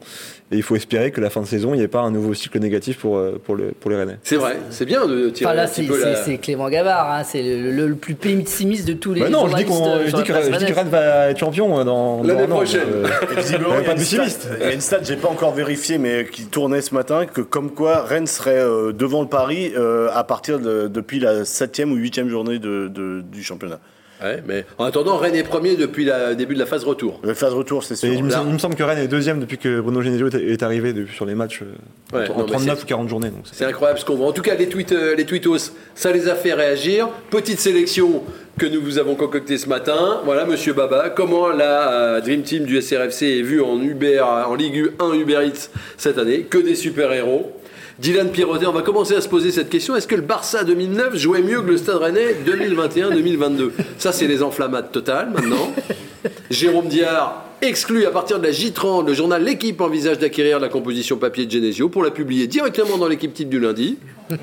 et 0.52 0.56
il 0.58 0.63
faut 0.63 0.76
espérer 0.76 1.12
que 1.12 1.22
la 1.22 1.30
fin 1.30 1.41
de 1.41 1.45
saison, 1.45 1.76
il 1.76 1.78
n'y 1.78 1.84
ait 1.84 1.88
pas 1.88 2.00
un 2.02 2.10
nouveau 2.10 2.34
cycle 2.34 2.58
négatif 2.60 2.98
pour, 2.98 3.17
euh, 3.17 3.39
pour, 3.45 3.56
le, 3.56 3.74
pour 3.80 3.91
les 3.91 3.98
Rennais. 3.98 4.17
C'est 4.24 4.38
vrai, 4.38 4.58
c'est 4.72 4.86
bien 4.86 5.06
de 5.06 5.30
tirer 5.30 5.45
Enfin, 5.48 5.56
là, 5.56 5.63
un 5.63 5.67
petit 5.67 5.82
c'est 5.84 5.88
peu 5.88 6.00
c'est- 6.00 6.10
la... 6.12 6.15
c'est 6.15 6.38
Clément 6.39 6.67
Gavard, 6.67 7.12
hein, 7.12 7.24
c'est 7.24 7.43
le, 7.43 7.72
le- 7.72 7.88
le 7.88 7.93
plus 7.95 8.15
pessimiste 8.15 8.88
de 8.88 8.93
tous 8.93 9.13
les 9.13 9.22
Bah 9.22 9.30
non, 9.30 9.48
je 9.48 9.56
dis, 9.56 9.65
qu'on- 9.65 9.88
euh, 9.88 10.04
je 10.08 10.15
dis 10.15 10.24
que, 10.24 10.32
place 10.32 10.45
je 10.45 10.50
dis 10.50 10.58
que 10.58 10.74
rennaise. 10.74 10.78
Rennes 10.78 10.89
va 10.89 11.30
être 11.30 11.38
champion 11.39 11.84
dans, 11.84 12.24
L'année 12.24 12.48
dans 12.48 12.54
an, 12.54 12.58
prochaine. 12.58 12.82
euh, 12.91 13.08
visiblement, 13.38 13.74
il 13.76 13.78
y 13.78 13.82
a 13.82 13.84
pas 13.84 13.91
une 13.91 13.98
pessimiste. 14.00 14.41
stat- 14.41 14.56
Il 14.60 14.65
y 14.65 14.69
a 14.69 14.74
une 14.74 14.82
stat, 14.82 15.00
j'ai 15.04 15.15
pas 15.15 15.28
encore 15.30 15.54
vérifié, 15.54 16.00
mais 16.00 16.26
qui 16.32 16.45
tournait 16.45 16.82
ce 16.82 16.95
matin, 16.95 17.28
que 17.28 17.41
comme 17.41 17.69
quoi 17.72 18.02
Rennes 18.02 18.26
serait 18.26 18.58
euh, 18.58 18.91
devant 18.93 19.22
le 19.22 19.28
Paris 19.28 19.74
euh, 19.78 20.10
à 20.15 20.24
partir 20.24 20.58
de 20.60 20.88
depuis 20.88 21.19
la 21.19 21.45
septième 21.45 21.91
ou 21.91 21.95
huitième 21.98 22.30
journée 22.30 22.58
de, 22.58 22.88
de- 22.88 23.22
du 23.22 23.43
championnat. 23.43 23.80
Ouais, 24.22 24.44
mais 24.48 24.66
en 24.78 24.86
attendant, 24.86 25.18
Rennes 25.18 25.36
est 25.36 25.44
premier 25.44 25.76
depuis 25.76 26.06
le 26.06 26.36
début 26.36 26.54
de 26.54 26.60
la 26.60 26.66
phase 26.66 26.84
retour. 26.84 27.20
Le 27.24 27.34
phase 27.34 27.54
retour, 27.54 27.84
c'est 27.84 27.96
sûr. 27.96 28.12
il, 28.14 28.24
me, 28.24 28.30
Là- 28.30 28.44
il 28.46 28.54
me 28.54 28.58
semble 28.58 28.76
que 28.76 28.84
Rennes 28.84 29.00
est 29.00 29.08
deuxième 29.08 29.40
depuis 29.40 29.58
que 29.58 29.80
Bruno 29.80 30.02
Genesio 30.02 30.28
est, 30.30 30.62
arrivé 30.64 30.94
depuis- 30.94 31.16
sur 31.16 31.26
les 31.26 31.36
matchs 31.36 31.62
euh, 31.62 32.18
Ouais, 32.18 32.30
en 32.30 32.40
non, 32.40 32.46
mais 32.46 32.52
39 32.52 32.78
c'est- 32.80 32.84
ou 32.84 32.88
40 32.88 33.08
journées. 33.10 33.32
C'est 33.52 33.66
incroyable 33.66 34.00
ce 34.00 34.06
qu'on 34.06 34.16
voit. 34.16 34.28
En 34.28 34.32
tout 34.34 34.42
cas, 34.42 34.56
les, 34.56 34.68
tweets, 34.68 34.92
euh, 34.92 35.16
les 35.16 35.26
tweetos, 35.26 35.72
ça 35.96 36.12
les 36.12 36.28
a 36.28 36.36
fait 36.36 36.54
réagir. 36.54 37.08
Petite 37.30 37.60
sélection 37.60 38.24
que 38.58 38.66
nous 38.66 38.82
vous 38.82 38.98
avons 38.98 39.16
concoctée 39.16 39.58
ce 39.58 39.70
matin. 39.70 40.20
Voilà, 40.26 40.46
monsieur 40.46 40.74
Baba, 40.74 41.10
comment 41.10 41.48
la 41.50 41.92
euh, 41.92 42.22
Dream 42.22 42.42
Team 42.42 42.66
du 42.66 42.82
SRFC 42.82 43.40
est 43.40 43.42
vue 43.42 43.62
en, 43.62 43.80
Uber, 43.82 44.20
en 44.22 44.54
Ligue 44.56 44.92
1 45.00 45.14
Uber 45.14 45.40
Eats 45.46 45.70
cette 45.98 46.18
année? 46.18 46.42
Que 46.42 46.58
des 46.58 46.76
super-héros. 46.76 47.54
Dylan 48.00 48.30
Pirotet, 48.32 48.66
on 48.66 48.72
va 48.72 48.82
commencer 48.82 49.14
à 49.16 49.22
se 49.22 49.28
poser 49.28 49.52
cette 49.52 49.70
question. 49.70 49.94
Est-ce 49.96 50.08
que 50.08 50.16
le 50.16 50.22
Barça 50.22 50.64
2009 50.64 51.18
jouait 51.18 51.42
mieux 51.42 51.62
que 51.62 51.68
le 51.72 51.78
Stade 51.78 51.98
Rennais 51.98 52.34
2021-2022 52.46 53.72
Ça, 53.98 54.14
c'est 54.14 54.28
les 54.28 54.42
enflammades 54.42 54.92
totales 54.92 55.30
maintenant. 55.32 55.74
Jérôme 56.50 56.88
Diard, 56.88 57.46
exclu 57.62 58.06
à 58.06 58.12
partir 58.12 58.40
de 58.40 58.46
la 58.46 58.52
J30, 58.52 59.06
le 59.06 59.14
journal 59.14 59.44
L'équipe 59.44 59.82
envisage 59.82 60.18
d'acquérir 60.18 60.60
la 60.62 60.70
composition 60.70 61.18
papier 61.18 61.46
de 61.46 61.52
Genesio 61.52 61.90
pour 61.90 62.02
la 62.04 62.12
publier 62.12 62.48
directement 62.48 62.98
dans 62.98 63.08
l'équipe 63.08 63.34
type 63.34 63.50
du 63.50 63.60
lundi. 63.60 63.98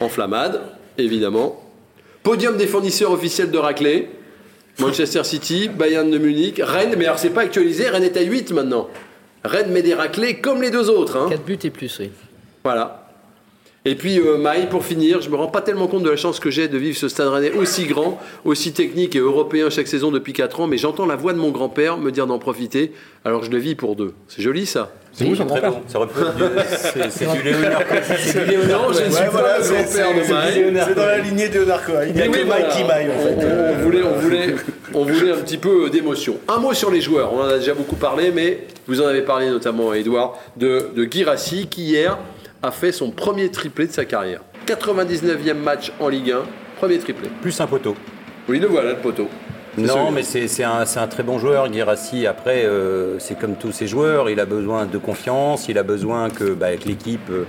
Enflammade, 0.00 0.62
évidemment. 0.96 1.62
Podium 2.22 2.56
des 2.56 2.66
fournisseurs 2.66 3.12
officiels 3.12 3.50
de 3.50 3.58
raclée. 3.58 4.08
Manchester 4.78 5.24
City, 5.24 5.68
Bayern 5.68 6.10
de 6.10 6.16
Munich, 6.16 6.58
Rennes, 6.64 6.94
mais 6.96 7.04
alors 7.04 7.18
c'est 7.18 7.30
pas 7.30 7.42
actualisé, 7.42 7.90
Rennes 7.90 8.04
est 8.04 8.16
à 8.16 8.22
8 8.22 8.52
maintenant. 8.52 8.88
Rennes 9.44 9.70
met 9.70 9.82
des 9.82 9.92
raclés 9.92 10.36
comme 10.40 10.62
les 10.62 10.70
deux 10.70 10.88
autres. 10.88 11.18
hein. 11.18 11.26
4 11.28 11.44
buts 11.44 11.58
et 11.64 11.70
plus, 11.70 11.98
oui. 12.00 12.10
Voilà. 12.64 12.98
Et 13.84 13.96
puis 13.96 14.20
euh, 14.20 14.36
Maï, 14.36 14.68
pour 14.68 14.84
finir, 14.84 15.20
je 15.22 15.28
me 15.28 15.34
rends 15.34 15.48
pas 15.48 15.60
tellement 15.60 15.88
compte 15.88 16.04
de 16.04 16.10
la 16.10 16.14
chance 16.16 16.38
que 16.38 16.50
j'ai 16.50 16.68
de 16.68 16.78
vivre 16.78 16.96
ce 16.96 17.08
stade 17.08 17.26
rennais 17.26 17.50
aussi 17.50 17.84
grand, 17.86 18.20
aussi 18.44 18.72
technique 18.72 19.16
et 19.16 19.18
européen 19.18 19.70
chaque 19.70 19.88
saison 19.88 20.12
depuis 20.12 20.32
4 20.32 20.60
ans, 20.60 20.66
mais 20.68 20.78
j'entends 20.78 21.04
la 21.04 21.16
voix 21.16 21.32
de 21.32 21.38
mon 21.38 21.50
grand-père 21.50 21.98
me 21.98 22.12
dire 22.12 22.28
d'en 22.28 22.38
profiter, 22.38 22.92
alors 23.24 23.42
je 23.42 23.50
le 23.50 23.58
vis 23.58 23.74
pour 23.74 23.96
deux. 23.96 24.14
C'est 24.28 24.40
joli 24.40 24.66
ça 24.66 24.92
C'est 25.12 25.24
vous 25.24 25.34
son 25.34 25.46
Très 25.46 25.60
grand-père 25.60 25.82
c'est- 26.68 27.10
C'est 27.10 27.32
du 27.32 27.42
Léonard 27.42 27.88
Cohen. 27.88 28.00
C'est 28.18 28.44
du 28.44 28.50
Léonard 28.52 28.82
Non, 28.82 28.92
je 28.92 29.00
ne 29.00 29.04
Cohen. 29.08 29.16
suis 29.16 29.30
pas 29.30 29.58
le 29.58 29.64
c'est- 29.64 29.72
grand-père 29.74 30.14
de 30.16 30.22
c'est- 30.22 30.32
Maï. 30.32 30.84
C'est 30.86 30.94
dans 30.94 31.06
la 31.06 31.18
lignée 31.18 31.48
de 31.48 31.64
Cohen. 31.64 32.06
Il 32.08 32.16
y 32.16 32.22
a 32.22 32.28
que 32.28 32.38
voilà. 32.46 32.64
qui 32.68 32.84
maille 32.84 33.08
en 33.10 33.18
fait. 33.18 33.36
On, 33.44 33.72
on 33.72 33.82
voulait, 33.82 34.02
on, 34.04 34.18
voulait, 34.20 34.54
on 34.94 35.04
voulait 35.04 35.32
un 35.32 35.38
petit 35.38 35.58
peu 35.58 35.90
d'émotion. 35.90 36.36
Un 36.46 36.58
mot 36.58 36.72
sur 36.72 36.92
les 36.92 37.00
joueurs, 37.00 37.32
on 37.34 37.40
en 37.40 37.48
a 37.48 37.58
déjà 37.58 37.74
beaucoup 37.74 37.96
parlé, 37.96 38.30
mais 38.30 38.58
vous 38.86 39.00
en 39.00 39.06
avez 39.08 39.22
parlé 39.22 39.50
notamment, 39.50 39.92
Edouard, 39.92 40.38
de, 40.56 40.90
de 40.94 41.04
Guirassi 41.04 41.66
qui 41.66 41.82
hier 41.82 42.16
a 42.62 42.70
fait 42.70 42.92
son 42.92 43.10
premier 43.10 43.50
triplé 43.50 43.86
de 43.86 43.92
sa 43.92 44.04
carrière. 44.04 44.40
99e 44.66 45.54
match 45.54 45.92
en 45.98 46.08
Ligue 46.08 46.30
1, 46.30 46.42
premier 46.76 46.98
triplé. 46.98 47.28
Plus 47.40 47.60
un 47.60 47.66
poteau. 47.66 47.96
Oui, 48.48 48.58
le 48.58 48.68
voilà, 48.68 48.90
le 48.90 48.98
poteau. 48.98 49.28
Non, 49.78 50.10
mais 50.10 50.22
c'est 50.22 50.64
un, 50.64 50.84
un 50.96 51.06
très 51.06 51.22
bon 51.22 51.38
joueur, 51.38 51.68
Guirassi. 51.68 52.26
Après, 52.26 52.64
euh, 52.64 53.18
c'est 53.18 53.38
comme 53.38 53.54
tous 53.54 53.72
ces 53.72 53.86
joueurs, 53.86 54.28
il 54.28 54.38
a 54.38 54.44
besoin 54.44 54.84
de 54.84 54.98
confiance, 54.98 55.68
il 55.68 55.78
a 55.78 55.82
besoin 55.82 56.28
que, 56.28 56.52
bah, 56.52 56.76
que 56.76 56.86
l'équipe 56.86 57.30
euh, 57.30 57.44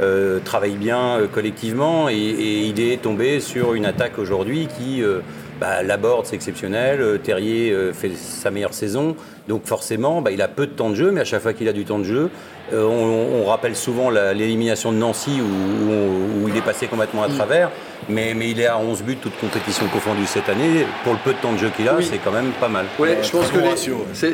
euh, 0.00 0.38
travaille 0.44 0.76
bien 0.76 1.18
euh, 1.18 1.26
collectivement. 1.26 2.08
Et, 2.08 2.14
et 2.14 2.60
il 2.66 2.80
est 2.80 3.02
tombé 3.02 3.40
sur 3.40 3.74
une 3.74 3.86
attaque 3.86 4.18
aujourd'hui 4.18 4.68
qui, 4.78 5.02
bah, 5.60 5.82
Laborde, 5.82 6.26
c'est 6.26 6.36
exceptionnel. 6.36 7.00
euh, 7.00 7.18
Terrier 7.18 7.70
euh, 7.70 7.92
fait 7.92 8.12
sa 8.16 8.50
meilleure 8.50 8.74
saison. 8.74 9.16
Donc 9.48 9.66
forcément, 9.66 10.22
bah, 10.22 10.30
il 10.30 10.40
a 10.42 10.48
peu 10.48 10.66
de 10.66 10.72
temps 10.72 10.90
de 10.90 10.94
jeu, 10.94 11.10
mais 11.10 11.20
à 11.20 11.24
chaque 11.24 11.42
fois 11.42 11.52
qu'il 11.52 11.68
a 11.68 11.72
du 11.72 11.84
temps 11.84 11.98
de 11.98 12.04
jeu, 12.04 12.30
euh, 12.72 12.82
on, 12.84 13.42
on 13.42 13.44
rappelle 13.46 13.76
souvent 13.76 14.08
l'élimination 14.10 14.90
de 14.92 14.96
Nancy 14.96 15.32
où, 15.40 15.44
où- 15.44 16.44
où 16.44 16.48
il 16.48 16.56
est 16.56 16.62
passé 16.64 16.86
complètement 16.86 17.22
à 17.22 17.28
travers. 17.28 17.70
Mais, 18.08 18.34
mais 18.34 18.50
il 18.50 18.60
est 18.60 18.66
à 18.66 18.78
11 18.78 19.02
buts, 19.02 19.16
toutes 19.16 19.38
compétitions 19.38 19.86
confondues 19.86 20.26
cette 20.26 20.48
année. 20.50 20.84
Pour 21.04 21.14
le 21.14 21.18
peu 21.24 21.32
de 21.32 21.38
temps 21.38 21.52
de 21.52 21.58
jeu 21.58 21.70
qu'il 21.74 21.88
a, 21.88 21.94
Oui. 21.96 22.06
c'est 22.10 22.18
quand 22.18 22.32
même 22.32 22.50
pas 22.60 22.68
mal. 22.68 22.84
Ouais, 22.98 23.18
je 23.22 23.30
pense 23.30 23.48
que 23.50 23.58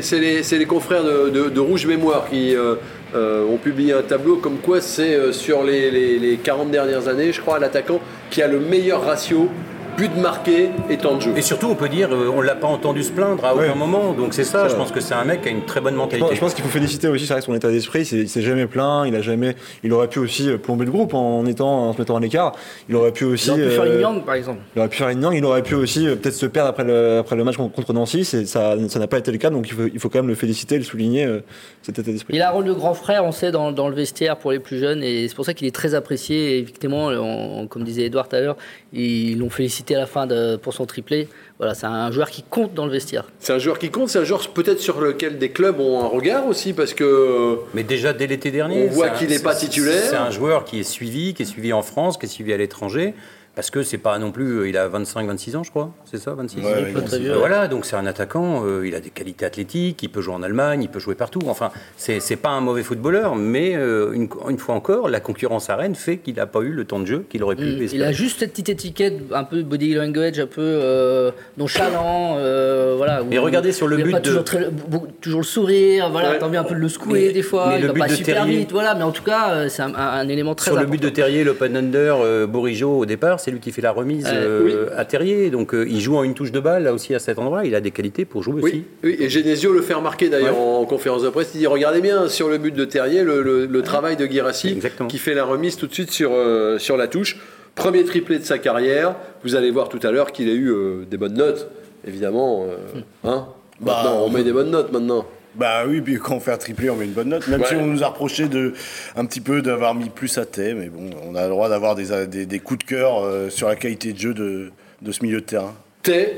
c'est 0.00 0.59
les, 0.59 0.66
confrères 0.66 1.04
de, 1.04 1.28
de- 1.28 1.48
de 1.50 1.61
Rouge 1.61 1.87
Mémoire 1.87 2.28
qui 2.28 2.54
euh, 2.56 2.74
euh, 3.14 3.44
ont 3.46 3.59
publié 3.59 3.92
un 3.92 4.02
tableau 4.02 4.37
comme 4.37 4.59
quoi 4.59 4.80
c'est 4.80 5.14
euh, 5.14 5.33
sur 5.33 5.62
les, 5.62 5.90
les- 5.90 6.18
les 6.18 6.37
40 6.37 6.70
dernières 6.72 7.06
années, 7.09 7.33
je 7.33 7.40
crois, 7.40 7.59
l'attaquant 7.61 8.00
qui 8.30 8.42
a 8.42 8.48
le 8.48 8.59
meilleur 8.59 9.04
ratio 9.04 9.48
but 9.96 10.16
marqué 10.16 10.70
et 10.88 10.96
temps 10.96 11.16
de 11.16 11.20
jeu. 11.22 11.33
Et 11.37 11.42
surtout, 11.42 11.66
on 11.68 11.74
peut 11.74 11.88
dire, 11.88 12.09
euh, 12.12 12.31
on 12.35 12.40
l'a 12.40 12.55
pas 12.55 12.66
entendu 12.66 13.03
se 13.03 13.11
plaindre 13.12 13.44
à 13.44 13.55
aucun 13.55 13.62
Ouais. 13.68 13.74
moment. 13.74 14.12
Donc 14.12 14.35
c'est 14.35 14.44
ça, 14.44 14.62
Ça 14.64 14.68
je 14.68 14.74
pense 14.76 14.90
que 14.92 15.00
c'est 15.00 15.14
un 15.14 15.24
mec 15.24 15.42
qui 15.42 15.48
a 15.48 15.53
une 15.53 15.64
très 15.64 15.81
bonne 15.81 15.94
mentalité. 15.94 16.35
je 16.35 16.40
pense 16.40 16.55
qu'il 16.55 16.64
faut 16.64 16.70
féliciter 16.70 17.09
aussi 17.09 17.26
ça 17.26 17.35
reste 17.37 17.46
son 17.46 17.55
état 17.55 17.70
d'esprit. 17.70 18.09
Il 18.12 18.29
s'est 18.29 18.42
jamais 18.42 18.66
plaint. 18.66 19.05
Il 19.07 19.14
a 19.14 19.22
jamais. 19.22 19.57
Il 19.83 19.92
aurait 19.92 20.09
pu 20.09 20.18
aussi 20.18 20.48
plomber 20.62 20.85
le 20.85 20.90
groupe 20.90 21.14
en 21.14 21.44
étant 21.46 21.88
en 21.88 21.92
se 21.92 21.98
mettant 21.98 22.16
à 22.16 22.20
l'écart. 22.20 22.53
Il 22.88 22.96
aurait 22.96 23.12
pu 23.12 23.24
aussi. 23.24 23.48
Ils 23.48 23.53
auraient 23.53 23.64
pu 23.64 23.70
faire 23.70 23.83
euh, 23.83 23.94
une 23.96 24.00
yang, 24.00 24.24
par 24.24 24.35
exemple. 24.35 24.61
Il 24.74 24.79
aurait 24.79 24.88
pu 24.88 24.96
faire 24.96 25.09
une 25.09 25.22
yang, 25.22 25.35
il 25.35 25.44
aurait 25.44 25.62
pu 25.62 25.74
aussi 25.74 26.07
euh, 26.07 26.16
peut-être 26.16 26.35
se 26.35 26.46
perdre 26.46 26.70
après 26.70 26.85
le, 26.85 27.18
après 27.18 27.37
le 27.37 27.44
match 27.44 27.57
contre- 27.57 27.92
Nancy, 27.92 28.24
ça 28.24 28.44
ça 28.44 28.98
n'a 28.98 29.07
pas 29.09 29.18
été 29.18 29.33
le 29.33 29.38
cas, 29.38 29.50
donc 29.50 29.66
il 29.68 29.74
faut, 29.74 29.87
il 29.92 29.98
faut 29.98 30.09
quand 30.09 30.18
même 30.20 30.29
le 30.29 30.35
féliciter, 30.37 30.79
le 30.79 30.85
souligner, 30.85 31.24
euh, 31.24 31.40
cet 31.83 31.98
état 31.98 32.12
d'esprit. 32.12 32.35
Il 32.37 32.42
a 32.42 32.48
un 32.50 32.53
rôle 32.53 32.64
de 32.66 32.72
grand 32.72 32.94
frère, 32.94 33.24
on 33.24 33.33
sait, 33.33 33.50
dans, 33.50 33.72
dans 33.72 33.88
le 33.88 33.94
vestiaire 33.96 34.37
pour 34.37 34.53
les 34.53 34.61
plus 34.61 34.79
jeunes, 34.79 35.03
et 35.03 35.26
c'est 35.26 35.35
pour 35.35 35.44
ça 35.44 35.55
qu'il 35.55 35.66
est 35.66 35.74
très 35.74 35.94
apprécié. 35.94 36.57
Et 36.57 36.59
effectivement, 36.61 37.07
on- 37.09 37.66
comme 37.66 37.83
disait 37.83 38.05
Edouard 38.05 38.29
tout 38.29 38.37
à 38.37 38.40
l'heure, 38.40 38.57
ils 38.92 39.37
l'ont 39.38 39.50
félicité 39.50 39.79
à 39.90 39.98
la 39.98 40.06
fin 40.06 40.26
de- 40.26 40.56
pour 40.56 40.72
son 40.74 40.86
triplé. 40.86 41.28
Voilà, 41.58 41.74
c'est 41.74 41.86
un 41.86 42.10
joueur 42.10 42.30
qui 42.30 42.42
compte 42.42 42.74
dans 42.74 42.86
le 42.86 42.92
vestiaire. 42.92 43.24
C'est 43.38 43.52
un 43.52 43.58
joueur 43.58 43.78
qui 43.78 43.90
compte, 43.90 44.08
c'est 44.08 44.18
un 44.18 44.24
joueur 44.24 44.46
peut-être 44.48 44.80
sur 44.80 45.00
lequel 45.00 45.38
des 45.38 45.50
clubs 45.50 45.78
ont 45.80 46.00
un 46.02 46.06
regard 46.06 46.46
aussi, 46.46 46.72
parce 46.72 46.94
que 46.94 47.58
Mais 47.74 47.82
déjà 47.82 48.12
dès 48.12 48.26
l'été 48.26 48.50
dernier, 48.50 48.88
On 48.90 48.92
voit 48.92 49.10
qu'il 49.10 49.28
n'est 49.28 49.38
pas 49.40 49.54
titulaire. 49.54 50.02
C'est 50.10 50.16
un 50.16 50.30
joueur 50.30 50.64
qui 50.64 50.80
est 50.80 50.84
suivi, 50.84 51.34
qui 51.34 51.42
est 51.42 51.46
suivi 51.46 51.72
en 51.72 51.82
France, 51.82 52.16
qui 52.18 52.26
est 52.26 52.28
suivi 52.28 52.52
à 52.52 52.56
l'étranger. 52.56 53.14
Parce 53.61 53.68
que 53.70 53.83
c'est 53.83 53.99
pas 53.99 54.18
non 54.18 54.33
plus, 54.33 54.70
il 54.70 54.79
a 54.79 54.88
25-26 54.88 55.55
ans, 55.59 55.62
je 55.64 55.68
crois, 55.68 55.90
c'est 56.11 56.16
ça, 56.16 56.33
26 56.33 56.61
Ouais, 56.61 56.64
ouais, 56.64 56.92
Pas 56.94 57.03
très 57.03 57.18
vieux. 57.18 57.33
Euh, 57.33 57.37
Voilà, 57.37 57.68
donc 57.68 57.85
c'est 57.85 57.94
un 57.94 58.07
attaquant, 58.07 58.62
euh, 58.64 58.87
il 58.87 58.94
a 58.94 59.01
des 59.01 59.11
qualités 59.11 59.44
athlétiques, 59.44 60.03
il 60.03 60.09
peut 60.09 60.23
jouer 60.23 60.33
en 60.33 60.42
Allemagne, 60.42 60.83
il 60.83 60.88
peut 60.88 60.99
jouer 60.99 61.14
partout. 61.14 61.40
Enfin, 61.46 61.70
c'est 61.99 62.37
pas 62.37 62.49
un 62.49 62.62
mauvais 62.62 62.83
footballeur, 62.83 63.37
mais 63.37 63.77
euh, 63.77 64.12
une, 64.12 64.31
une 64.49 64.57
fois 64.57 64.75
encore, 64.75 65.11
la 65.11 65.20
concurrence 65.20 65.68
à 65.68 65.77
Rennes 65.77 65.94
fait 65.94 66.16
qu'il 66.16 66.37
n'a 66.37 66.46
pas 66.46 66.61
eu 66.61 66.70
le 66.70 66.87
temps 66.87 67.01
de 67.01 67.05
jeu 67.05 67.27
qu'il 67.29 67.42
aurait 67.42 67.55
pu. 67.57 67.85
Il 67.92 68.03
a 68.03 68.12
juste 68.12 68.38
cette 68.38 68.53
petite 68.53 68.70
étiquette, 68.70 69.18
un 69.35 69.44
peu 69.44 69.62
body 69.62 69.92
language, 69.92 70.38
un 70.40 70.46
peu 70.46 70.62
euh, 70.62 71.31
nonchalant, 71.59 72.37
euh, 72.38 72.94
voilà. 72.96 73.23
Mais 73.29 73.37
regardez 73.37 73.73
sur 73.73 73.88
le 73.88 73.99
il 73.99 74.05
but 74.05 74.12
pas 74.12 74.20
de- 74.20 74.25
toujours, 74.25 74.44
très- 74.44 74.70
beaucoup- 74.70 75.09
toujours 75.20 75.40
le 75.40 75.46
sourire, 75.46 76.09
voilà, 76.11 76.31
Ouais. 76.31 76.38
t'as 76.38 76.46
envie 76.46 76.57
un 76.57 76.64
peu 76.64 76.75
de 76.75 76.81
le 76.81 76.88
secouer 76.88 77.27
Mais- 77.27 77.33
des 77.35 77.42
fois, 77.42 77.66
mais 77.68 77.77
il 77.77 77.83
le 77.83 77.88
va 77.88 77.92
but 77.92 78.01
pas 78.01 78.09
de 78.09 78.14
super 78.14 78.37
Terrier- 78.37 78.57
vite, 78.61 78.73
voilà, 78.73 78.94
mais 78.94 79.03
en 79.03 79.12
tout 79.12 79.23
cas, 79.23 79.51
euh, 79.51 79.68
c'est 79.68 79.83
un, 79.83 79.94
un 79.94 80.29
élément 80.29 80.55
très 80.55 80.70
Sur 80.70 80.77
le 80.77 80.85
important. 80.87 80.92
but 80.99 81.03
de 81.03 81.09
Terrier, 81.11 81.44
l'open 81.44 81.77
under, 81.77 82.16
euh, 82.23 82.46
Bourigeau 82.46 82.96
au 83.01 83.05
départ, 83.05 83.38
c'est 83.38 83.49
lui 83.50 83.60
qui 83.60 83.72
fait 83.72 83.82
la 83.82 83.92
remise 83.92 84.24
Ouais. 84.24 84.30
euh, 84.34 84.86
à 84.96 85.04
Terrier. 85.04 85.50
Donc 85.50 85.74
euh, 85.74 85.86
il 85.88 86.00
joue 86.00 86.16
en 86.16 86.22
une 86.22 86.34
touche 86.34 86.52
de 86.52 86.60
balle 86.60 86.84
là 86.84 86.92
aussi 86.92 87.14
à 87.14 87.18
cet 87.18 87.38
endroit. 87.38 87.64
Il 87.64 87.74
a 87.74 87.80
des 87.80 87.90
qualités 87.90 88.24
pour 88.24 88.42
jouer 88.42 88.62
aussi. 88.62 88.72
Oui, 88.74 88.84
oui, 89.04 89.16
et 89.18 89.28
Genesio 89.28 89.72
le 89.72 89.82
fait 89.82 89.94
remarquer 89.94 90.28
d'ailleurs 90.28 90.58
en 90.58 90.84
conférence 90.84 91.22
de 91.22 91.28
presse. 91.28 91.50
Il 91.54 91.58
dit 91.58 91.66
Regardez 91.66 92.00
bien 92.00 92.28
sur 92.28 92.48
le 92.48 92.58
but 92.58 92.74
de 92.74 92.84
Terrier, 92.84 93.22
le, 93.24 93.42
le- 93.42 93.66
le 93.66 93.82
travail 93.82 94.16
de 94.16 94.26
Guirassi 94.26 94.78
qui 95.08 95.18
fait 95.18 95.34
la 95.34 95.44
remise 95.44 95.76
tout 95.76 95.86
de 95.86 95.92
suite 95.94 96.10
sur, 96.10 96.30
euh, 96.32 96.78
sur 96.78 96.96
la 96.96 97.08
touche. 97.08 97.38
Premier 97.74 98.04
triplé 98.04 98.38
de 98.38 98.44
sa 98.44 98.58
carrière. 98.58 99.14
Vous 99.44 99.54
allez 99.54 99.70
voir 99.70 99.88
tout 99.88 100.00
à 100.02 100.10
l'heure 100.10 100.32
qu'il 100.32 100.48
a 100.48 100.52
eu 100.52 100.70
euh, 100.70 101.04
des 101.10 101.16
bonnes 101.16 101.34
notes, 101.34 101.68
évidemment. 102.06 102.66
euh, 102.68 103.00
hein 103.24 103.46
Bah, 103.80 104.02
Maintenant, 104.04 104.24
on 104.24 104.28
met 104.30 104.42
des 104.42 104.52
bonnes 104.52 104.70
notes 104.70 104.92
maintenant. 104.92 105.24
Bah 105.56 105.82
oui, 105.86 106.00
puis 106.00 106.16
quand 106.18 106.36
on 106.36 106.40
fait 106.40 106.52
un 106.52 106.56
triplé, 106.58 106.90
on 106.90 106.96
met 106.96 107.04
une 107.06 107.12
bonne 107.12 107.28
note. 107.30 107.46
Même 107.48 107.60
Ouais. 107.60 107.66
si 107.66 107.74
on 107.74 107.86
nous 107.86 108.02
a 108.04 108.08
reproché 108.08 108.48
de, 108.48 108.72
un 109.16 109.24
petit 109.26 109.40
peu 109.40 109.62
d'avoir 109.62 109.94
mis 109.94 110.08
plus 110.08 110.38
à 110.38 110.46
thé, 110.46 110.74
mais 110.74 110.86
bon, 110.86 111.10
on 111.28 111.34
a 111.34 111.42
le 111.42 111.48
droit 111.48 111.68
d'avoir 111.68 111.94
des, 111.96 112.26
des, 112.28 112.46
des 112.46 112.58
coups 112.60 112.78
de 112.78 112.84
cœur 112.84 113.24
euh, 113.24 113.50
sur 113.50 113.68
la 113.68 113.76
qualité 113.76 114.12
de 114.12 114.18
jeu 114.18 114.32
de, 114.34 114.70
de 115.02 115.12
ce 115.12 115.22
milieu 115.24 115.40
de 115.40 115.46
terrain. 115.46 115.74
T, 116.02 116.34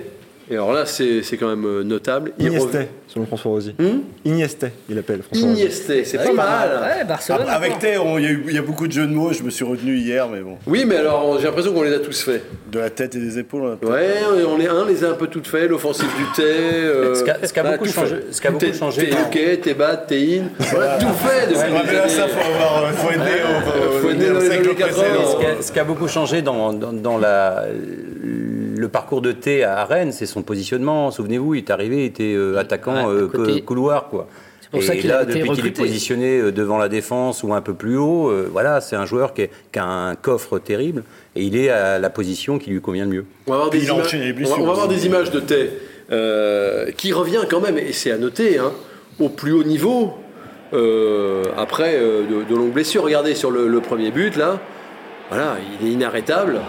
et 0.53 0.57
alors 0.57 0.73
là, 0.73 0.85
c'est 0.87 1.23
c'est 1.23 1.37
quand 1.39 1.49
même 1.49 1.65
euh, 1.65 1.83
notable. 1.83 2.33
Il 2.39 2.47
selon 3.09 3.27
François 3.27 3.51
Rosy. 3.53 3.75
Hmm 3.79 4.01
Inieste, 4.25 4.67
il 4.89 4.99
appelle 4.99 5.23
François 5.23 5.49
Rosy. 5.49 5.61
Inieste, 5.63 6.05
c'est 6.05 6.19
Ouais, 6.19 6.25
pas 6.27 6.33
bah, 6.35 6.45
mal. 6.81 6.99
Ouais, 6.99 7.05
Barcelone. 7.05 7.41
Après, 7.43 7.55
avec 7.55 7.73
on- 7.99 8.19
il 8.19 8.25
y, 8.25 8.27
a 8.27 8.53
y 8.53 8.59
beaucoup 8.63 8.87
de 8.87 8.93
jeux 8.93 9.07
de 9.07 9.13
mots, 9.15 9.33
je 9.33 9.43
me 9.43 9.51
suis 9.51 9.65
retenu 9.65 9.97
hier, 9.97 10.29
mais 10.29 10.41
bon, 10.41 10.59
Oui, 10.67 10.85
mais 10.87 10.97
alors 10.97 11.39
j'ai 11.39 11.47
l'impression 11.47 11.73
qu'on 11.73 11.83
les 11.83 11.93
a 11.95 11.99
tous 12.01 12.23
faits. 12.23 12.43
de 12.71 12.79
la 12.79 12.91
tête 12.91 13.15
et 13.15 13.19
des 13.19 13.39
épaules. 13.39 13.63
on 13.63 13.73
a 13.73 13.77
peut-être- 13.77 13.93
Ouais, 13.93 14.45
on 14.47 14.57
les, 14.59 14.67
un 14.69 14.87
les 14.87 15.05
a 15.05 15.09
un 15.11 15.15
peu 15.15 15.27
toutes 15.27 15.47
faites, 15.47 15.69
l'offensive 15.71 16.09
du 16.19 16.25
T. 16.37 16.43
euh, 16.47 17.15
Ce 17.15 17.23
qui 17.25 17.31
a- 17.31 17.63
a 17.63 17.73
beaucoup 17.73 17.87
changé- 17.89 18.17
fait. 18.17 18.33
ce 18.33 18.41
qui 18.41 18.47
a 18.47 18.51
beaucoup 18.51 18.65
T'es- 18.67 18.73
changé 18.75 19.11
T'es 19.11 19.41
UK, 19.57 19.61
t'es 19.63 19.75
bad, 19.75 20.07
t'es 20.07 20.39
in. 20.41 20.45
Voilà, 20.71 20.99
tout 20.99 21.07
fait 21.15 21.47
depuis 21.49 21.59
Ouais, 21.73 21.93
là, 21.95 22.09
ça, 22.09 22.29
faut 22.29 22.53
avoir, 22.55 22.85
euh, 22.85 22.93
faut 22.93 23.11
aider 23.11 23.41
au, 23.43 23.97
au- 23.97 23.99
Faut 24.01 24.11
aider 24.11 24.31
au 24.31 24.35
dans 24.35 24.41
les 24.41 24.47
siècle 24.47 24.69
années 24.69 24.75
80. 24.75 25.03
précédent. 25.03 25.61
Ce 25.61 25.73
qui, 25.73 25.79
a, 25.79 25.85
beaucoup 25.85 26.09
changé 26.09 26.43
dans 26.93 27.19
la, 27.19 27.65
le 28.75 28.89
parcours 28.89 29.21
de 29.23 29.33
T 29.33 29.63
à 29.65 29.85
Rennes, 29.85 30.13
c'est 30.13 30.27
son 30.27 30.43
positionnement. 30.43 31.11
Souvenez-vous, 31.11 31.55
il 31.55 31.59
est 31.59 31.71
arrivé, 31.71 31.99
il 32.03 32.05
était 32.07 32.35
euh, 32.35 32.59
attaquant 32.59 33.07
Ouais, 33.09 33.15
euh, 33.15 33.27
côté. 33.29 33.61
couloir. 33.63 34.09
Quoi. 34.09 34.27
C'est 34.61 34.71
pour 34.71 34.81
Et 34.81 34.87
ça 34.87 34.97
qu'il 34.97 35.09
là, 35.11 35.19
a 35.19 35.23
été 35.25 35.35
depuis 35.41 35.51
qu'il 35.51 35.67
est 35.67 35.71
positionné 35.77 36.39
euh, 36.39 36.53
devant 36.53 36.79
la 36.79 36.89
défense 36.89 37.43
ou 37.43 37.53
un 37.55 37.61
peu 37.61 37.75
plus 37.75 37.97
haut, 37.97 38.29
euh, 38.31 38.49
voilà, 38.51 38.81
c'est 38.81 38.97
un 38.97 39.05
joueur 39.07 39.35
qui, 39.35 39.43
est- 39.43 39.51
qui 39.73 39.79
a 39.79 39.85
un 39.85 40.15
coffre 40.15 40.59
terrible 40.59 41.05
et 41.37 41.43
il 41.43 41.57
est 41.57 41.69
à 41.71 41.99
la 41.99 42.11
position 42.11 42.59
qui 42.59 42.71
lui 42.71 42.81
convient 42.81 43.05
le 43.05 43.11
mieux. 43.11 43.25
On 43.47 43.51
va 43.51 43.57
avoir 43.57 43.71
des, 43.71 43.85
images, 43.85 44.07
enchaîné 44.07 44.25
les 44.25 44.31
on 44.31 44.35
va, 44.35 44.37
blessures 44.39 44.59
on 44.59 44.65
va 44.67 44.71
avoir 44.73 44.89
aussi. 44.89 44.97
des 44.97 45.07
images 45.07 45.31
de 45.31 45.41
Tay 45.41 45.71
euh, 46.11 46.91
qui 46.97 47.13
revient 47.13 47.43
quand 47.51 47.61
même, 47.61 47.79
et 47.79 47.93
c'est 47.93 48.11
à 48.13 48.19
noter, 48.19 48.59
hein, 48.59 48.73
au 49.21 49.29
plus 49.29 49.53
haut 49.53 49.65
niveau 49.65 50.15
euh, 50.73 51.45
après 51.57 51.95
euh, 51.97 52.23
de, 52.27 52.45
de 52.49 52.57
longues 52.57 52.73
blessures. 52.73 53.03
Regardez 53.05 53.35
sur 53.35 53.51
le, 53.51 53.69
le 53.69 53.81
premier 53.81 54.11
but 54.11 54.37
là, 54.37 54.59
voilà, 55.29 55.57
il 55.81 55.87
est 55.89 55.93
inarrêtable. 55.93 56.61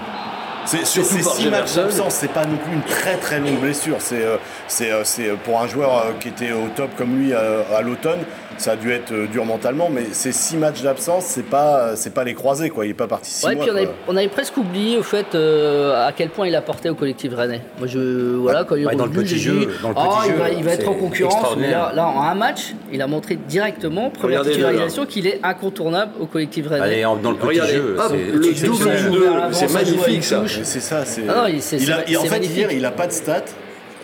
C'est 0.65 0.85
c'est 0.85 1.23
par 1.23 1.33
six 1.35 1.49
matchs 1.49 1.73
d'absence, 1.75 2.13
c'est 2.15 2.31
pas 2.31 2.45
non 2.45 2.57
plus 2.57 2.73
une 2.73 2.81
très 2.83 3.17
très 3.17 3.39
longue 3.39 3.59
blessure. 3.59 3.97
C'est 3.99 4.23
euh, 4.23 4.37
c'est 4.67 4.91
euh, 4.91 5.03
c'est, 5.03 5.27
euh, 5.29 5.35
pour 5.35 5.61
un 5.61 5.67
joueur 5.67 5.97
euh, 5.97 6.11
qui 6.19 6.29
était 6.29 6.51
au 6.51 6.67
top 6.75 6.89
comme 6.97 7.17
lui 7.19 7.33
euh, 7.33 7.63
à 7.75 7.81
l'automne, 7.81 8.19
ça 8.63 8.71
a 8.71 8.75
dû 8.75 8.91
être 8.91 9.11
euh, 9.11 9.27
dur 9.27 9.45
mentalement, 9.45 9.89
mais 9.91 10.05
ces 10.11 10.31
six 10.31 10.55
matchs 10.57 10.81
d'absence, 10.81 11.25
c'est 11.25 11.45
pas 11.45 11.95
c'est 11.95 12.13
pas 12.13 12.23
les 12.23 12.33
croisés 12.33 12.69
quoi. 12.69 12.85
Il 12.85 12.91
est 12.91 12.93
pas 12.93 13.07
parti 13.07 13.29
six 13.31 13.45
Ouais, 13.45 13.55
mois. 13.55 13.63
puis 13.65 13.71
on 13.73 13.75
avait, 13.75 13.85
quoi. 13.85 13.95
on 14.07 14.17
avait 14.17 14.27
presque 14.29 14.57
oublié 14.57 14.97
au 14.97 15.03
fait 15.03 15.35
euh, 15.35 16.07
à 16.07 16.11
quel 16.11 16.29
point 16.29 16.47
il 16.47 16.55
apportait 16.55 16.89
au 16.89 16.95
collectif 16.95 17.33
rennais. 17.35 17.61
Moi, 17.77 17.87
je 17.87 18.35
voilà 18.35 18.63
quand 18.63 18.75
il 18.75 18.85
Ouais, 18.85 18.93
revenu, 18.95 19.25
j'ai 19.25 19.35
dit, 19.51 19.65
petit 19.65 20.27
il 20.27 20.33
va, 20.35 20.49
il 20.49 20.63
va 20.63 20.71
être 20.71 20.87
en 20.87 20.93
concurrence. 20.93 21.57
Là, 21.57 21.91
là, 21.93 22.07
en 22.07 22.21
un 22.21 22.35
match, 22.35 22.73
il 22.91 23.01
a 23.01 23.07
montré 23.07 23.35
directement 23.35 24.09
première 24.09 24.39
Regardez 24.39 24.51
titularisation 24.51 25.05
qu'il 25.05 25.27
est 25.27 25.39
incontournable 25.43 26.13
au 26.19 26.25
collectif 26.25 26.67
rennais. 26.67 26.83
Allez, 26.83 27.05
en- 27.05 27.15
dans 27.17 27.31
le 27.31 27.37
petit 27.37 27.47
Regardez, 27.59 27.73
jeu, 27.73 27.97
hop, 27.99 28.05
c'est 28.09 28.17
le 28.17 28.67
double 28.67 29.73
magnifique 29.73 30.23
ça. 30.23 30.43
C'est 30.63 30.79
ça. 30.79 31.05
C'est. 31.05 31.23
Ah 31.29 31.47
c'est- 31.59 31.77
en 32.17 32.23
fait 32.23 32.45
hier, 32.45 32.71
il 32.71 32.85
a 32.85 32.91
pas 32.91 33.07
de 33.07 33.11
stats, 33.11 33.43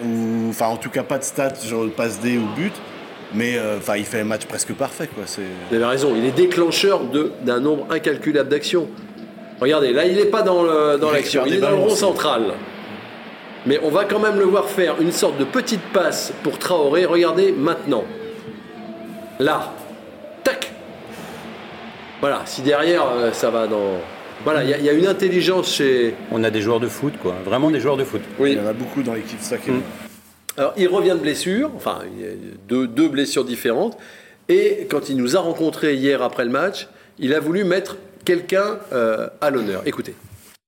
ou 0.04 0.50
enfin 0.50 0.67
en 0.67 0.78
tout 0.78 0.89
cas 0.89 1.04
pas 1.04 1.17
de 1.17 1.24
stats 1.24 1.54
le 1.84 1.89
passe 1.89 2.19
D 2.19 2.38
ou 2.38 2.45
but, 2.56 2.74
mais 3.34 3.58
euh, 3.58 3.78
enfin 3.78 3.96
il 3.98 4.06
fait 4.06 4.22
un 4.22 4.26
match 4.26 4.46
presque 4.46 4.74
parfait 4.74 5.08
quoi. 5.13 5.24
C'est. 5.26 5.42
Vous 5.70 5.76
avez 5.76 5.86
raison, 5.86 6.13
il 6.15 6.26
est 6.26 6.32
déclencheur 6.32 7.02
de- 7.06 7.32
d'un 7.44 7.60
nombre 7.60 7.86
incalculable 7.89 8.50
d'actions. 8.50 8.88
Regardez, 9.62 9.92
là 9.94 10.06
il 10.06 10.15
n'est 10.15 10.26
pas 10.26 10.42
dans 10.42 10.63
le- 10.63 10.98
dans 10.98 11.10
Il 11.10 11.13
l'action, 11.15 11.44
il 11.46 11.56
est 11.56 11.58
dans 11.58 11.70
le 11.70 11.76
rond 11.76 11.88
aussi. 11.88 11.98
central. 11.98 12.44
Mais 13.65 13.80
on 13.84 13.89
va 13.89 14.06
quand 14.06 14.20
même 14.20 14.39
le 14.39 14.46
voir 14.46 14.70
faire 14.70 14.96
une 15.02 15.12
sorte 15.12 15.38
de 15.38 15.44
petite 15.44 15.82
passe 15.94 16.32
pour 16.44 16.58
Traoré. 16.58 17.06
Regardez 17.06 17.52
maintenant. 17.52 18.06
Là. 19.39 19.74
Tac. 20.44 20.72
Voilà, 22.22 22.42
si 22.46 22.62
derrière 22.62 23.04
euh, 23.12 23.32
ça 23.34 23.50
va 23.50 23.68
dans. 23.68 24.00
Voilà, 24.46 24.63
il 24.63 24.70
y 24.70 24.74
a- 24.74 24.78
il 24.78 24.86
y, 24.86 24.89
a 24.89 24.94
une 24.94 25.08
intelligence 25.08 25.74
chez. 25.76 26.15
On 26.32 26.44
a 26.46 26.50
des 26.50 26.62
joueurs 26.62 26.80
de 26.80 26.88
foot, 26.88 27.13
quoi. 27.22 27.36
Vraiment 27.46 27.70
des 27.70 27.82
joueurs 27.82 27.98
de 27.98 28.06
foot. 28.06 28.22
Il 28.39 28.54
y 28.54 28.60
en 28.60 28.68
a 28.68 28.74
beaucoup 28.74 29.04
dans 29.04 29.13
l'équipe, 29.13 29.42
ça 29.42 29.58
qui 29.58 29.70
est 29.70 29.74
Mm. 29.74 29.82
Alors, 30.60 30.74
il 30.76 30.89
revient 30.89 31.12
de 31.12 31.22
blessure, 31.22 31.72
enfin, 31.78 32.00
deux, 32.67 33.08
blessures 33.08 33.45
différentes. 33.45 33.98
Et 34.50 34.88
quand 34.91 35.08
il 35.08 35.15
nous 35.15 35.38
a 35.38 35.39
rencontrés 35.39 35.95
hier 35.95 36.22
après 36.22 36.43
le 36.43 36.52
match, 36.52 36.89
il 37.17 37.34
a 37.34 37.39
voulu 37.39 37.63
mettre 37.63 37.95
quelqu'un 38.26 38.78
euh, 38.91 39.30
à 39.39 39.52
l'honneur. 39.52 39.84
Écoutez. 39.86 40.15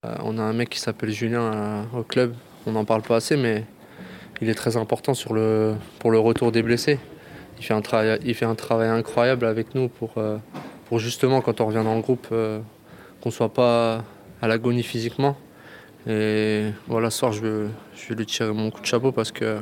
Euh, 0.05 0.15
on 0.23 0.37
a 0.37 0.43
un 0.43 0.53
mec 0.53 0.69
qui 0.69 0.79
s'appelle 0.79 1.11
Julien 1.11 1.41
euh, 1.41 1.99
au 1.99 2.03
club. 2.03 2.33
On 2.65 2.71
n'en 2.71 2.85
parle 2.85 3.01
pas 3.01 3.17
assez, 3.17 3.35
mais 3.35 3.65
il 4.41 4.47
est 4.47 4.53
très 4.53 4.77
important 4.77 5.11
pour 5.25 5.33
le 5.33 6.19
retour 6.19 6.53
des 6.53 6.63
blessés. 6.63 6.97
Il 7.59 7.65
fait 7.65 7.73
un 7.73 7.81
travail, 7.81 8.87
incroyable 8.87 9.45
avec 9.45 9.75
nous 9.75 9.89
pour, 9.89 10.13
justement, 10.99 11.41
quand 11.41 11.59
on 11.59 11.65
revient 11.65 11.83
dans 11.83 11.95
le 11.95 12.01
groupe, 12.01 12.27
qu'on 12.29 12.63
ne 13.25 13.31
soit 13.31 13.53
pas 13.53 14.05
à 14.41 14.47
l'agonie 14.47 14.83
physiquement. 14.83 15.35
Et 16.07 16.67
voilà, 16.87 17.09
ce 17.09 17.19
soir, 17.19 17.33
je 17.33 17.41
vais 17.41 18.15
lui 18.15 18.25
tirer 18.25 18.53
mon 18.53 18.71
coup 18.71 18.79
de 18.79 18.85
chapeau 18.85 19.11
parce 19.11 19.33
que 19.33 19.59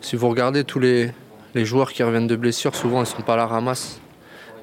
si 0.00 0.16
vous 0.16 0.28
regardez 0.28 0.64
tous 0.64 0.78
les, 0.80 1.10
les 1.54 1.64
joueurs 1.64 1.92
qui 1.92 2.02
reviennent 2.02 2.26
de 2.26 2.36
blessures, 2.36 2.74
souvent 2.74 2.98
ils 2.98 3.00
ne 3.00 3.16
sont 3.16 3.22
pas 3.22 3.34
à 3.34 3.36
la 3.36 3.46
ramasse. 3.46 4.00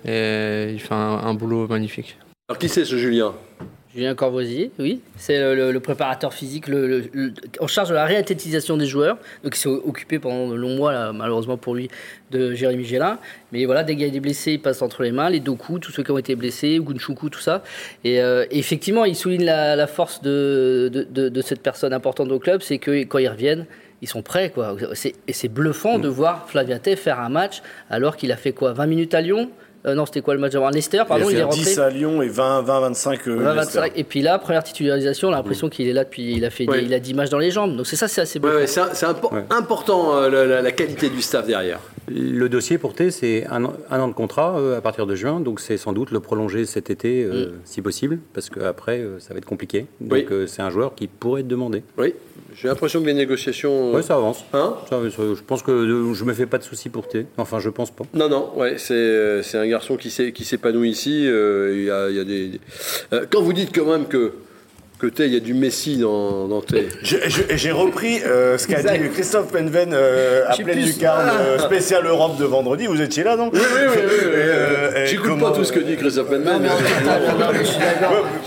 Et 0.06 0.72
il 0.74 0.80
fait 0.80 0.94
un- 0.94 0.98
un 1.24 1.34
boulot 1.34 1.68
magnifique. 1.68 2.18
Alors, 2.50 2.58
qui 2.60 2.68
c'est 2.68 2.84
ce 2.86 2.96
Julien? 2.98 3.34
Julien 3.96 4.16
Corvoisier, 4.16 4.72
oui, 4.80 5.02
c'est 5.18 5.40
le, 5.40 5.54
le- 5.56 5.72
le 5.72 5.80
préparateur 5.80 6.34
physique 6.34 6.68
le, 6.68 6.88
le- 6.88 7.04
le- 7.14 7.34
en 7.60 7.68
charge 7.68 7.90
de 7.90 7.94
la 7.94 8.06
réathlétisation 8.06 8.76
des 8.76 8.88
joueurs. 8.88 9.18
Donc 9.44 9.56
il 9.56 9.60
s'est 9.60 9.70
occupé 9.70 10.18
pendant 10.18 10.50
de 10.50 10.56
longs 10.56 10.76
mois, 10.76 10.92
là, 10.92 11.14
malheureusement 11.14 11.58
pour 11.58 11.76
lui, 11.76 11.90
de 12.32 12.54
Jérémy 12.54 12.84
Gélin. 12.86 13.20
Mais 13.52 13.64
voilà, 13.66 13.84
dès 13.84 13.94
qu'il 13.94 14.02
y 14.04 14.08
a 14.08 14.10
des 14.10 14.20
blessés, 14.20 14.54
il 14.54 14.60
passe 14.62 14.82
entre 14.82 15.04
les 15.04 15.12
mains, 15.12 15.30
les 15.30 15.40
Doku, 15.40 15.78
tous 15.78 15.92
ceux 15.92 16.02
qui 16.04 16.10
ont 16.12 16.18
été 16.18 16.36
blessés, 16.36 16.80
Gunchuku, 16.82 17.30
tout 17.30 17.40
ça. 17.40 17.62
Et, 18.04 18.20
euh, 18.20 18.46
effectivement, 18.50 19.06
il 19.06 19.16
souligne 19.16 19.46
la, 19.46 19.76
la 19.76 19.88
force 19.88 20.22
de, 20.24 20.90
de, 20.92 21.04
de- 21.04 21.30
de 21.30 21.42
cette 21.44 21.62
personne 21.62 21.94
importante 21.94 22.32
au 22.32 22.40
club, 22.40 22.62
c'est 22.64 22.80
que 22.80 23.04
quand 23.04 23.20
ils 23.20 23.30
reviennent, 23.30 23.68
ils 24.04 24.08
sont 24.08 24.22
prêts. 24.22 24.52
Quoi. 24.52 24.76
Et 25.28 25.34
c'est 25.34 25.48
bluffant 25.48 25.98
de 25.98 26.10
voir 26.10 26.46
Flaviaté 26.48 26.96
faire 26.96 27.20
un 27.20 27.30
match 27.30 27.62
alors 27.90 28.18
qu'il 28.18 28.32
a 28.32 28.36
fait 28.36 28.52
quoi 28.52 28.74
20 28.74 28.86
minutes 28.86 29.14
à 29.14 29.22
Lyon? 29.22 29.50
Euh, 29.86 29.96
non, 29.96 30.06
c'était 30.06 30.22
quoi 30.22 30.34
le 30.34 30.40
match 30.40 30.56
avant 30.56 30.70
Leicester 30.70 31.04
Pardon, 31.08 31.30
il, 31.30 31.38
est 31.38 31.44
rentré. 31.44 31.60
10 31.60 31.80
à 31.80 31.90
Lyon 31.90 32.22
et 32.22 32.30
20, 32.30 32.62
20 32.62 32.80
25, 32.80 33.28
20, 33.28 33.54
25 33.54 33.92
Et 33.96 34.04
puis 34.04 34.22
là, 34.22 34.40
première 34.40 34.64
titularisation, 34.64 35.28
on 35.28 35.34
a 35.34 35.38
l'impression 35.38 35.70
qu'il 35.70 35.88
est 35.88 35.94
là 35.94 36.06
depuis. 36.06 36.36
Il 36.36 36.46
a 36.46 36.50
fait, 36.50 36.66
il 36.82 36.94
a 36.94 37.00
10 37.00 37.14
matchs 37.14 37.30
dans 37.30 37.38
les 37.38 37.52
jambes. 37.52 37.76
Donc 37.76 37.88
c'est 37.88 37.98
ça, 37.98 38.08
c'est 38.08 38.22
assez 38.22 38.40
beau. 38.40 38.48
Ouais, 38.48 38.68
c'est 38.68 39.06
important 39.50 40.16
euh, 40.16 40.62
la, 40.62 40.72
qualité 40.72 41.10
du 41.10 41.22
staff 41.22 41.48
derrière. 41.48 41.80
Le 42.08 42.48
dossier 42.48 42.78
pour 42.78 42.94
T, 42.94 43.12
c'est 43.12 43.46
un, 43.48 43.64
an 43.64 44.08
de 44.08 44.14
contrat 44.14 44.58
euh, 44.58 44.78
à 44.78 44.82
partir 44.82 45.06
de 45.06 45.16
juin, 45.16 45.40
donc 45.40 45.60
c'est 45.60 45.78
sans 45.78 45.94
doute 45.94 46.12
le 46.12 46.20
prolonger 46.20 46.66
cet 46.66 46.90
été, 46.90 47.26
mm. 47.26 47.52
si 47.64 47.82
possible, 47.82 48.20
parce 48.34 48.50
qu'après, 48.50 49.04
ça 49.20 49.34
va 49.34 49.38
être 49.38 49.46
compliqué. 49.46 49.86
Donc 50.00 50.28
c'est 50.48 50.62
un 50.62 50.70
joueur 50.70 50.96
qui 50.96 51.08
pourrait 51.08 51.42
être 51.42 51.48
demandé. 51.48 51.84
Oui. 51.98 52.14
J'ai 52.56 52.68
l'impression 52.68 53.02
que 53.02 53.06
les 53.08 53.14
négociations. 53.14 53.94
Oui, 53.94 54.04
ça 54.04 54.16
avance. 54.16 54.44
Hein 54.54 54.76
je 54.92 55.42
pense 55.42 55.64
que 55.64 56.14
je 56.14 56.24
me 56.24 56.34
fais 56.34 56.46
pas 56.46 56.58
de 56.58 56.64
soucis 56.64 56.90
pour 56.90 57.08
T. 57.08 57.26
Enfin, 57.38 57.60
je 57.60 57.70
pense 57.70 57.92
pas. 57.92 58.06
Non, 58.14 58.30
non, 58.30 58.52
ouais, 58.56 58.78
c'est 58.78 59.58
un 59.58 59.68
garçon 59.68 59.98
qui 59.98 60.10
s'épanouit 60.12 60.90
ici. 60.90 61.26
Euh, 61.28 61.74
il 61.76 61.84
y, 61.86 61.92
a, 61.92 62.10
y 62.10 62.20
a 62.20 62.24
des. 62.24 62.60
Euh, 63.14 63.26
quand 63.30 63.42
vous 63.42 63.54
dites 63.54 63.74
quand 63.74 63.86
même 63.86 64.08
que 64.08 64.34
que 65.10 65.24
il 65.24 65.34
y 65.34 65.38
a 65.38 65.40
du 65.40 65.54
Messi 65.54 65.98
dans, 65.98 66.48
dans 66.48 66.62
J'ai 67.02 67.72
repris 67.72 68.22
euh, 68.24 68.58
ce 68.58 68.68
qu'a 68.68 68.82
dit 68.82 69.10
Christophe 69.10 69.52
Penven 69.52 69.92
euh, 69.94 70.46
à 70.48 70.56
pleine 70.56 70.80
lucarne, 70.80 71.30
euh, 71.40 71.60
spécial 71.60 72.06
Europe 72.06 72.38
de 72.38 72.46
vendredi. 72.46 72.88
Vous 72.88 73.02
étiez 73.02 73.24
là, 73.24 73.36
donc 73.36 73.54
Oui, 73.54 73.60
oui, 73.62 73.82
oui. 73.96 74.18
oui, 74.26 75.02
J'écoute 75.06 75.40
pas 75.40 75.52
tout 75.52 75.64
ce 75.64 75.74
que 75.74 75.80
dit 75.80 75.96
Christophe 75.96 76.30
Penven. 76.30 76.62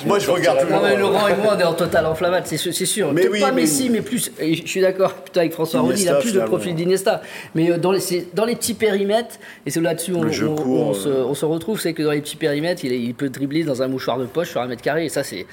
Moi, 0.07 0.19
je 0.19 0.31
regarde 0.31 0.61
tout 0.61 0.67
le 0.67 0.73
monde. 0.73 0.83
mais 0.85 0.97
Laurent 0.97 1.29
et 1.29 1.35
moi, 1.35 1.55
on 1.57 1.61
est 1.61 1.65
en 1.65 1.75
total 1.75 2.07
enflammade, 2.07 2.45
c'est 2.47 2.57
sûr. 2.57 3.13
Mais 3.13 3.27
pas 3.41 3.53
Messi, 3.53 3.91
mais 3.91 4.01
plus. 4.01 4.31
Je 4.41 4.67
suis 4.67 4.81
d'accord, 4.81 5.15
avec 5.35 5.53
François 5.53 5.81
Rony, 5.81 6.03
il 6.03 6.09
a 6.09 6.15
plus 6.17 6.33
de 6.33 6.41
profil 6.41 6.75
d'Inesta. 6.75 7.23
Mais 7.55 7.79
dans 7.79 7.93
les, 7.93 8.01
dans 8.35 8.45
les 8.45 8.57
petits 8.57 8.75
périmètres, 8.75 9.37
et 9.67 9.71
c'est 9.71 9.81
là-dessus 9.81 10.13
on, 10.15 10.23
on, 10.23 10.91
on, 10.91 11.35
se, 11.35 11.45
retrouve, 11.45 11.81
c'est 11.81 11.93
que 11.93 12.03
dans 12.03 12.11
les 12.13 12.21
petits 12.21 12.37
périmètres, 12.37 12.85
il, 12.85 12.93
il 12.93 13.15
peut 13.15 13.29
dribbler 13.29 13.65
dans 13.65 13.83
un 13.83 13.89
mouchoir 13.89 14.19
de 14.19 14.25
poche 14.25 14.51
sur 14.51 14.61
un 14.61 14.67
mètre 14.67 14.83
carré. 14.83 15.07
Et 15.07 15.09
ça, 15.09 15.23
c'est 15.23 15.47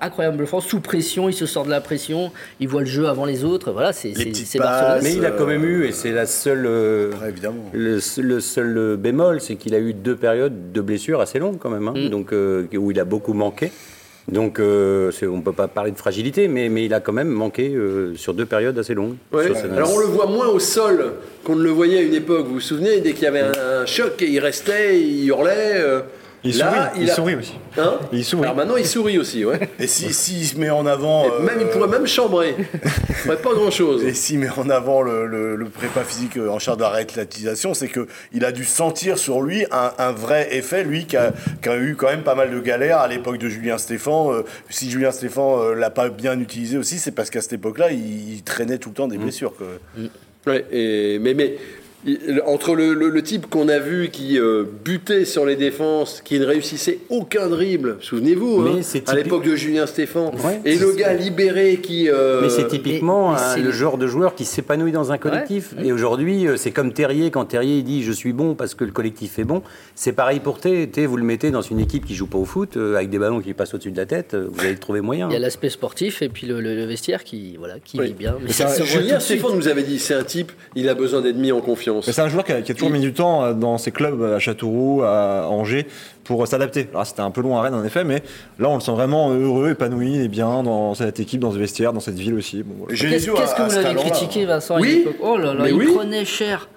incroyable 0.00 0.37
France 0.46 0.66
sous 0.66 0.80
pression, 0.80 1.28
il 1.28 1.32
se 1.34 1.46
sort 1.46 1.64
de 1.64 1.70
la 1.70 1.80
pression, 1.80 2.32
il 2.60 2.68
voit 2.68 2.80
le 2.80 2.86
jeu 2.86 3.08
avant 3.08 3.24
les 3.24 3.44
autres. 3.44 3.72
Voilà, 3.72 3.92
c'est 3.92 4.12
Barcelone. 4.58 5.00
Mais 5.02 5.14
il 5.14 5.24
a 5.24 5.30
quand 5.30 5.46
même 5.46 5.64
eu, 5.64 5.86
et 5.86 5.92
c'est 5.92 6.12
la 6.12 6.26
seule, 6.26 6.66
euh, 6.66 7.12
évidemment. 7.28 7.70
Le, 7.72 8.00
seul 8.00 8.78
euh, 8.78 8.96
bémol, 8.96 9.40
c'est 9.40 9.56
qu'il 9.56 9.74
a 9.74 9.78
eu 9.78 9.94
deux 9.94 10.16
périodes 10.16 10.72
de 10.72 10.80
blessures 10.80 11.20
assez 11.20 11.38
longues 11.38 11.58
quand 11.58 11.70
même, 11.70 11.88
hein. 11.88 11.94
mm. 11.96 12.08
donc 12.08 12.32
euh, 12.32 12.66
où 12.74 12.90
il 12.90 13.00
a 13.00 13.04
beaucoup 13.04 13.32
manqué. 13.32 13.70
Donc, 14.30 14.58
on 14.58 14.62
ne 14.62 15.40
peut 15.40 15.52
pas 15.52 15.68
parler 15.68 15.90
de 15.90 15.96
fragilité, 15.96 16.48
mais, 16.48 16.68
mais 16.68 16.84
il 16.84 16.92
a 16.92 17.00
quand 17.00 17.14
même 17.14 17.30
manqué 17.30 17.74
sur 18.14 18.34
deux 18.34 18.44
périodes 18.44 18.78
assez 18.78 18.92
longues. 18.92 19.14
Alors, 19.32 19.90
on 19.94 19.98
le 19.98 20.04
voit 20.04 20.26
moins 20.26 20.48
au 20.48 20.58
sol 20.58 21.14
qu'on 21.44 21.56
ne 21.56 21.62
le 21.62 21.70
voyait 21.70 22.00
à 22.00 22.02
une 22.02 22.12
époque. 22.12 22.46
Vous 22.46 22.54
vous 22.54 22.60
souvenez, 22.60 23.00
dès 23.00 23.14
qu'il 23.14 23.22
y 23.22 23.26
avait 23.26 23.40
un, 23.40 23.86
choc, 23.86 24.20
il 24.20 24.38
restait, 24.38 25.00
il 25.00 25.28
hurlait. 25.28 25.82
Il 26.44 26.54
sourit, 26.54 26.70
il, 26.96 27.08
sourit 27.10 27.34
aussi. 27.34 27.54
Hein 27.76 27.98
il 28.12 28.24
sourit. 28.24 28.44
Alors 28.44 28.54
maintenant, 28.54 28.76
il 28.76 28.86
sourit 28.86 29.18
aussi, 29.18 29.44
ouais. 29.44 29.68
Et 29.80 29.88
s'il 29.88 30.14
si, 30.14 30.46
se 30.46 30.56
met 30.56 30.70
en 30.70 30.86
avant. 30.86 31.40
même, 31.40 31.58
il 31.60 31.66
pourrait 31.66 31.88
même 31.88 32.06
chambrer. 32.06 32.54
il 33.24 33.36
pas 33.36 33.54
grand-chose. 33.54 34.04
Et 34.04 34.14
s'il 34.14 34.38
met 34.38 34.48
en 34.56 34.70
avant 34.70 35.02
le, 35.02 35.26
le, 35.26 35.64
prépa 35.68 36.04
physique 36.04 36.36
euh, 36.36 36.48
en 36.48 36.58
charge 36.58 36.78
de 36.78 36.82
la 36.82 37.74
c'est 37.74 37.88
qu'il 37.88 38.44
a 38.44 38.52
dû 38.52 38.64
sentir 38.64 39.18
sur 39.18 39.42
lui 39.42 39.66
un, 39.70 40.12
vrai 40.12 40.56
effet, 40.56 40.84
lui 40.84 41.06
qui 41.06 41.16
a, 41.16 41.32
qui 41.62 41.68
a, 41.68 41.76
eu 41.76 41.96
quand 41.96 42.08
même 42.08 42.22
pas 42.22 42.34
mal 42.34 42.50
de 42.50 42.60
galères 42.60 42.98
à 42.98 43.08
l'époque 43.08 43.38
de 43.38 43.48
Julien 43.48 43.78
Stéphan. 43.78 44.32
Euh, 44.32 44.44
si 44.70 44.90
Julien 44.90 45.10
Stéphan 45.10 45.60
euh, 45.60 45.74
l'a 45.74 45.90
pas 45.90 46.08
bien 46.08 46.38
utilisé 46.38 46.78
aussi, 46.78 46.98
c'est 46.98 47.12
parce 47.12 47.30
qu'à 47.30 47.40
cette 47.40 47.54
époque-là, 47.54 47.90
il, 47.90 48.42
traînait 48.44 48.78
tout 48.78 48.90
le 48.90 48.94
temps 48.94 49.08
des 49.08 49.18
mmh. 49.18 49.22
blessures. 49.22 49.52
Mmh. 49.96 50.06
Ouais, 50.46 50.64
et, 50.70 51.18
mais, 51.18 51.34
mais 51.34 51.56
entre 52.46 52.74
le, 52.74 53.22
type 53.22 53.50
qu'on 53.50 53.68
a 53.68 53.80
vu 53.80 54.10
qui 54.10 54.38
euh, 54.38 54.64
butait 54.84 55.24
sur 55.24 55.44
les 55.44 55.56
défenses, 55.56 56.22
qui 56.24 56.38
ne 56.38 56.44
réussissait 56.44 57.00
aucun 57.08 57.48
dribble, 57.48 57.96
souvenez-vous, 58.00 58.60
hein, 58.60 58.80
à 59.06 59.14
l'époque 59.16 59.44
de 59.44 59.56
Julien 59.56 59.86
Stéphan, 59.86 60.30
et 60.64 60.76
le 60.76 60.92
gars 60.92 61.14
libéré 61.14 61.78
qui. 61.78 62.08
Euh, 62.08 62.40
mais 62.42 62.50
c'est 62.50 62.68
typiquement 62.68 63.34
le 63.56 63.72
genre 63.72 63.98
de 63.98 64.06
joueur 64.06 64.36
qui 64.36 64.44
s'épanouit 64.44 64.92
dans 64.92 65.10
un 65.10 65.18
collectif. 65.18 65.74
Et 65.82 65.92
aujourd'hui, 65.92 66.46
euh, 66.46 66.56
c'est 66.56 66.70
comme 66.70 66.92
Terrier, 66.92 67.30
quand 67.30 67.44
Terrier 67.46 67.82
dit 67.82 68.04
je 68.04 68.12
suis 68.12 68.32
bon 68.32 68.54
parce 68.54 68.74
que 68.74 68.84
le 68.84 68.92
collectif 68.92 69.38
est 69.40 69.44
bon. 69.44 69.62
C'est 69.96 70.12
pareil 70.12 70.38
pour 70.38 70.60
T. 70.60 70.88
T, 70.88 71.06
vous 71.06 71.16
le 71.16 71.24
mettez 71.24 71.50
dans 71.50 71.62
une 71.62 71.80
équipe 71.80 72.06
qui 72.06 72.14
joue 72.14 72.26
pas 72.26 72.38
au 72.38 72.44
foot, 72.44 72.76
avec 72.76 73.10
des 73.10 73.18
ballons 73.18 73.40
qui 73.40 73.54
passent 73.54 73.74
au-dessus 73.74 73.90
de 73.90 73.96
la 73.96 74.06
tête, 74.06 74.36
vous 74.36 74.60
allez 74.60 74.72
le 74.72 74.78
trouver 74.78 75.00
moyen. 75.00 75.28
Il 75.30 75.32
y 75.32 75.36
a 75.36 75.40
l'aspect 75.40 75.70
sportif 75.70 76.22
et 76.22 76.28
puis 76.28 76.46
le, 76.46 76.86
vestiaire 76.86 77.24
qui, 77.24 77.56
voilà, 77.56 77.80
qui 77.84 78.00
vit 78.00 78.12
bien. 78.12 78.36
Mais 78.40 78.52
Julien 78.84 79.18
Stéphan 79.18 79.54
nous 79.54 79.66
avait 79.66 79.82
dit 79.82 79.98
c'est 79.98 80.14
un 80.14 80.24
type, 80.24 80.52
il 80.76 80.88
a 80.88 80.94
besoin 80.94 81.20
d'être 81.22 81.36
mis 81.36 81.50
en 81.50 81.60
confiance 81.60 81.87
c'est 82.02 82.18
un 82.20 82.28
joueur 82.28 82.44
qui 82.44 82.52
a, 82.52 82.62
toujours 82.62 82.90
mis 82.90 83.00
du 83.00 83.12
temps 83.12 83.44
euh, 83.44 83.52
dans 83.52 83.78
ses 83.78 83.90
clubs 83.90 84.22
à 84.22 84.38
Châteauroux, 84.38 85.02
à 85.02 85.48
Angers, 85.48 85.86
pour 86.24 86.46
s'adapter. 86.46 86.88
Alors 86.92 87.06
c'était 87.06 87.20
un 87.20 87.30
peu 87.30 87.40
long 87.40 87.56
à 87.56 87.62
Rennes 87.62 87.74
en 87.74 87.84
effet, 87.84 88.04
mais 88.04 88.22
là 88.58 88.68
on 88.68 88.74
le 88.74 88.80
sent 88.80 88.92
vraiment 88.92 89.30
heureux, 89.32 89.70
épanoui 89.70 90.20
et 90.20 90.28
bien 90.28 90.62
dans 90.62 90.94
cette 90.94 91.20
équipe, 91.20 91.40
dans 91.40 91.52
ce 91.52 91.58
vestiaire, 91.58 91.92
dans 91.92 92.00
cette 92.00 92.18
ville 92.18 92.34
aussi. 92.34 92.64
Qu'est-ce 92.88 93.26
que 93.26 93.62
vous 93.62 93.82
l'avez 93.82 93.94
critiqué, 93.96 94.44
Vincent 94.44 94.80
Oui. 94.80 95.06
Oh 95.20 95.36
là 95.36 95.54
là, 95.54 95.68
il 95.68 95.92
prenait 95.92 96.24
cher. 96.24 96.68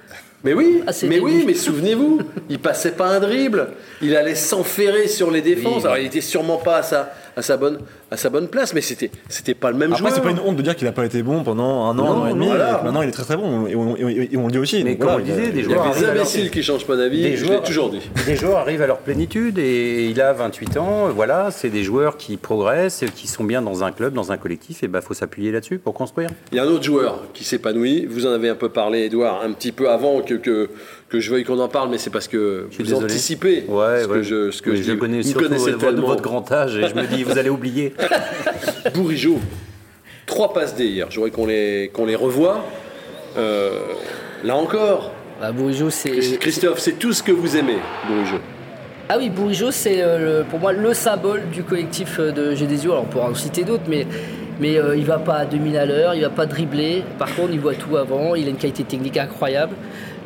Mais 0.43 0.53
oui, 0.53 0.82
ah, 0.88 0.91
mais 1.07 1.20
oui, 1.20 1.43
mais 1.45 1.53
souvenez-vous, 1.53 2.22
il 2.49 2.57
passait 2.57 2.93
pas 2.93 3.07
un 3.07 3.20
dribble, 3.20 3.70
il 4.01 4.16
allait 4.16 4.34
s'enferrer 4.34 5.07
sur 5.07 5.30
les 5.30 5.41
défenses. 5.41 5.86
Alors 5.86 5.99
il 5.99 6.07
était 6.07 6.22
sûrement 6.22 6.57
pas 6.57 6.78
à 6.78 6.84
sa, 6.84 7.14
à 7.36 7.41
sa 7.41 7.57
bonne 7.57 7.79
à 8.09 8.17
sa 8.17 8.29
bonne 8.29 8.47
place, 8.47 8.73
mais 8.73 8.82
c'était 8.82 9.11
c'était 9.29 9.53
pas 9.53 9.71
le 9.71 9.77
même 9.77 9.93
Après, 9.93 10.11
c'est 10.11 10.21
pas 10.21 10.32
une 10.32 10.39
honte 10.39 10.55
de 10.55 10.61
dire 10.61 10.75
qu'il 10.75 10.88
a 10.88 10.91
pas 10.91 11.05
été 11.05 11.23
bon 11.23 11.43
pendant 11.43 11.86
un 11.86 11.97
an, 11.97 12.11
un 12.11 12.21
an 12.21 12.27
et 12.27 12.34
demi. 12.34 12.49
Maintenant, 12.49 13.01
il 13.01 13.09
est 13.09 13.13
très 13.13 13.23
très 13.23 13.38
bon. 13.38 13.67
Et 13.67 13.75
on, 13.75 14.45
le 14.45 14.51
dit 14.51 14.57
aussi. 14.57 14.84
Mais 14.84 14.97
comme 14.97 15.09
on 15.09 15.17
le 15.17 15.23
disait, 15.23 15.51
des 15.51 15.63
joueurs. 15.63 15.93
des 15.93 16.05
imbéciles 16.05 16.51
qui 16.51 16.63
changent 16.63 16.86
pas 16.86 16.95
d'avis. 16.95 17.38
Je 17.38 17.45
l'ai 17.45 17.61
toujours 17.61 17.89
dit. 17.89 18.01
Des 18.25 18.36
joueurs 18.36 18.57
arrivent 18.57 18.82
à 18.82 18.88
leur 18.88 18.99
plénitude 18.99 19.57
et 19.57 20.09
il 20.09 20.21
a 20.21 20.34
28 20.34 20.77
ans. 20.77 21.09
Voilà, 21.09 21.51
c'est 21.51 21.69
des 21.69 21.84
joueurs 21.84 22.17
qui 22.17 22.38
progressent, 22.38 23.03
qui 23.15 23.27
sont 23.27 23.43
bien 23.43 23.61
dans 23.61 23.84
un 23.84 23.91
club, 23.91 24.13
dans 24.13 24.32
un 24.32 24.38
collectif. 24.38 24.84
Et 24.84 24.88
ben, 24.88 25.01
faut 25.01 25.13
s'appuyer 25.13 25.51
là-dessus 25.51 25.77
pour 25.77 25.93
construire. 25.93 26.29
Il 26.51 26.57
y 26.57 26.59
a 26.59 26.63
un 26.63 26.67
autre 26.67 26.84
joueur 26.84 27.21
qui 27.34 27.43
s'épanouit. 27.43 28.05
Vous 28.05 28.25
en 28.25 28.32
avez 28.32 28.49
un 28.49 28.55
peu 28.55 28.69
parlé, 28.69 29.05
Edouard, 29.05 29.41
un 29.43 29.51
petit 29.53 29.71
peu 29.71 29.89
avant 29.89 30.21
que, 30.21 30.36
que 30.36 30.69
que 31.12 31.20
je 31.20 31.30
veuille 31.30 31.43
qu'on 31.43 31.59
en 31.59 31.68
parle, 31.68 31.89
mais 31.89 31.97
c'est 31.97 32.09
parce 32.09 32.30
que 32.30 32.68
vous 32.80 32.93
anticipez 32.93 33.66
ouais, 33.68 34.03
ce, 34.03 34.07
Que 34.07 34.24
je, 34.24 34.51
ce 34.51 34.62
que 34.62 34.76
je, 34.76 34.93
connais 34.93 35.22
surtout 35.24 35.49
votre, 35.49 36.01
votre 36.01 36.22
grand 36.22 36.49
âge 36.51 36.78
et 36.78 36.88
je 36.88 36.95
me 36.95 37.05
dis, 37.05 37.24
vous 37.24 37.38
allez 37.38 37.49
oublier. 37.49 37.93
Bourigeau, 38.93 39.39
trois 40.26 40.53
passes 40.53 40.74
D 40.74 40.86
hier. 40.86 41.07
J'aurais 41.09 41.32
qu'on 41.32 41.45
les, 41.45 41.91
qu'on 41.93 42.05
les 42.05 42.16
revoie. 42.16 42.64
Euh, 43.38 43.80
là 44.45 44.55
encore. 44.55 45.12
Bah, 45.41 45.51
Bourigeau, 45.51 45.89
c'est. 45.89 46.38
Christophe, 46.39 46.80
c'est 46.80 46.93
tout 46.93 47.12
ce 47.12 47.22
que 47.22 47.34
vous 47.34 47.57
aimez, 47.57 47.80
Bourigeau. 48.07 48.39
Ah 49.09 49.18
oui, 49.18 49.30
Bourigeau, 49.30 49.72
c'est 49.72 50.01
euh, 50.01 50.43
pour 50.45 50.59
moi 50.59 50.72
le 50.72 50.93
symbole 50.93 51.41
du 51.51 51.64
collectif 51.64 52.20
euh, 52.20 52.32
de 52.32 52.55
Gédésio. 52.55 52.91
Alors 52.91 53.03
on 53.03 53.07
pourra 53.07 53.30
en 53.30 53.36
citer 53.36 53.66
d'autres, 53.66 53.84
mais 53.89 54.07
mais 54.62 54.78
il 54.95 55.05
va 55.05 55.18
pas 55.18 55.38
à 55.38 55.45
2000 55.45 55.76
à 55.76 55.88
l'heure, 55.88 56.14
il 56.14 56.22
va 56.22 56.30
pas 56.30 56.45
dribbler. 56.45 57.03
Par 57.18 57.36
contre, 57.36 57.49
il 57.51 57.59
voit 57.59 57.74
tout 57.74 57.97
avant, 57.97 58.36
il 58.36 58.45
a 58.45 58.49
une 58.51 58.57
qualité 58.57 58.84
technique 58.84 59.18
incroyable. 59.18 59.74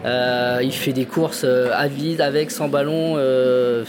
Euh, 0.05 0.59
il 0.61 0.71
fait 0.71 0.93
des 0.93 1.05
courses 1.05 1.43
euh, 1.45 1.69
à 1.73 1.87
vide, 1.87 2.21
avec, 2.21 2.51
sans 2.51 2.67
ballon. 2.67 3.15
Euh, 3.17 3.83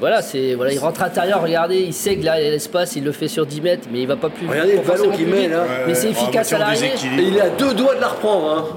voilà, 0.00 0.20
c'est 0.20 0.54
voilà, 0.54 0.72
il 0.72 0.78
rentre 0.78 1.02
à 1.02 1.06
l'intérieur, 1.06 1.42
regardez, 1.42 1.78
il 1.78 1.94
sait 1.94 2.16
que 2.16 2.24
là, 2.24 2.40
il 2.40 2.44
y 2.44 2.48
a 2.48 2.50
l'espace, 2.50 2.96
il 2.96 3.04
le 3.04 3.12
fait 3.12 3.28
sur 3.28 3.46
10 3.46 3.60
mètres, 3.60 3.88
mais 3.92 4.00
il 4.00 4.08
va 4.08 4.16
pas 4.16 4.30
plus 4.30 4.48
Regardez 4.48 4.76
le 4.76 4.82
ballon 4.82 5.10
qu'il 5.10 5.28
met 5.28 5.46
là. 5.46 5.64
mais 5.86 5.94
c'est 5.94 6.10
efficace 6.10 6.52
à 6.52 6.58
l'arrivée. 6.58 6.90
Et 7.18 7.22
il 7.22 7.36
est 7.36 7.40
à 7.40 7.50
deux 7.50 7.72
doigts 7.74 7.94
de 7.94 8.00
la 8.00 8.08
reprendre. 8.08 8.50
Hein. 8.50 8.76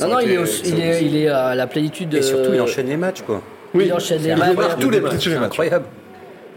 Non, 0.00 0.14
non, 0.14 0.20
il 0.20 0.30
est, 0.30 0.66
il, 0.66 0.80
est, 0.80 1.04
il 1.04 1.16
est, 1.16 1.28
à 1.28 1.54
la 1.54 1.66
plénitude. 1.66 2.14
Et 2.14 2.22
surtout, 2.22 2.54
il 2.54 2.60
enchaîne 2.60 2.86
les 2.86 2.96
matchs, 2.96 3.22
quoi. 3.22 3.42
Oui, 3.74 3.84
il 3.86 3.92
enchaîne 3.92 4.22
les 4.22 4.34
matchs. 4.34 4.56
tous 4.78 4.90
les 4.90 5.00
matchs. 5.00 5.28
Incroyable. 5.28 5.86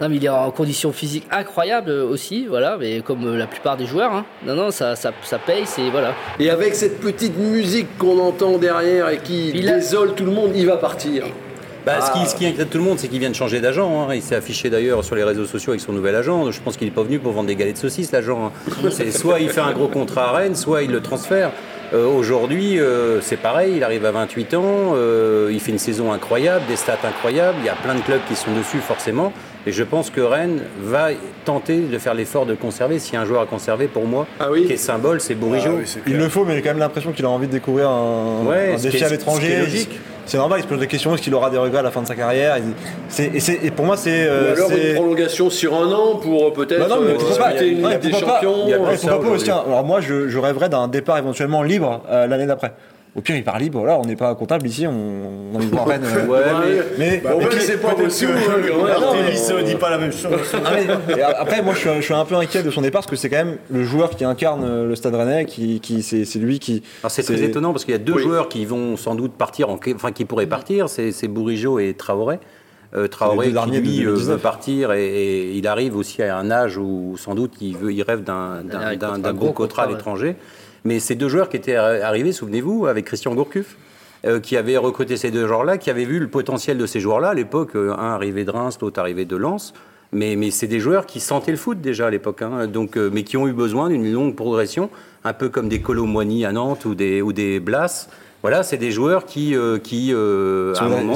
Non, 0.04 0.10
mais 0.10 0.18
il 0.18 0.26
est 0.26 0.30
en 0.30 0.52
condition 0.52 0.92
physique 0.92 1.26
incroyable 1.32 1.90
aussi, 1.90 2.46
voilà, 2.46 2.76
mais 2.78 3.00
comme 3.00 3.26
euh, 3.26 3.38
la 3.38 3.48
plupart 3.48 3.78
des 3.78 3.86
joueurs. 3.86 4.12
Hein. 4.12 4.26
Non, 4.46 4.54
non, 4.54 4.70
ça, 4.70 4.98
ça, 4.98 5.14
ça 5.24 5.40
paye, 5.40 5.64
c'est 5.66 5.90
voilà. 5.92 6.14
Et 6.42 6.50
avec 6.50 6.76
cette 6.76 7.00
petite 7.00 7.38
musique 7.38 7.98
qu'on 7.98 8.20
entend 8.20 8.58
derrière 8.58 9.08
et 9.08 9.20
qui 9.20 9.52
il 9.52 9.66
désole 9.66 10.14
tout 10.14 10.26
le 10.26 10.32
monde, 10.32 10.52
il 10.58 10.66
va 10.66 10.76
partir. 10.76 11.24
Bah, 11.86 12.02
ce, 12.02 12.12
qui, 12.12 12.20
ah. 12.22 12.26
ce, 12.26 12.36
qui, 12.36 12.46
inquiète 12.46 12.70
tout 12.70 12.80
le 12.80 12.84
monde, 12.84 13.00
c'est 13.00 13.08
qu'il 13.08 13.20
vient 13.20 13.30
de 13.30 13.36
changer 13.36 13.62
d'agent. 13.62 14.10
Hein. 14.10 14.14
Il 14.14 14.22
s'est 14.22 14.36
affiché 14.36 14.70
d'ailleurs 14.70 15.06
sur 15.06 15.16
les 15.16 15.24
réseaux 15.24 15.46
sociaux 15.46 15.72
avec 15.72 15.80
son 15.80 15.94
nouvel 15.94 16.16
agent. 16.16 16.52
Je 16.52 16.60
pense 16.60 16.76
qu'il 16.76 16.86
n'est 16.86 16.94
pas 16.94 17.04
venu 17.04 17.20
pour 17.20 17.32
vendre 17.32 17.48
des 17.48 17.56
galettes 17.56 17.76
de 17.76 17.80
saucisses, 17.80 18.12
l'agent. 18.12 18.52
Hein. 18.52 18.90
soit 19.12 19.40
il 19.40 19.52
fait 19.52 19.62
un 19.62 19.72
gros 19.72 19.88
contrat 19.88 20.32
à 20.32 20.32
Rennes, 20.34 20.56
soit 20.56 20.84
il 20.84 20.92
le 20.92 21.00
transfère. 21.00 21.52
Euh, 21.94 22.08
aujourd'hui, 22.08 22.78
euh, 22.78 23.22
c'est 23.22 23.38
pareil, 23.38 23.76
il 23.78 23.84
arrive 23.86 24.06
à 24.06 24.12
28 24.12 24.54
ans, 24.56 24.96
il 25.50 25.60
fait 25.62 25.72
une 25.72 25.80
saison 25.80 26.12
incroyable, 26.12 26.66
des 26.68 26.76
stats 26.76 26.98
incroyables, 27.06 27.60
il 27.62 27.68
y 27.68 27.70
a 27.70 27.76
plein 27.76 27.96
de 27.96 28.02
clubs 28.02 28.22
qui 28.28 28.36
sont 28.36 28.54
dessus 28.54 28.80
forcément. 28.80 29.32
Et 29.66 29.72
je 29.72 29.84
pense 29.84 30.10
que 30.10 30.20
Rennes 30.20 30.62
va 30.82 31.10
tenter 31.46 31.78
de 31.80 31.98
faire 31.98 32.14
l'effort 32.14 32.46
de 32.46 32.54
conserver. 32.54 33.00
S'il 33.00 33.14
y 33.14 33.18
a 33.18 33.22
un 33.22 33.26
joueur 33.26 33.42
à 33.42 33.46
conserver, 33.46 33.88
pour 33.88 34.06
moi, 34.06 34.28
ah 34.40 34.48
qui 34.56 34.74
est 34.74 34.78
symbole, 34.78 35.22
c'est 35.22 35.36
Bourigeau. 35.36 35.80
Ah 35.82 36.00
il 36.06 36.18
le 36.18 36.28
faut, 36.28 36.44
mais 36.44 36.56
j'ai 36.56 36.62
quand 36.62 36.72
même 36.72 36.80
l'impression 36.80 37.12
qu'il 37.14 37.24
a 37.26 37.30
envie 37.30 37.48
de 37.48 37.54
découvrir 37.54 37.90
un, 37.90 38.44
défi 38.82 39.04
à 39.04 39.10
l'étranger. 39.10 39.64
c'est 40.26 40.38
normal, 40.38 40.60
il 40.60 40.64
se 40.64 40.68
pose 40.68 40.80
des 40.80 40.88
questions, 40.88 41.14
est-ce 41.14 41.22
qu'il 41.22 41.34
aura 41.34 41.50
des 41.50 41.58
regrets 41.58 41.80
à 41.80 41.84
la 41.84 41.92
fin 41.92 42.02
de 42.02 42.08
sa 42.08 42.16
carrière? 42.16 42.58
Et, 43.18 43.72
pour 43.72 43.86
moi, 43.86 43.96
c'est. 43.96 44.28
Ou 44.28 44.32
euh, 44.32 44.54
alors 44.54 44.70
c'est- 44.70 44.90
une 44.90 44.96
prolongation 44.96 45.50
sur 45.50 45.76
un 45.76 45.92
an 45.94 46.16
pour 46.18 46.48
euh, 46.48 46.54
peut-être 46.54 46.80
Bah 46.80 46.96
non, 46.96 47.02
mais 47.02 47.12
euh, 47.12 47.38
pas? 47.38 47.64
une 47.64 47.86
Ouais, 47.86 47.92
Ligue 47.94 48.00
des 48.02 48.10
pourquoi 48.10 48.28
pas? 48.28 48.34
Champions. 48.36 48.64
Il 48.66 48.70
y 48.70 48.74
a 48.74 48.80
Ouais, 48.80 48.98
pourquoi 49.00 49.22
pas 49.22 49.30
aussi. 49.30 49.50
Alors 49.50 49.84
moi, 49.86 50.02
je, 50.02 50.28
je 50.28 50.40
rêverais 50.40 50.68
d'un 50.68 50.90
départ 50.90 51.18
éventuellement 51.18 51.64
libre 51.64 52.02
euh, 52.10 52.28
l'année 52.28 52.48
d'après. 52.48 52.74
Au 53.16 53.22
pire, 53.22 53.36
il 53.36 53.44
part 53.44 53.60
libre. 53.60 53.78
Voilà, 53.80 54.00
on 54.00 54.06
n'est 54.06 54.16
pas 54.16 54.34
comptable 54.34 54.66
ici. 54.66 54.88
On, 54.88 54.92
on 54.92 55.54
a 55.54 55.58
envie 55.58 55.68
de 55.68 55.72
voir 55.72 55.88
Rennes. 55.88 56.02
euh, 56.04 56.26
Ouais, 56.26 56.40
mais- 56.98 56.98
mais, 56.98 57.22
Bah, 57.24 57.32
c'est 57.60 57.80
pas 57.80 57.94
possible. 57.94 58.32
mais- 58.34 58.92
Artémis 58.92 59.52
euh, 59.52 59.62
dit 59.62 59.76
pas 59.76 59.92
la 59.92 60.00
même 60.00 60.12
chose. 60.12 60.32
Ah, 60.66 60.72
mais- 61.08 61.22
après, 61.22 61.62
moi, 61.62 61.74
je 61.76 61.80
suis, 61.80 61.90
je 61.98 62.02
suis 62.02 62.14
un 62.14 62.26
peu 62.26 62.36
inquiet 62.36 62.64
de 62.64 62.72
son 62.72 62.82
départ 62.82 63.02
parce 63.02 63.12
que 63.12 63.16
c'est 63.16 63.30
quand 63.30 63.44
même 63.46 63.58
le 63.70 63.84
joueur 63.84 64.10
qui 64.12 64.26
incarne 64.26 64.64
euh, 64.64 64.88
le 64.88 64.96
Stade 64.96 65.14
Rennais, 65.14 65.46
qui, 65.46 65.80
qui 65.80 66.02
c'est 66.02 66.26
c'est 66.26 66.40
lui 66.40 66.58
qui. 66.58 66.82
Alors 67.04 67.12
c'est 67.12 67.22
très 67.24 67.42
étonnant 67.44 67.72
parce 67.72 67.86
qu'il 67.86 67.92
y 67.92 67.96
a 67.96 68.00
deux 68.00 68.14
Oui. 68.14 68.24
joueurs 68.24 68.50
qui 68.50 68.66
vont 68.66 68.98
sans 68.98 69.14
doute 69.14 69.34
partir, 69.34 69.70
en... 69.70 69.78
enfin 69.96 70.12
qui 70.12 70.26
pourraient 70.26 70.48
partir, 70.48 70.90
c'est 70.90 71.12
c'est 71.12 71.28
Bourigeau 71.28 71.78
et 71.78 71.94
Traoré. 71.94 72.40
Euh, 72.96 73.08
Traoré 73.08 73.48
qui 73.48 73.52
lui 73.54 73.58
euh, 73.60 73.66
2019. 74.12 74.28
veut 74.36 74.38
partir 74.38 74.92
et, 74.92 75.06
et 75.06 75.52
il 75.54 75.68
arrive 75.68 75.96
aussi 75.98 76.22
à 76.22 76.38
un 76.38 76.52
âge 76.52 76.78
où 76.78 77.16
sans 77.18 77.34
doute 77.34 77.54
il, 77.60 77.76
veut, 77.76 77.92
il 77.92 78.04
rêve 78.04 78.24
d'un 78.24 78.62
d'un- 78.64 78.80
Un 78.80 78.96
d'un- 78.96 79.08
contrat, 79.08 79.18
d'un 79.20 79.34
gros 79.34 79.52
contrat 79.52 79.84
à 79.84 79.88
ouais. 79.88 79.94
Mais 80.86 81.00
ces 81.00 81.16
deux 81.16 81.30
joueurs 81.30 81.50
qui 81.50 81.58
étaient 81.58 81.76
arri- 81.76 82.02
arrivés, 82.02 82.32
souvenez-vous, 82.32 82.88
avec 82.88 83.06
Christian 83.06 83.34
Gourcuff, 83.36 83.78
euh, 84.26 84.40
qui 84.40 84.58
avait 84.58 84.78
recruté 84.78 85.18
ces 85.18 85.32
deux 85.32 85.48
joueurs-là, 85.48 85.78
qui 85.78 85.90
avaient 85.90 86.06
vu 86.06 86.20
le 86.20 86.28
potentiel 86.28 86.78
de 86.78 86.86
ces 86.86 87.00
joueurs-là. 87.00 87.30
À 87.30 87.34
l'époque, 87.34 87.76
euh, 87.76 87.94
un 87.94 88.14
arrivé 88.14 88.44
de 88.46 88.52
Reims, 88.52 88.78
l'autre 88.82 89.00
arrivé 89.00 89.26
de 89.26 89.36
Lens. 89.36 89.74
Mais, 90.12 90.36
mais 90.36 90.52
c'est 90.52 90.68
des 90.68 90.80
joueurs 90.80 91.08
qui 91.08 91.20
sentaient 91.20 91.52
le 91.52 91.58
foot 91.58 91.82
déjà 91.82 92.06
à 92.06 92.10
l'époque, 92.12 92.44
hein. 92.44 92.68
donc, 92.68 92.98
euh, 92.98 93.10
mais 93.12 93.24
qui 93.24 93.36
ont 93.36 93.48
eu 93.48 93.52
besoin 93.52 93.90
d'une 93.90 94.14
longue 94.14 94.36
progression, 94.36 94.92
un 95.24 95.34
peu 95.34 95.50
comme 95.50 95.70
des 95.70 95.82
Colomboigny 95.82 96.46
à 96.46 96.52
Nantes 96.52 96.86
ou 96.86 96.94
des, 96.94 97.24
ou 97.24 97.34
des 97.34 97.60
Blas. 97.60 98.10
Voilà, 98.44 98.62
c'est 98.62 98.78
des 98.78 98.92
joueurs 98.92 99.26
qui, 99.26 99.56
euh, 99.56 99.80
qui 99.80 100.12
euh, 100.14 100.76
à 100.76 100.84
un 100.84 100.90
moment, 100.90 101.16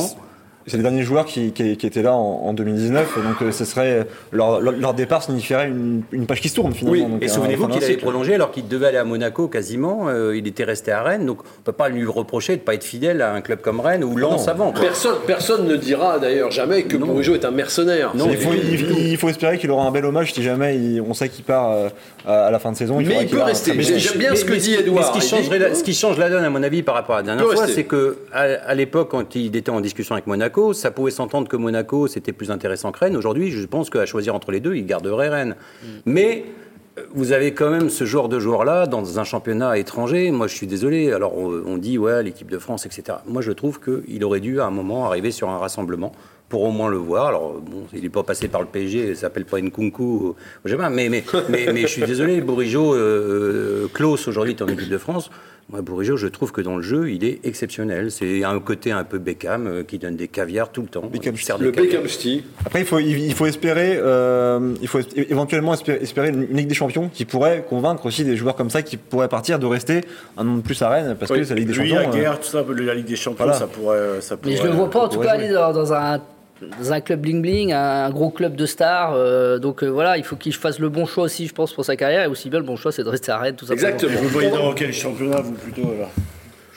C'est 0.67 0.77
les 0.77 0.83
derniers 0.83 1.03
joueurs 1.03 1.25
qui, 1.25 1.51
qui- 1.53 1.77
qui 1.77 1.87
étaient 1.87 2.01
là 2.01 2.13
en, 2.13 2.41
en 2.45 2.53
2019, 2.53 3.17
donc 3.23 3.41
euh, 3.41 3.51
ce 3.51 3.63
serait 3.65 4.05
leur, 4.31 4.59
leur- 4.61 4.93
départ 4.93 5.23
signifierait 5.23 5.67
une, 5.67 6.01
une 6.11 6.25
page 6.25 6.41
qui 6.41 6.49
se 6.49 6.55
tourne 6.55 6.73
finalement. 6.73 7.05
Oui, 7.05 7.11
donc, 7.11 7.23
et 7.23 7.25
un- 7.25 7.33
souvenez-vous 7.33 7.67
qu'il 7.67 7.83
avait 7.83 7.97
prolongé 7.97 8.35
alors 8.35 8.51
qu'il 8.51 8.67
devait 8.67 8.87
aller 8.87 8.97
à 8.97 9.03
Monaco 9.05 9.47
quasiment. 9.47 10.07
euh, 10.09 10.35
il 10.35 10.45
était 10.47 10.63
resté 10.65 10.91
à 10.91 11.01
Rennes, 11.03 11.25
donc 11.25 11.39
on 11.41 11.59
ne 11.59 11.63
peut 11.63 11.71
pas 11.71 11.89
lui 11.89 12.05
reprocher 12.05 12.53
de 12.55 12.61
ne 12.61 12.65
pas 12.65 12.73
être 12.73 12.83
fidèle 12.83 13.21
à 13.21 13.33
un 13.33 13.41
club 13.41 13.61
comme 13.61 13.79
Rennes 13.79 14.03
ou 14.03 14.17
Lens 14.17 14.45
non. 14.45 14.51
avant. 14.51 14.71
quoi. 14.71 14.81
Personne, 14.81 15.15
personne 15.25 15.67
ne 15.67 15.75
dira 15.75 16.19
d'ailleurs 16.19 16.51
jamais 16.51 16.83
que. 16.83 16.97
Bourigeau 16.97 17.35
est 17.35 17.45
un 17.45 17.51
mercenaire. 17.51 18.11
Non, 18.15 18.27
il, 18.29 18.37
faut, 18.37 18.51
évident. 18.53 18.95
il- 18.97 19.07
il 19.11 19.17
faut 19.17 19.29
espérer 19.29 19.57
qu'il 19.57 19.71
aura 19.71 19.85
un 19.87 19.91
bel 19.91 20.03
hommage 20.05 20.33
si 20.33 20.43
jamais 20.43 20.75
il- 20.77 21.01
on 21.01 21.13
sait 21.13 21.29
qu'il 21.29 21.45
part 21.45 21.71
euh, 21.71 21.89
à 22.25 22.51
la 22.51 22.59
fin 22.59 22.71
de 22.73 22.77
saison. 22.77 22.97
Mais 22.97 23.19
il 23.21 23.27
peut 23.29 23.41
rester. 23.41 23.71
J'aime 23.81 24.17
bien 24.17 24.35
ce 24.35 24.43
que 24.43 24.51
mais 24.51 24.57
dit 24.57 24.71
mais 24.75 24.81
Edouard. 24.83 25.15
ce 25.21 25.33
qui, 25.33 25.59
la, 25.59 25.73
ce 25.75 25.83
qui 25.83 25.93
change 25.93 26.17
la 26.17 26.29
donne, 26.29 26.43
à 26.43 26.49
mon 26.49 26.61
avis, 26.63 26.83
par 26.83 26.95
rapport 26.95 27.15
à 27.15 27.19
la 27.19 27.23
dernière 27.23 27.45
fois, 27.45 27.67
c'est 27.67 27.85
que 27.85 28.17
à, 28.33 28.41
à 28.41 28.75
l'époque, 28.75 29.09
quand 29.11 29.35
il 29.35 29.55
était 29.55 29.69
en 29.71 29.79
discussion 29.79 30.15
avec 30.15 30.27
Monaco, 30.27 30.56
ça 30.73 30.91
pouvait 30.91 31.11
s'entendre 31.11 31.47
que 31.47 31.55
Monaco 31.55 32.07
c'était 32.07 32.33
plus 32.33 32.51
intéressant 32.51 32.91
que 32.91 32.99
Rennes. 32.99 33.15
Aujourd'hui, 33.15 33.51
je 33.51 33.65
pense 33.65 33.89
qu'à 33.89 34.05
choisir 34.05 34.35
entre 34.35 34.51
les 34.51 34.59
deux, 34.59 34.75
il 34.75 34.85
garderait 34.85 35.29
Rennes. 35.29 35.55
Mais 36.05 36.45
euh, 36.97 37.03
vous 37.13 37.31
avez 37.31 37.53
quand 37.53 37.69
même 37.69 37.89
ce 37.89 38.05
genre 38.05 38.29
de 38.29 38.39
joueur-là 38.39 38.87
dans 38.87 39.19
un 39.19 39.23
championnat 39.23 39.77
étranger. 39.77 40.31
Moi, 40.31 40.47
je 40.47 40.55
suis 40.55 40.67
désolé. 40.67 41.11
Alors, 41.11 41.37
on, 41.37 41.77
dit, 41.77 41.97
ouais, 41.97 42.23
l'équipe 42.23 42.49
de 42.49 42.57
France, 42.57 42.85
etc. 42.85 43.19
Moi, 43.27 43.41
je 43.41 43.51
trouve 43.51 43.79
qu'il 43.79 44.23
aurait 44.23 44.39
dû, 44.39 44.59
à 44.59 44.65
un 44.65 44.71
moment, 44.71 45.05
arriver 45.05 45.31
sur 45.31 45.49
un 45.49 45.57
rassemblement 45.57 46.11
pour 46.49 46.63
au 46.63 46.71
moins 46.71 46.89
le 46.89 46.97
voir. 46.97 47.27
Alors, 47.27 47.59
bon, 47.59 47.85
il 47.93 48.01
n'est 48.01 48.09
pas 48.09 48.23
passé 48.23 48.47
par 48.47 48.61
le 48.61 48.67
PSG, 48.67 49.09
il 49.09 49.17
s'appelle 49.17 49.45
pas 49.45 49.59
Nkunku, 49.59 50.33
je 50.63 50.71
sais 50.71 50.77
pas, 50.77 50.89
mais, 50.89 51.09
mais, 51.09 51.23
mais, 51.49 51.73
mais 51.73 51.81
je 51.81 51.87
suis 51.87 52.03
désolé, 52.03 52.39
Bourigeau, 52.39 52.95
euh, 52.95 53.87
Klaus, 53.93 54.27
aujourd'hui, 54.29 54.53
est 54.53 54.61
en 54.61 54.67
équipe 54.67 54.89
de 54.89 54.97
France. 54.97 55.29
Moi, 55.69 55.81
Bourigeau, 55.81 56.15
je 56.15 56.27
trouve 56.27 56.53
que 56.53 56.61
dans 56.61 56.77
le 56.77 56.81
jeu, 56.81 57.11
il 57.11 57.25
est 57.25 57.45
exceptionnel. 57.45 58.09
C'est 58.09 58.45
un 58.45 58.57
côté 58.61 58.91
un 58.93 59.03
peu 59.03 59.17
Beckham, 59.17 59.67
euh, 59.67 59.83
qui 59.83 59.97
donne 59.97 60.15
des 60.15 60.29
caviars 60.29 60.71
tout 60.71 60.81
le 60.81 60.87
temps. 60.87 61.01
Beckham 61.05 61.35
Il 61.35 61.41
sert 61.41 61.59
des 61.59 61.65
Le. 61.65 61.71
Beckham 61.71 62.07
Style. 62.07 62.43
Après, 62.65 62.79
il 62.79 62.85
faut, 62.85 62.99
il, 62.99 63.19
il 63.25 63.33
faut 63.33 63.45
espérer, 63.47 63.97
euh, 64.01 64.73
il 64.81 64.87
faut 64.87 64.99
é- 64.99 65.29
éventuellement 65.29 65.73
espérer, 65.73 65.97
espérer 66.01 66.29
une 66.29 66.47
Ligue 66.55 66.69
des 66.69 66.73
Champions 66.73 67.09
qui 67.13 67.25
pourrait 67.25 67.65
convaincre 67.69 68.05
aussi 68.05 68.23
des 68.23 68.37
joueurs 68.37 68.55
comme 68.55 68.69
ça 68.69 68.81
qui 68.81 68.95
pourraient 68.95 69.27
partir 69.27 69.59
de 69.59 69.65
rester 69.65 70.01
un 70.37 70.47
an 70.47 70.55
de 70.55 70.61
plus 70.61 70.81
à 70.81 70.87
Rennes 70.87 71.17
parce 71.19 71.31
Oui. 71.31 71.39
que 71.39 71.43
c'est 71.43 71.53
la 71.55 71.59
Ligue 71.59 71.67
des 71.67 71.73
Lui, 71.73 71.89
Champions. 71.89 72.09
la 72.11 72.15
euh, 72.15 72.21
guerre, 72.21 72.39
tout 72.39 72.47
ça, 72.47 72.63
la 72.65 72.93
Ligue 72.93 73.05
des 73.05 73.15
Champions, 73.17 73.43
Voilà. 73.43 73.59
ça 73.59 73.67
pourrait. 73.67 74.21
Ça 74.21 74.37
Mais 74.45 74.51
je 74.53 74.57
pourrait- 74.59 74.69
le 74.69 74.75
vois 74.77 74.89
pas 74.89 74.99
en 75.01 75.09
tout 75.09 75.19
cas 75.19 75.35
jouer. 75.35 75.43
aller 75.45 75.53
dans, 75.53 75.73
dans 75.73 75.91
un 75.91 76.21
dans 76.61 76.93
un 76.93 77.01
club 77.01 77.21
bling 77.21 77.41
bling, 77.41 77.73
un 77.73 78.09
gros 78.09 78.29
club 78.29 78.55
de 78.55 78.65
stars. 78.65 79.13
euh, 79.13 79.59
donc 79.59 79.83
euh, 79.83 79.87
voilà, 79.87 80.17
il 80.17 80.23
faut 80.23 80.35
qu'il 80.35 80.53
fasse 80.53 80.79
le 80.79 80.89
bon 80.89 81.05
choix 81.05 81.25
aussi, 81.25 81.47
je 81.47 81.53
pense, 81.53 81.73
pour 81.73 81.85
sa 81.85 81.95
carrière. 81.95 82.23
Et 82.23 82.27
aussi 82.27 82.49
bien 82.49 82.59
le 82.59 82.65
bon 82.65 82.75
choix, 82.75 82.91
c'est 82.91 83.03
de 83.03 83.09
rester 83.09 83.31
à 83.31 83.37
Rennes, 83.37 83.55
tout 83.55 83.65
simplement. 83.65 83.87
Exactement. 83.87 84.17
Vous 84.17 84.23
le 84.23 84.29
voyez 84.29 84.49
dans 84.49 84.73
quel 84.73 84.93
championnat, 84.93 85.41
vous, 85.41 85.53
plutôt 85.53 85.89
alors? 85.89 86.11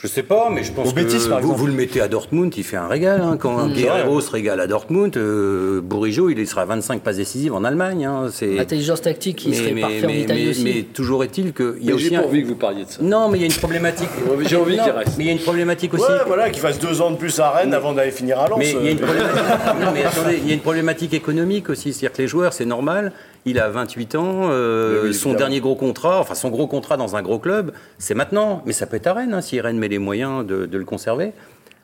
Je 0.03 0.07
sais 0.07 0.22
pas, 0.22 0.48
mais 0.51 0.64
je 0.64 0.72
pense 0.72 0.88
Au 0.88 0.92
que 0.92 0.94
par 0.94 1.05
vous, 1.40 1.48
exemple. 1.48 1.59
vous 1.59 1.66
le 1.66 1.74
mettez 1.74 2.01
à 2.01 2.09
Dortmund, 2.09 2.55
il 2.57 2.64
fait 2.64 2.78
un 2.78 2.86
régal. 2.88 3.20
hein. 3.20 3.36
Quand 3.38 3.68
Guerrero 3.68 4.22
se 4.22 4.30
régale 4.30 4.59
à 4.61 4.66
Dortmund, 4.66 5.14
euh, 5.18 5.82
Bourigeau, 5.82 6.30
il 6.30 6.46
sera 6.46 6.62
à 6.62 6.64
25 6.64 7.03
passes 7.03 7.16
décisives 7.18 7.53
en 7.53 7.64
Allemagne. 7.64 8.07
hein. 8.07 8.28
C'est- 8.32 8.55
L'intelligence 8.55 9.03
tactique, 9.03 9.44
il 9.44 9.51
mais, 9.51 9.57
serait 9.57 9.72
mais- 9.72 9.80
parfait 9.82 10.05
en 10.05 10.09
mais- 10.09 10.20
Italie 10.22 10.44
mais- 10.44 10.51
aussi. 10.51 10.64
mais 10.64 10.82
toujours 10.94 11.22
est-il 11.22 11.53
qu'il 11.53 11.66
y 11.66 11.68
a 11.68 11.72
Mais 11.88 11.92
aussi 11.92 12.09
j'ai 12.09 12.16
un... 12.16 12.20
pas 12.22 12.26
envie 12.28 12.42
que 12.42 12.48
vous 12.48 12.55
parliez 12.55 12.84
de 12.86 12.90
ça. 12.90 13.03
Non, 13.03 13.28
mais 13.28 13.36
il 13.36 13.40
y 13.42 13.44
a 13.44 13.48
une 13.48 13.53
problématique. 13.53 14.09
J'ai 14.48 14.57
envie 14.57 14.76
Non, 14.78 14.84
qu'il 14.84 14.92
reste. 14.92 15.18
Mais 15.18 15.24
il 15.24 15.26
y 15.26 15.30
a 15.30 15.32
une 15.34 15.38
problématique 15.38 15.92
aussi. 15.92 16.03
Ouais, 16.05 16.18
voilà, 16.26 16.48
qu'il 16.48 16.62
fasse 16.62 16.78
deux 16.78 17.03
ans 17.03 17.11
de 17.11 17.16
plus 17.16 17.38
à 17.38 17.51
Rennes 17.51 17.74
avant 17.74 17.92
d'aller 17.92 18.11
finir 18.11 18.38
à 18.40 18.48
Lens. 18.48 18.59
Mais 18.59 18.70
il 18.70 18.82
y 18.84 18.88
a 18.88 18.90
une 18.92 18.98
euh, 18.98 19.03
problématique, 19.03 19.42
non, 19.84 19.90
mais 19.92 20.05
attendez, 20.05 20.38
il 20.42 20.48
y 20.48 20.51
a 20.53 20.55
une 20.55 20.61
problématique 20.61 21.12
économique 21.12 21.68
aussi. 21.68 21.92
C'est-à-dire 21.92 22.16
que 22.16 22.22
les 22.22 22.28
joueurs, 22.28 22.55
c'est 22.55 22.64
normal. 22.64 23.12
Il 23.47 23.59
a 23.59 23.68
28 23.70 24.14
ans. 24.16 24.49
euh, 24.51 25.01
Oui, 25.03 25.09
oui, 25.09 25.14
son 25.14 25.32
dernier 25.34 25.61
gros 25.61 25.74
contrat, 25.76 26.20
enfin 26.20 26.34
son 26.34 26.51
gros 26.51 26.66
contrat 26.66 26.97
dans 26.97 27.16
un 27.16 27.22
gros 27.22 27.38
club, 27.38 27.72
c'est 27.99 28.14
maintenant. 28.14 28.62
Mais 28.66 28.72
ça 28.72 28.86
peut 28.86 28.97
être 28.97 29.07
à 29.07 29.14
Rennes, 29.14 29.32
hein, 29.34 29.41
si 29.41 29.61
Rennes 29.61 29.78
met 29.78 29.88
les 29.88 29.99
moyens 29.99 30.47
de, 30.47 30.66
de 30.66 30.78
le 30.78 30.84
conserver. 30.84 31.32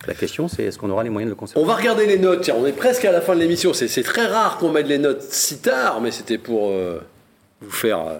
La 0.06 0.12
question, 0.14 0.46
c'est 0.46 0.64
est-ce 0.64 0.78
qu'on 0.78 0.90
aura 0.90 1.02
les 1.02 1.08
moyens 1.10 1.30
de 1.30 1.34
le 1.34 1.38
conserver? 1.38 1.62
On 1.64 1.66
va 1.66 1.74
regarder 1.74 2.06
les 2.06 2.18
notes. 2.18 2.42
Tiens, 2.42 2.54
on 2.58 2.66
est 2.66 2.72
presque 2.72 3.04
à 3.06 3.12
la 3.12 3.20
fin 3.22 3.34
de 3.34 3.40
l'émission. 3.40 3.72
C'est 3.72 3.88
c'est 3.88 4.02
très 4.02 4.26
rare 4.26 4.58
qu'on 4.58 4.70
mette 4.70 4.86
les 4.86 4.98
notes 4.98 5.22
si 5.22 5.58
tard, 5.58 6.00
mais 6.02 6.10
c'était 6.10 6.36
pour 6.38 6.68
euh, 6.70 7.00
vous 7.62 7.70
faire 7.70 8.00
euh, 8.00 8.18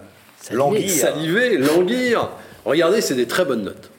Languir. 0.52 0.88
saliver, 0.90 1.58
languir. 1.58 2.30
Regardez, 2.64 3.00
c'est 3.02 3.14
des 3.14 3.26
très 3.26 3.44
bonnes 3.44 3.62
notes. 3.64 3.90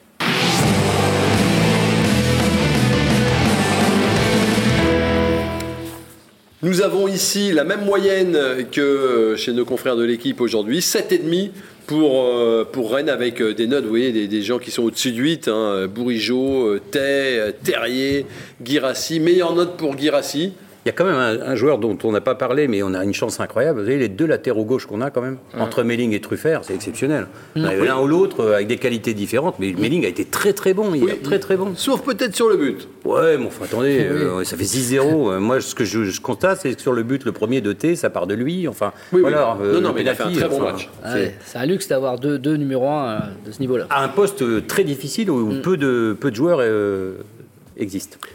Nous 6.60 6.82
avons 6.82 7.06
ici 7.06 7.52
la 7.52 7.62
même 7.62 7.84
moyenne 7.84 8.36
que 8.72 9.34
chez 9.36 9.52
nos 9.52 9.64
confrères 9.64 9.94
de 9.94 10.02
l'équipe 10.02 10.40
aujourd'hui, 10.40 10.80
7,5 10.80 11.50
pour, 11.86 12.24
euh, 12.24 12.64
pour 12.64 12.92
Rennes 12.92 13.08
avec 13.08 13.40
euh, 13.40 13.54
des 13.54 13.68
notes, 13.68 13.84
vous 13.84 13.90
voyez, 13.90 14.26
des, 14.26 14.42
gens 14.42 14.58
qui 14.58 14.72
sont 14.72 14.82
au-dessus 14.82 15.12
de 15.12 15.18
8, 15.18 15.46
hein, 15.46 15.86
Bourigeau, 15.86 16.66
euh, 16.66 16.80
Tay, 16.80 17.54
Terrier, 17.62 18.26
Guirassi. 18.60 19.20
Meilleure 19.20 19.54
note 19.54 19.76
pour 19.76 19.94
Guirassi. 19.94 20.52
Il 20.88 20.92
y 20.92 20.94
a 20.94 20.96
quand 20.96 21.04
même 21.04 21.16
un, 21.16 21.50
un 21.50 21.54
joueur 21.54 21.76
dont 21.76 21.98
on 22.02 22.12
n'a 22.12 22.22
pas 22.22 22.34
parlé, 22.34 22.66
mais 22.66 22.82
on 22.82 22.94
a 22.94 23.04
une 23.04 23.12
chance 23.12 23.40
incroyable. 23.40 23.80
Vous 23.80 23.84
voyez, 23.84 23.98
les 23.98 24.08
deux 24.08 24.24
latéraux 24.24 24.64
gauche 24.64 24.86
qu'on 24.86 25.02
a 25.02 25.10
quand 25.10 25.20
même, 25.20 25.36
entre 25.58 25.82
Melling 25.82 26.12
et 26.14 26.20
Truffert, 26.22 26.62
c'est 26.64 26.74
exceptionnel. 26.74 27.26
On 27.56 27.64
a 27.64 27.74
L'un 27.74 28.00
ou 28.00 28.06
l'autre 28.06 28.40
euh, 28.40 28.54
avec 28.54 28.68
des 28.68 28.78
qualités 28.78 29.12
différentes, 29.12 29.56
mais 29.58 29.74
Melling 29.78 30.06
a 30.06 30.08
été 30.08 30.24
très 30.24 30.54
très 30.54 30.72
bon. 30.72 30.94
Il 30.94 31.04
Oui. 31.04 31.10
est 31.10 31.22
très 31.22 31.38
très 31.40 31.58
bon. 31.58 31.72
Sauf 31.74 32.00
peut-être 32.00 32.34
sur 32.34 32.48
le 32.48 32.56
but. 32.56 32.88
Ouais, 33.04 33.36
mais 33.36 33.44
enfin 33.48 33.66
attendez, 33.66 33.98
euh, 34.10 34.42
ça 34.44 34.56
fait 34.56 34.64
6-0. 34.64 35.30
Euh, 35.32 35.40
Moi, 35.40 35.60
ce 35.60 35.74
que 35.74 35.84
je, 35.84 36.04
je 36.04 36.20
constate, 36.22 36.60
c'est 36.62 36.72
que 36.74 36.80
sur 36.80 36.94
le 36.94 37.02
but, 37.02 37.26
le 37.26 37.32
premier 37.32 37.60
de 37.60 37.74
T, 37.74 37.94
ça 37.94 38.08
part 38.08 38.26
de 38.26 38.32
lui. 38.32 38.66
Enfin, 38.66 38.92
voilà. 39.12 39.58
euh, 39.60 39.74
Non, 39.74 39.88
non, 39.88 39.92
mais 39.94 40.00
il 40.00 40.08
a 40.08 40.14
fait 40.14 40.22
un 40.22 40.32
très 40.32 40.48
bon 40.48 40.60
match. 40.62 40.88
Ah 41.04 41.12
c'est- 41.44 41.58
un 41.58 41.66
luxe 41.66 41.86
d'avoir 41.88 42.18
deux, 42.18 42.38
deux 42.38 42.56
numéros 42.56 42.88
1 42.88 43.18
de 43.44 43.52
ce 43.52 43.60
niveau-là. 43.60 43.86
À 43.90 44.02
un 44.02 44.08
poste 44.08 44.66
très 44.66 44.84
difficile 44.84 45.30
où 45.30 45.52
Mm. 45.52 45.60
peu, 45.60 45.76
de, 45.76 46.16
peu 46.18 46.30
de 46.30 46.36
joueurs 46.36 46.60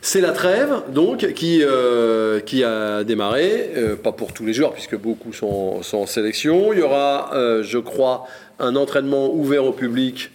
C'est 0.02 0.22
la 0.22 0.32
trêve, 0.32 0.84
donc, 0.90 1.34
qui, 1.34 1.60
euh, 1.64 2.40
a 2.66 3.04
démarré, 3.04 3.72
euh, 3.76 3.96
pas 3.96 4.14
pour 4.14 4.34
tous 4.34 4.46
les 4.46 4.54
joueurs, 4.54 4.74
puisque 4.74 4.98
beaucoup 4.98 5.34
sont, 5.34 5.84
sont 5.84 5.98
en 5.98 6.06
sélection. 6.06 6.72
Il 6.72 6.80
y 6.80 6.82
aura, 6.82 7.32
euh, 7.34 7.62
je 7.62 7.78
crois, 7.78 8.26
un 8.60 8.76
entraînement 8.76 9.34
ouvert 9.34 9.66
au 9.66 9.74
public 9.74 10.32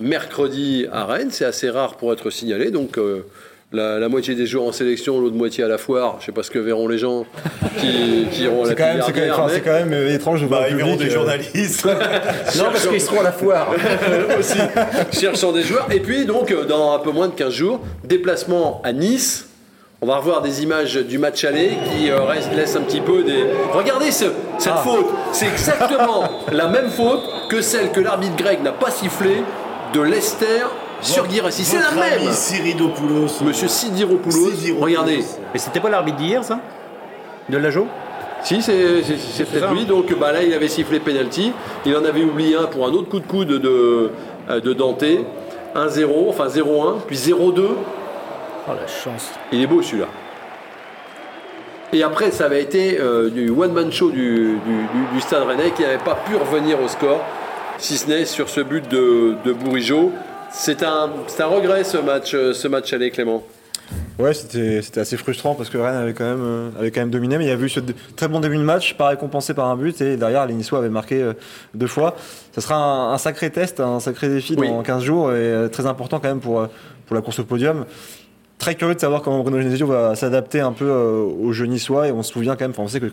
mercredi 0.00 0.86
à 0.90 1.04
Rennes. 1.04 1.30
C'est 1.30 1.44
assez 1.44 1.70
rare 1.70 1.96
pour 1.96 2.12
être 2.12 2.30
signalé, 2.30 2.70
donc 2.70 2.98
la, 3.72 3.98
la 3.98 4.08
moitié 4.08 4.34
des 4.34 4.46
joueurs 4.46 4.64
en 4.66 4.72
sélection, 4.72 5.20
l'autre 5.20 5.36
moitié 5.36 5.62
à 5.64 5.68
la 5.68 5.76
foire. 5.78 6.16
Je 6.20 6.26
sais 6.26 6.32
pas 6.32 6.42
ce 6.42 6.50
que 6.50 6.58
verront 6.58 6.88
les 6.88 6.96
gens 6.98 7.26
qui, 7.78 8.26
qui 8.32 8.44
iront 8.44 8.64
à 8.64 8.64
la 8.64 8.68
C'est 8.70 8.74
quand, 8.76 8.84
même- 8.84 9.02
c'est 9.04 9.12
quand, 9.12 9.70
même- 9.72 9.88
mais- 9.88 9.96
quand 9.96 10.02
euh, 10.10 10.14
étrange 10.14 10.40
de 10.40 10.46
voir 10.46 10.60
Bah, 10.62 10.66
ils 10.70 10.76
verront 10.76 10.96
des 10.96 11.06
euh, 11.06 11.10
journalistes. 11.10 11.84
Non, 12.56 12.64
parce 12.72 12.86
qu'ils 12.86 13.00
seront 13.00 13.20
à 13.20 13.24
la 13.24 13.32
foire. 13.32 13.68
aussi 14.38 14.58
cherchant 15.12 15.52
des 15.52 15.62
joueurs. 15.62 15.86
Et 15.90 16.00
puis 16.00 16.24
donc 16.24 16.50
euh, 16.50 16.64
dans 16.64 16.94
un 16.94 16.98
peu 16.98 17.10
moins 17.10 17.28
de 17.28 17.34
15 17.34 17.52
jours, 17.52 17.80
déplacement 18.04 18.80
à 18.84 18.92
Nice. 18.92 19.44
On 20.00 20.06
va 20.06 20.16
revoir 20.18 20.42
des 20.42 20.62
images 20.62 20.94
du 20.94 21.18
match 21.18 21.44
aller 21.44 21.72
qui 21.92 22.08
euh, 22.08 22.22
reste- 22.22 22.54
laissent 22.54 22.76
un 22.76 22.82
petit 22.82 23.00
peu 23.00 23.22
des. 23.24 23.44
Regardez 23.72 24.12
ce- 24.12 24.26
cette 24.58 24.72
Ah. 24.76 24.82
faute. 24.84 25.06
C'est 25.32 25.46
exactement 25.48 26.22
la 26.52 26.68
même 26.68 26.88
faute 26.88 27.22
que 27.50 27.60
celle 27.60 27.90
que 27.90 28.00
l'arbitre 28.00 28.36
grec 28.36 28.62
n'a 28.62 28.72
pas 28.72 28.90
sifflée 28.92 29.42
de 29.92 30.00
Leicester 30.00 30.64
sur 31.00 31.26
Guirassi. 31.26 31.64
C'est 31.64 31.78
la 31.78 31.90
même. 31.92 32.24
Monsieur 33.44 33.68
Sidiropoulos. 33.68 34.48
Sidiropoulos. 34.48 34.80
Regardez. 34.80 35.24
Mais 35.52 35.58
c'était 35.58 35.80
pas 35.80 35.90
l'arbitre 35.90 36.16
d'hier, 36.18 36.42
ça 36.44 36.60
De 37.48 37.56
Lajo 37.58 37.86
Si, 38.42 38.60
c'est 38.62 38.72
peut-être 38.72 39.72
lui. 39.72 39.84
Donc 39.84 40.12
bah, 40.18 40.32
là, 40.32 40.42
il 40.42 40.52
avait 40.54 40.68
sifflé 40.68 41.00
penalty. 41.00 41.52
Il 41.86 41.96
en 41.96 42.04
avait 42.04 42.22
oublié 42.24 42.56
un 42.56 42.64
pour 42.66 42.86
un 42.86 42.90
autre 42.90 43.08
coup 43.08 43.20
de 43.20 43.26
coude 43.26 43.48
de, 43.48 44.10
euh, 44.50 44.60
de 44.60 44.72
Dante. 44.72 45.04
1-0, 45.76 46.28
enfin 46.30 46.46
0-1, 46.48 46.96
puis 47.06 47.16
0-2. 47.16 47.32
Oh 47.60 48.72
la 48.78 48.86
chance. 48.86 49.30
Il 49.52 49.62
est 49.62 49.66
beau 49.66 49.82
celui-là. 49.82 50.06
Et 51.92 52.02
après, 52.02 52.30
ça 52.30 52.44
avait 52.46 52.62
été 52.62 52.98
euh, 53.00 53.30
du 53.30 53.48
one-man 53.50 53.90
show 53.90 54.10
du, 54.10 54.18
du- 54.20 54.56
du- 54.56 55.14
du 55.14 55.20
Stade 55.20 55.44
Rennais 55.46 55.70
qui 55.70 55.82
n'avait 55.82 55.96
pas 55.98 56.16
pu 56.16 56.36
revenir 56.36 56.80
au 56.82 56.88
score, 56.88 57.20
si 57.78 57.96
ce 57.96 58.08
n'est 58.08 58.24
sur 58.26 58.48
ce 58.50 58.60
but 58.60 58.86
de, 58.90 59.36
de 59.44 59.52
Bourigeau. 59.52 60.12
C'est 60.50 60.82
un, 60.82 61.10
c'est 61.26 61.42
un 61.42 61.46
regret 61.46 61.84
ce 61.84 61.98
match, 61.98 62.34
euh, 62.34 62.52
ce 62.52 62.68
match 62.68 62.92
aller, 62.92 63.10
Clément. 63.10 63.42
Ouais, 64.18 64.34
c'était 64.34 64.82
c'était 64.82 65.00
assez 65.00 65.16
frustrant 65.16 65.54
parce 65.54 65.70
que 65.70 65.78
Rennes 65.78 65.94
avait 65.96 66.12
quand 66.12 66.24
même, 66.24 66.42
euh, 66.42 66.70
avait 66.78 66.90
quand 66.90 67.00
même 67.00 67.10
dominé, 67.10 67.38
mais 67.38 67.44
il 67.44 67.48
y 67.48 67.52
a 67.52 67.54
eu 67.54 67.68
ce 67.68 67.80
très 68.16 68.28
bon 68.28 68.40
début 68.40 68.56
de 68.56 68.62
match, 68.62 68.94
pas 68.94 69.08
récompensé 69.08 69.54
par 69.54 69.66
un 69.66 69.76
but, 69.76 70.00
et 70.00 70.16
derrière, 70.16 70.44
les 70.46 70.54
Niçois 70.54 70.80
avaient 70.80 70.88
marqué 70.88 71.22
euh, 71.22 71.32
deux 71.74 71.86
fois. 71.86 72.16
Ça 72.52 72.60
sera 72.60 72.74
un, 72.76 73.12
un 73.14 73.18
sacré 73.18 73.50
test, 73.50 73.80
un 73.80 74.00
sacré 74.00 74.28
défi 74.28 74.56
Oui. 74.58 74.68
dans 74.68 74.82
15 74.82 75.02
jours, 75.02 75.30
et 75.30 75.36
euh, 75.36 75.68
très 75.68 75.86
important 75.86 76.18
quand 76.18 76.28
même 76.28 76.40
pour, 76.40 76.66
pour 77.06 77.16
la 77.16 77.22
course 77.22 77.38
au 77.38 77.44
podium. 77.44 77.86
Très 78.58 78.74
curieux 78.74 78.94
de 78.94 79.00
savoir 79.00 79.22
comment 79.22 79.42
Bruno 79.42 79.60
Genesio 79.60 79.86
va 79.86 80.16
s'adapter 80.16 80.60
un 80.60 80.72
peu 80.72 80.84
euh, 80.84 81.22
au 81.22 81.52
jeu 81.52 81.66
niçois, 81.66 82.08
et 82.08 82.12
on 82.12 82.22
se 82.24 82.32
souvient 82.32 82.56
quand 82.56 82.64
même, 82.64 82.74
on 82.76 82.88
sait 82.88 82.98
que, 82.98 83.06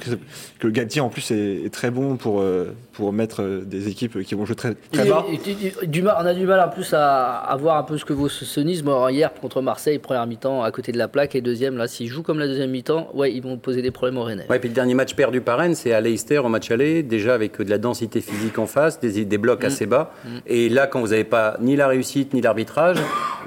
que 0.60 0.68
Galtier 0.68 1.02
en 1.02 1.10
plus 1.10 1.30
est, 1.30 1.62
est 1.66 1.74
très 1.74 1.92
bon 1.92 2.18
pour, 2.18 2.42
euh, 2.42 2.74
pour 2.94 3.14
mettre 3.14 3.44
euh, 3.44 3.62
des 3.64 3.88
équipes 3.88 4.24
qui 4.24 4.34
vont 4.34 4.46
jouer 4.46 4.56
très, 4.56 4.74
très 4.92 5.08
bas. 5.08 5.24
du 5.84 6.04
on 6.04 6.08
a 6.08 6.34
du 6.34 6.48
mal 6.48 6.60
en 6.62 6.70
plus 6.70 6.94
à, 6.94 7.36
à 7.36 7.56
voir 7.58 7.78
un 7.78 7.84
peu 7.84 7.98
ce 7.98 8.06
que 8.06 8.14
vaut 8.14 8.28
ce, 8.28 8.44
ce 8.44 8.60
Nice. 8.60 8.84
Moi, 8.84 9.12
hier 9.12 9.32
contre 9.34 9.62
Marseille, 9.62 10.00
première 10.00 10.26
mi-temps 10.26 10.64
à 10.64 10.72
côté 10.72 10.92
de 10.92 10.98
la 10.98 11.08
plaque 11.08 11.36
et 11.36 11.42
deuxième, 11.42 11.78
là, 11.78 11.88
s'ils 11.88 12.08
jouent 12.08 12.24
comme 12.24 12.40
la 12.40 12.48
deuxième 12.48 12.72
mi-temps, 12.72 13.10
ouais, 13.14 13.32
ils 13.32 13.44
vont 13.44 13.58
poser 13.58 13.84
des 13.84 13.92
problèmes 13.92 14.18
aux 14.18 14.24
Rennais. 14.24 14.48
Ouais, 14.50 14.58
puis 14.58 14.70
le 14.70 14.76
dernier 14.76 14.96
match 14.96 15.14
perdu 15.14 15.42
par 15.42 15.60
Rennes, 15.60 15.76
c'est 15.76 15.94
à 15.94 16.02
Leicester 16.02 16.40
au 16.40 16.50
match 16.50 16.72
aller, 16.72 17.04
déjà 17.04 17.36
avec 17.36 17.62
de 17.62 17.70
la 17.70 17.78
densité 17.78 18.20
physique 18.20 18.58
en 18.58 18.66
face, 18.66 19.00
des, 19.00 19.26
des 19.26 19.38
blocs 19.38 19.64
assez 19.64 19.86
bas. 19.86 20.12
Et 20.48 20.70
là, 20.70 20.88
quand 20.88 21.02
vous 21.02 21.10
n'avez 21.10 21.24
pas 21.24 21.58
ni 21.62 21.76
la 21.76 21.88
réussite 21.88 22.34
ni 22.34 22.42
l'arbitrage, 22.42 22.98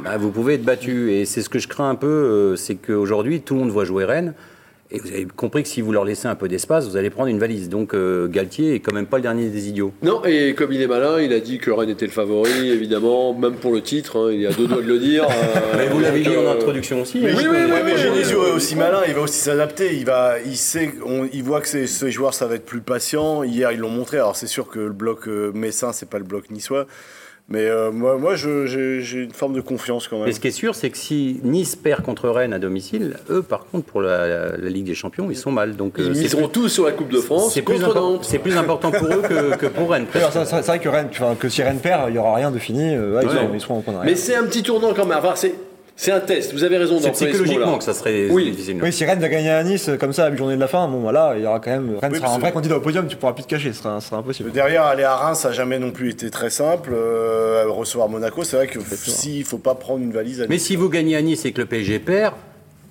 bah, 0.04 0.16
vous 0.16 0.30
pouvez 0.30 0.54
être 0.54 0.64
battu. 0.64 1.12
Et 1.12 1.24
c'est 1.24 1.42
ce 1.42 1.48
que 1.48 1.58
je 1.58 1.66
crains 1.66 1.87
un 1.88 1.94
peu, 1.96 2.06
euh, 2.06 2.56
c'est 2.56 2.74
qu'aujourd'hui, 2.76 3.40
tout 3.40 3.54
le 3.54 3.60
monde 3.60 3.70
voit 3.70 3.84
jouer 3.84 4.04
Rennes. 4.04 4.34
Et 4.90 5.00
vous 5.00 5.08
avez 5.08 5.26
compris 5.26 5.62
que 5.64 5.68
si 5.68 5.82
vous 5.82 5.92
leur 5.92 6.06
laissez 6.06 6.28
un 6.28 6.34
peu 6.34 6.48
d'espace, 6.48 6.88
vous 6.88 6.96
allez 6.96 7.10
prendre 7.10 7.28
une 7.28 7.38
valise. 7.38 7.68
Donc 7.68 7.92
euh, 7.92 8.26
Galtier 8.26 8.72
est 8.74 8.80
quand 8.80 8.94
même 8.94 9.04
pas 9.04 9.18
le 9.18 9.22
dernier 9.22 9.50
des 9.50 9.68
idiots. 9.68 9.92
Non, 10.02 10.22
et 10.24 10.54
comme 10.54 10.72
il 10.72 10.80
est 10.80 10.86
malin, 10.86 11.20
il 11.20 11.30
a 11.34 11.40
dit 11.40 11.58
que 11.58 11.70
Rennes 11.70 11.90
était 11.90 12.06
le 12.06 12.10
favori, 12.10 12.70
évidemment, 12.70 13.34
même 13.34 13.56
pour 13.56 13.74
le 13.74 13.82
titre, 13.82 14.16
hein, 14.18 14.32
il 14.32 14.44
est 14.44 14.46
à 14.46 14.52
deux 14.54 14.66
doigts 14.66 14.80
de 14.80 14.86
le 14.88 14.98
dire. 14.98 15.24
euh, 15.24 15.60
Mais 15.76 15.88
vous 15.88 16.00
l'avez 16.00 16.22
dit 16.22 16.34
en 16.34 16.50
introduction 16.50 17.02
aussi. 17.02 17.20
Mais, 17.20 17.32
hein. 17.32 17.36
Oui, 17.36 17.44
oui, 17.50 17.56
oui, 17.70 17.80
mais 17.84 17.98
Genesio 17.98 18.46
est 18.46 18.52
aussi 18.52 18.76
malin, 18.76 19.02
il 19.06 19.12
va 19.12 19.20
aussi 19.20 19.38
s'adapter. 19.38 19.94
Il 19.94 20.06
va, 20.06 20.36
il 20.42 20.56
sait, 20.56 20.90
on- 21.04 21.28
il 21.34 21.42
voit 21.42 21.60
que 21.60 21.68
ses, 21.68 21.86
ses 21.86 22.10
joueurs 22.10 22.32
ça 22.32 22.46
va 22.46 22.54
être 22.54 22.64
plus 22.64 22.80
patient. 22.80 23.42
Hier 23.42 23.70
ils 23.72 23.80
l'ont 23.80 23.90
montré. 23.90 24.16
Alors 24.16 24.36
c'est 24.36 24.46
sûr 24.46 24.68
que 24.68 24.78
le 24.78 24.92
bloc 24.92 25.28
euh, 25.28 25.52
messin 25.52 25.92
c'est 25.92 26.08
pas 26.08 26.16
le 26.18 26.24
bloc 26.24 26.48
niçois, 26.50 26.86
mais 27.48 27.64
euh, 27.64 27.90
moi, 27.90 28.16
moi 28.18 28.34
je- 28.36 28.66
j'ai 28.66 29.00
j'ai 29.00 29.22
une 29.24 29.32
forme 29.32 29.54
de 29.54 29.60
confiance 29.60 30.06
quand 30.08 30.16
même. 30.18 30.26
Mais 30.26 30.32
ce 30.32 30.40
qui 30.40 30.48
est 30.48 30.52
sûr, 30.52 30.74
c'est 30.74 30.90
que 30.90 30.98
si 30.98 31.40
Nice 31.44 31.76
perd 31.76 32.02
contre 32.02 32.28
Rennes 32.28 32.52
à 32.52 32.58
domicile, 32.58 33.16
eux, 33.30 33.42
par 33.42 33.64
contre, 33.66 33.86
pour 33.86 34.00
la, 34.02 34.26
la- 34.26 34.56
la 34.56 34.68
Ligue 34.70 34.84
des 34.86 34.94
Champions, 34.94 35.28
ils 35.30 35.36
sont 35.36 35.50
mal. 35.50 35.76
Donc, 35.76 35.98
euh, 35.98 36.04
Ils 36.08 36.16
c'est 36.16 36.22
miseront 36.24 36.48
tous 36.48 36.68
sur 36.68 36.84
la 36.84 36.92
Coupe 36.92 37.10
de 37.10 37.20
France 37.20 37.54
c'est 37.54 37.62
plus, 37.62 37.82
impor- 37.82 38.20
plus 38.40 38.56
important 38.56 38.90
pour 38.90 39.06
eux 39.08 39.22
que, 39.28 39.56
que 39.56 39.66
pour 39.66 39.90
Rennes. 39.90 40.06
Alors, 40.14 40.32
c'est 40.32 40.44
c'est 40.44 40.62
vrai 40.62 40.78
que, 40.78 40.88
Rennes, 40.88 41.08
enfin, 41.10 41.34
que 41.38 41.48
si 41.48 41.62
Rennes 41.62 41.80
perd, 41.80 42.08
il 42.08 42.12
n'y 42.12 42.18
aura 42.18 42.34
rien 42.34 42.50
de 42.50 42.58
fini. 42.58 42.94
euh, 42.94 43.16
ouais, 43.16 43.22
ils, 43.22 43.28
Ouais. 43.28 43.34
seront, 43.34 43.50
ils 43.54 43.60
seront 43.60 43.84
en. 44.00 44.04
Mais 44.04 44.14
c'est 44.14 44.34
un 44.36 44.44
petit 44.44 44.62
tournant 44.62 44.92
quand 44.94 45.06
même. 45.06 45.18
Enfin, 45.18 45.32
c'est, 45.34 45.54
c'est 46.00 46.12
un 46.12 46.20
test, 46.20 46.52
vous 46.52 46.62
avez 46.62 46.78
raison 46.78 47.00
C'est 47.00 47.08
ce 47.12 47.24
psychologiquement 47.24 47.76
que 47.76 47.82
ça 47.82 47.92
serait 47.92 48.28
Oui. 48.30 48.52
difficile. 48.52 48.78
Oui, 48.80 48.92
si 48.92 49.04
Rennes 49.04 49.18
va 49.18 49.28
gagner 49.28 49.50
à 49.50 49.64
Nice, 49.64 49.90
comme 49.98 50.12
ça, 50.12 50.26
à 50.26 50.30
la 50.30 50.36
journée 50.36 50.54
de 50.54 50.60
la 50.60 50.68
fin, 50.68 50.86
bon, 50.86 51.00
voilà, 51.00 51.34
il 51.36 51.42
y 51.42 51.46
aura 51.46 51.58
quand 51.58 51.72
même. 51.72 51.96
Rennes 52.00 52.12
Oui, 52.12 52.18
sera 52.20 52.34
un 52.34 52.38
vrai 52.38 52.52
candidat 52.52 52.76
au 52.76 52.80
podium, 52.80 53.08
tu 53.08 53.16
pourras 53.16 53.32
plus 53.32 53.42
te 53.42 53.48
cacher, 53.48 53.72
ce 53.72 53.82
sera, 53.82 53.98
impossible. 54.12 54.52
Derrière, 54.52 54.84
aller 54.84 55.02
à 55.02 55.16
Reims, 55.16 55.40
ça 55.40 55.48
n'a 55.48 55.54
jamais 55.54 55.80
non 55.80 55.90
plus 55.90 56.10
été 56.10 56.30
très 56.30 56.50
simple. 56.50 56.90
Euh, 56.94 57.64
recevoir 57.68 58.08
Monaco, 58.08 58.44
c'est 58.44 58.56
vrai 58.56 58.68
que 58.68 58.78
s'il 58.94 59.40
ne 59.40 59.44
faut 59.44 59.58
pas 59.58 59.74
prendre 59.74 60.02
une 60.04 60.12
valise 60.12 60.40
à 60.40 60.46
Mais 60.46 60.54
Nice. 60.54 60.66
si 60.66 60.76
vous 60.76 60.88
gagnez 60.88 61.16
à 61.16 61.20
Nice 61.22 61.44
et 61.44 61.50
que 61.52 61.60
le 61.60 61.66
PSG 61.66 61.98
perd, 61.98 62.34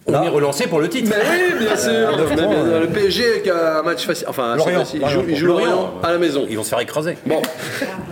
on 0.08 0.14
Là. 0.14 0.24
est 0.24 0.30
relancé 0.30 0.68
pour 0.68 0.80
le 0.80 0.88
titre. 0.88 1.10
Mais 1.10 1.22
oui, 1.30 1.66
bien 1.66 1.76
sûr. 1.76 1.92
Mais 2.36 2.42
euh. 2.42 2.82
Le 2.82 2.88
PSG 2.88 3.42
qui 3.44 3.50
a 3.50 3.80
un 3.80 3.84
match 3.84 4.06
facile. 4.06 4.26
Enfin, 4.30 4.56
Lorient, 4.56 4.80
facile. 4.80 5.00
Il 5.00 5.02
Lorient, 5.02 5.22
joue, 5.22 5.30
il 5.30 5.36
joue 5.36 5.48
Lorient. 5.48 5.66
Lorient 5.68 5.94
à 6.02 6.12
la 6.12 6.18
maison. 6.18 6.46
Ils 6.50 6.56
vont 6.56 6.64
se 6.64 6.70
faire 6.70 6.80
écraser. 6.80 7.18
Bon, 7.26 7.42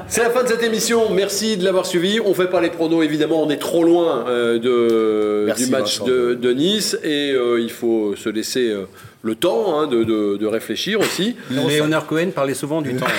c'est 0.07 0.21
la 0.21 0.29
fin 0.29 0.43
de 0.43 0.49
cette 0.49 0.63
émission. 0.63 1.09
Merci 1.11 1.55
de 1.55 1.63
l'avoir 1.63 1.85
suivi. 1.85 2.19
On 2.19 2.33
fait 2.33 2.49
pas 2.49 2.59
les 2.59 2.69
pronos, 2.69 3.03
évidemment. 3.03 3.41
On 3.41 3.49
est 3.49 3.57
trop 3.57 3.83
loin 3.83 4.25
euh, 4.27 4.59
de, 4.59 5.45
Merci, 5.45 5.65
du 5.65 5.71
match 5.71 6.01
de, 6.01 6.33
de 6.33 6.53
Nice 6.53 6.97
et 7.03 7.31
euh, 7.31 7.61
il 7.61 7.71
faut 7.71 8.13
se 8.15 8.27
laisser 8.29 8.69
euh, 8.69 8.87
le 9.25 9.33
temps 9.33 9.79
hein, 9.79 9.87
de, 9.87 10.03
de- 10.03 10.37
de 10.37 10.45
réfléchir 10.45 10.99
aussi. 10.99 11.35
Léonard 11.49 12.05
Cohen 12.05 12.29
parlait 12.33 12.53
souvent 12.53 12.81
du 12.83 12.95
temps. 12.95 13.07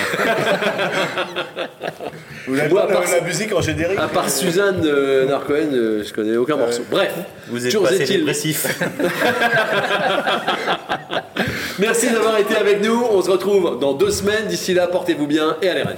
Vous 2.47 2.55
n'avez 2.55 2.73
pas 2.73 2.83
à 2.83 2.87
part 2.87 3.03
la, 3.11 3.19
musique 3.27 3.53
en 3.53 3.59
générique 3.59 3.99
À 3.99 4.07
part 4.07 4.29
Suzanne 4.29 4.79
de 4.79 5.25
Narcoen, 5.27 5.67
euh, 5.73 6.01
je 6.05 6.13
connais 6.13 6.37
aucun 6.37 6.55
morceau. 6.55 6.83
Bref, 6.89 7.13
Vous 7.49 7.65
êtes 7.65 7.73
toujours 7.73 7.89
passé 7.89 8.05
dépressif. 8.05 8.65
Merci 11.79 12.09
d'avoir 12.09 12.37
été 12.39 12.55
avec 12.55 12.81
nous. 12.81 13.03
On 13.11 13.21
se 13.21 13.29
retrouve 13.29 13.77
dans 13.79 13.91
deux 13.91 14.11
semaines. 14.11 14.47
D'ici 14.47 14.73
là, 14.73 14.87
portez-vous 14.87 15.27
bien 15.27 15.57
et 15.61 15.67
allez 15.67 15.83
Rennes. 15.83 15.97